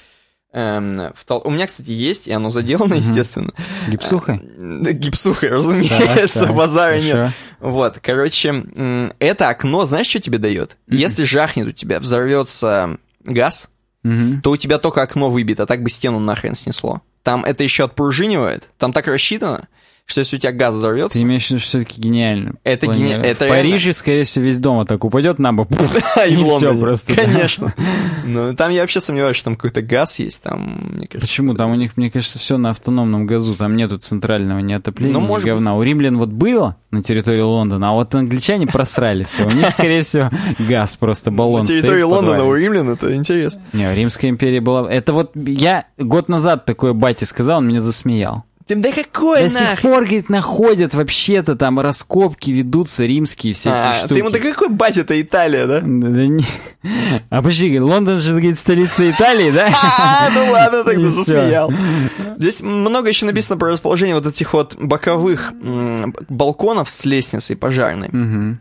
[0.52, 3.03] Эм, в тол- У меня, кстати, есть, и оно заделано, Мгм.
[3.03, 3.53] естественно.
[3.88, 4.38] Гипсухой?
[4.57, 7.31] Э, Гипсухой, разумеется, Так, так, базара нет.
[7.60, 8.65] Вот, короче,
[9.19, 10.77] это окно, знаешь, что тебе дает?
[10.88, 13.69] Если жахнет у тебя, взорвется газ,
[14.02, 17.02] то у тебя только окно выбито, а так бы стену нахрен снесло.
[17.22, 19.68] Там это еще отпружинивает, там так рассчитано.
[20.10, 21.19] Что если у тебя газ взорвется...
[21.19, 22.56] Ты имеешь в виду, что все-таки гениально.
[22.64, 22.95] Это гени...
[22.95, 23.26] Планировать.
[23.27, 25.68] это В реально- Париже, скорее всего, весь дом так упадет на бок.
[26.27, 26.80] и, И в всё Лондоне.
[26.80, 27.14] просто.
[27.14, 27.73] Конечно.
[28.26, 31.19] Ну, там я вообще сомневаюсь, что там какой-то газ есть, там, мне кажется...
[31.19, 31.53] Почему?
[31.53, 33.56] Там у них, мне кажется, все на автономном газу.
[33.56, 35.76] Там нету центрального ни отопления, Ну, ни говна.
[35.76, 39.45] У римлян вот было на территории Лондона, а вот англичане просрали все.
[39.45, 40.30] У них, скорее всего,
[40.68, 43.61] газ просто баллон На территории Лондона у римлян это интересно.
[43.73, 44.91] Не, Римская империя была...
[44.91, 48.44] Это вот я год назад такое бате сказал, он меня засмеял.
[48.76, 54.10] Да какой До сих пор, говорит, находят вообще-то там раскопки ведутся римские всякие А, штуки.
[54.14, 55.80] ты ему, да какой батя это Италия, да?
[55.82, 55.88] Да,
[56.28, 56.46] не...
[57.30, 59.70] А подожди, Лондон же, говорит, столица Италии, да?
[60.00, 61.72] А, ну ладно, тогда засмеял.
[62.38, 65.52] Здесь много еще написано про расположение вот этих вот боковых
[66.30, 68.58] балконов с лестницей пожарной.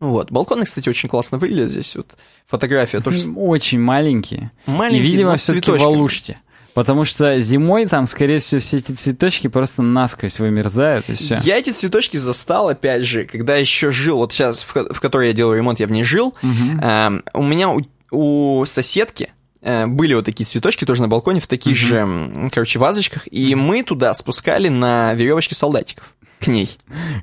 [0.00, 0.30] Вот.
[0.30, 1.94] Балконы, кстати, очень классно выглядят здесь.
[1.94, 2.16] Вот
[2.46, 4.50] фотография тоже Очень маленькие.
[4.66, 5.74] маленькие, И, видимо, все-таки в.
[5.82, 6.38] Алуште.
[6.74, 11.38] Потому что зимой там, скорее всего, все эти цветочки просто насквозь вымерзают, и все.
[11.42, 15.32] Я эти цветочки застал, опять же, когда еще жил, вот сейчас, в, в которой я
[15.32, 16.34] делаю ремонт, я в ней жил.
[16.42, 17.80] Эм, у меня у,
[18.10, 19.32] у соседки
[19.62, 23.54] э, были вот такие цветочки тоже на балконе в таких же, м, короче, вазочках, и
[23.54, 26.70] мы туда спускали на веревочке солдатиков к ней.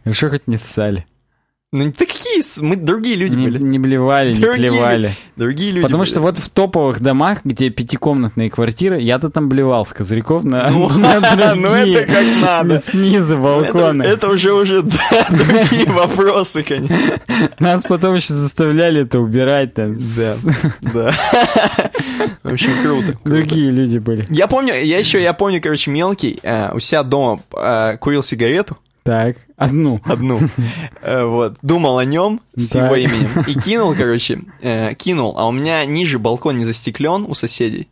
[0.04, 1.06] Хорошо, хоть не ссали.
[1.74, 3.62] Ну, да какие, мы другие люди Не, были.
[3.62, 5.12] не блевали, не Другие плевали.
[5.36, 6.10] Другие люди Потому были.
[6.10, 10.88] что вот в топовых домах, где пятикомнатные квартиры, я-то там блевал с козырьков на, Ну,
[10.88, 11.20] на
[11.56, 12.82] ну, это как надо.
[12.82, 14.04] снизу Это, балконы.
[14.04, 17.20] это уже уже да, другие вопросы, конечно.
[17.60, 19.98] Нас потом еще заставляли это убирать там.
[20.16, 20.36] Да,
[20.94, 21.12] да.
[22.44, 23.08] В общем, круто.
[23.12, 23.20] круто.
[23.30, 24.26] Другие люди были.
[24.30, 28.78] Я помню, я еще, я помню, короче, мелкий, э, у себя дома э, курил сигарету,
[29.04, 30.00] Так, одну.
[30.06, 30.40] одну,
[31.02, 35.52] Э, вот, думал о нем с его именем и кинул, короче, э, кинул, а у
[35.52, 37.88] меня ниже балкон не застеклен у соседей.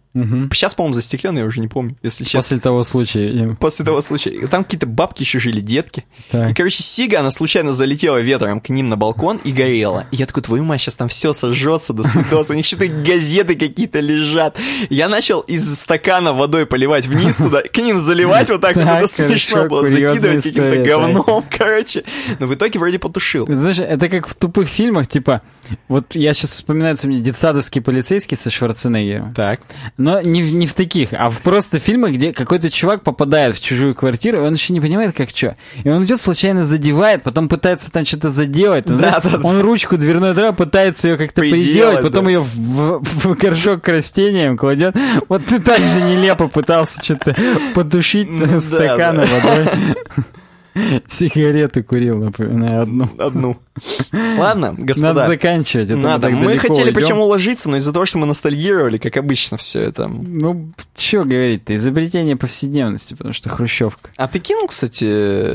[0.54, 2.40] Сейчас, по-моему, застеклен, я уже не помню, если честно.
[2.40, 3.58] После того случая.
[3.60, 4.48] После того случая.
[4.48, 6.06] Там какие-то бабки еще жили, детки.
[6.32, 6.52] Так.
[6.52, 10.06] И, короче, Сига, она случайно залетела ветром к ним на балкон и горела.
[10.12, 12.50] И я такой, твою мать, сейчас там все сожжется до свидос.
[12.50, 14.58] У них что-то газеты какие-то лежат.
[14.90, 18.76] Я начал из стакана водой поливать вниз туда, к ним заливать вот так.
[18.76, 22.04] Так, это смешно было, закидывать каким-то говном, короче.
[22.40, 23.46] Но в итоге вроде потушил.
[23.50, 25.42] Знаешь, это как в тупых фильмах, типа,
[25.88, 29.34] вот я сейчас вспоминается мне детсадовский полицейский со Шварценеггером.
[29.34, 29.62] Так.
[29.98, 33.64] Но не, в- не в таких, а в просто фильмах, где какой-то чувак попадает в
[33.64, 35.56] чужую квартиру, и он еще не понимает, как что.
[35.84, 38.86] И он идет, случайно задевает, потом пытается там что-то заделать.
[38.86, 39.48] Там, Да, знаешь, да, да.
[39.48, 42.32] он ручку дверной дрова пытается ее как-то Приделать, приделать, потом да.
[42.32, 44.96] ее в, в- в горшок к растениям кладет.
[45.30, 47.36] Вот ты так же нелепо пытался что-то
[47.74, 49.66] потушить Ну стаканом водой.
[51.08, 53.10] Сигареты курил, напоминаю, одну.
[53.18, 53.58] Одну.
[54.12, 55.28] Ладно, Надо господа.
[55.28, 55.90] заканчивать.
[55.90, 56.30] это Надо.
[56.30, 56.94] Мы далеко хотели уйдем.
[56.96, 60.08] причем уложиться, но из-за того, что мы ностальгировали, как обычно, все это.
[60.08, 64.10] Ну, что говорить-то, изобретение повседневности, потому что хрущевка.
[64.18, 65.06] А ты кинул, кстати,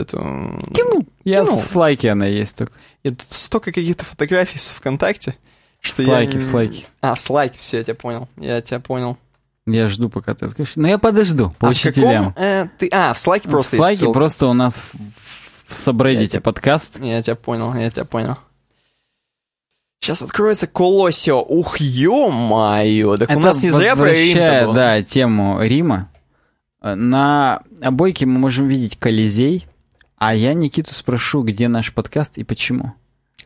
[0.00, 0.58] эту...
[0.74, 1.06] Кинул.
[1.24, 1.58] Я Кинул.
[1.58, 2.72] в слайке она есть только.
[3.04, 5.36] Я тут столько каких-то фотографий с ВКонтакте,
[5.80, 6.40] что Слайки, я...
[6.40, 6.86] в слайке.
[7.02, 8.28] А, в слайке, все, я тебя понял.
[8.38, 9.18] Я тебя понял.
[9.72, 10.72] Я жду, пока ты откроешь.
[10.76, 12.32] Но я подожду, по а в учителям.
[12.32, 12.88] каком, э, ты...
[12.92, 14.94] А, в слайке в просто есть слайке просто у нас в,
[15.68, 17.00] в сабреддите Я подкаст.
[17.00, 18.36] Я тебя понял, я тебя понял.
[20.00, 21.42] Сейчас откроется Колосио.
[21.42, 23.16] Ух, ё-моё!
[23.16, 26.10] Так у Это нас не зря про Рим да, тему Рима.
[26.82, 29.66] На обойке мы можем видеть Колизей,
[30.16, 32.94] а я Никиту спрошу, где наш подкаст и почему.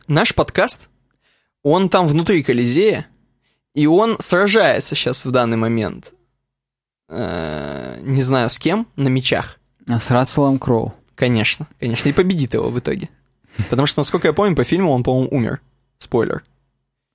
[0.07, 0.89] Наш подкаст,
[1.61, 3.07] он там внутри Колизея,
[3.75, 6.13] и он сражается сейчас в данный момент.
[7.09, 9.59] Э, не знаю с кем, на мечах.
[9.87, 10.95] А с Расселом Кроу.
[11.13, 13.09] Конечно, конечно, и победит его в итоге.
[13.69, 15.61] Потому что, насколько я помню, по фильму он, по-моему, умер.
[15.97, 16.43] Спойлер.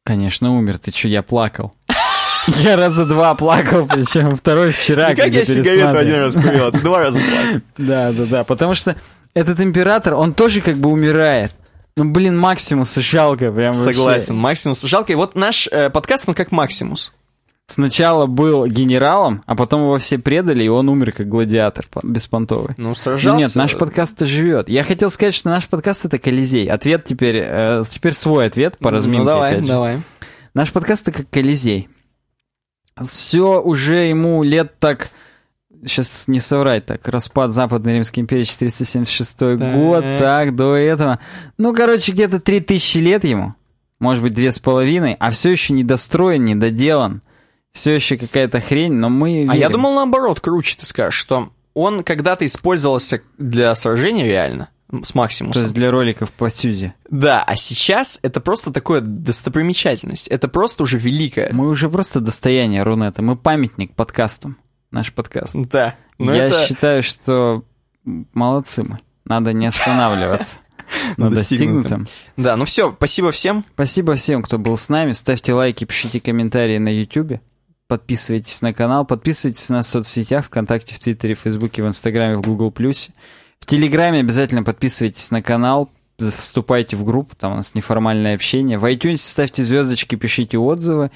[0.05, 0.79] Конечно, умер.
[0.79, 1.75] Ты чё, я плакал.
[2.47, 5.13] Я раза два плакал, причем второй вчера.
[5.13, 7.61] И как я сигарету один раз курил, а ты два раза плакал.
[7.77, 8.45] Да, да, да.
[8.45, 8.97] Потому что
[9.35, 11.53] этот император, он тоже как бы умирает.
[11.97, 13.95] Ну, блин, Максимуса жалко прям вообще.
[13.95, 14.83] Согласен, Максимус.
[14.83, 17.13] Жалко, и вот наш э, подкаст, он как Максимус.
[17.67, 22.75] Сначала был генералом, а потом его все предали, и он умер как гладиатор по- беспонтовый.
[22.77, 23.39] Ну, Ну сражался.
[23.39, 24.69] Нет, наш подкаст-то живет.
[24.69, 26.67] Я хотел сказать, что наш подкаст это Колизей.
[26.67, 29.21] Ответ теперь, э, теперь свой ответ по разминке.
[29.21, 29.71] Ну, давай, опять же.
[29.71, 30.01] давай.
[30.53, 31.89] Наш подкаст это как Колизей.
[33.01, 35.11] Все уже ему лет так...
[35.85, 37.07] Сейчас не соврать так.
[37.09, 39.59] Распад Западной Римской империи 476 Так.
[39.75, 40.03] год.
[40.19, 41.19] Так, до этого.
[41.59, 43.53] Ну, короче, где-то 3000 лет ему.
[43.99, 45.17] Может быть, две с половиной.
[45.21, 47.23] А все еще недостроен, недоделан.
[47.73, 49.73] Все еще какая-то хрень, но мы А я верим.
[49.73, 54.71] думал, наоборот, круче ты скажешь, что он когда-то использовался для сражения реально,
[55.03, 55.63] с То Максимусом.
[55.63, 56.95] есть для роликов по Сюзе.
[57.11, 60.27] Да, а сейчас это просто такое достопримечательность.
[60.29, 61.51] Это просто уже великое.
[61.53, 63.23] Мы уже просто достояние Рунета.
[63.23, 64.57] Мы памятник подкастам.
[64.91, 65.57] Наш подкаст.
[65.57, 65.95] Да.
[66.19, 66.67] Но я это...
[66.67, 67.65] считаю, что
[68.05, 68.99] молодцы мы.
[69.25, 70.61] Надо не останавливаться
[71.17, 72.07] на достигнутом.
[72.37, 73.65] Да, ну все, спасибо всем.
[73.75, 75.13] Спасибо всем, кто был с нами.
[75.13, 77.41] Ставьте лайки, пишите комментарии на YouTube.
[77.87, 82.73] Подписывайтесь на канал, подписывайтесь на соцсетях, ВКонтакте, в Твиттере, в Фейсбуке, в Инстаграме, в Google+.
[82.73, 88.79] В Телеграме обязательно подписывайтесь на канал, вступайте в группу, там у нас неформальное общение.
[88.79, 91.11] В iTunes ставьте звездочки, пишите отзывы.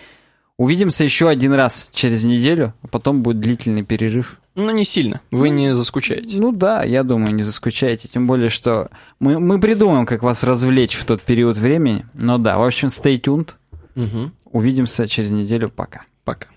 [0.57, 4.39] Увидимся еще один раз через неделю, а потом будет длительный перерыв.
[4.55, 5.21] Ну, не сильно.
[5.33, 6.39] Вы ну, не заскучаете.
[6.39, 8.07] Ну да, я думаю, не заскучаете.
[8.07, 12.07] Тем более, что мы, мы придумаем, как вас развлечь в тот период времени.
[12.15, 13.55] Но да, в общем, stay tuned.
[13.97, 14.31] Угу.
[14.53, 15.71] Увидимся через неделю.
[15.71, 16.03] Пока.
[16.25, 16.47] Пока.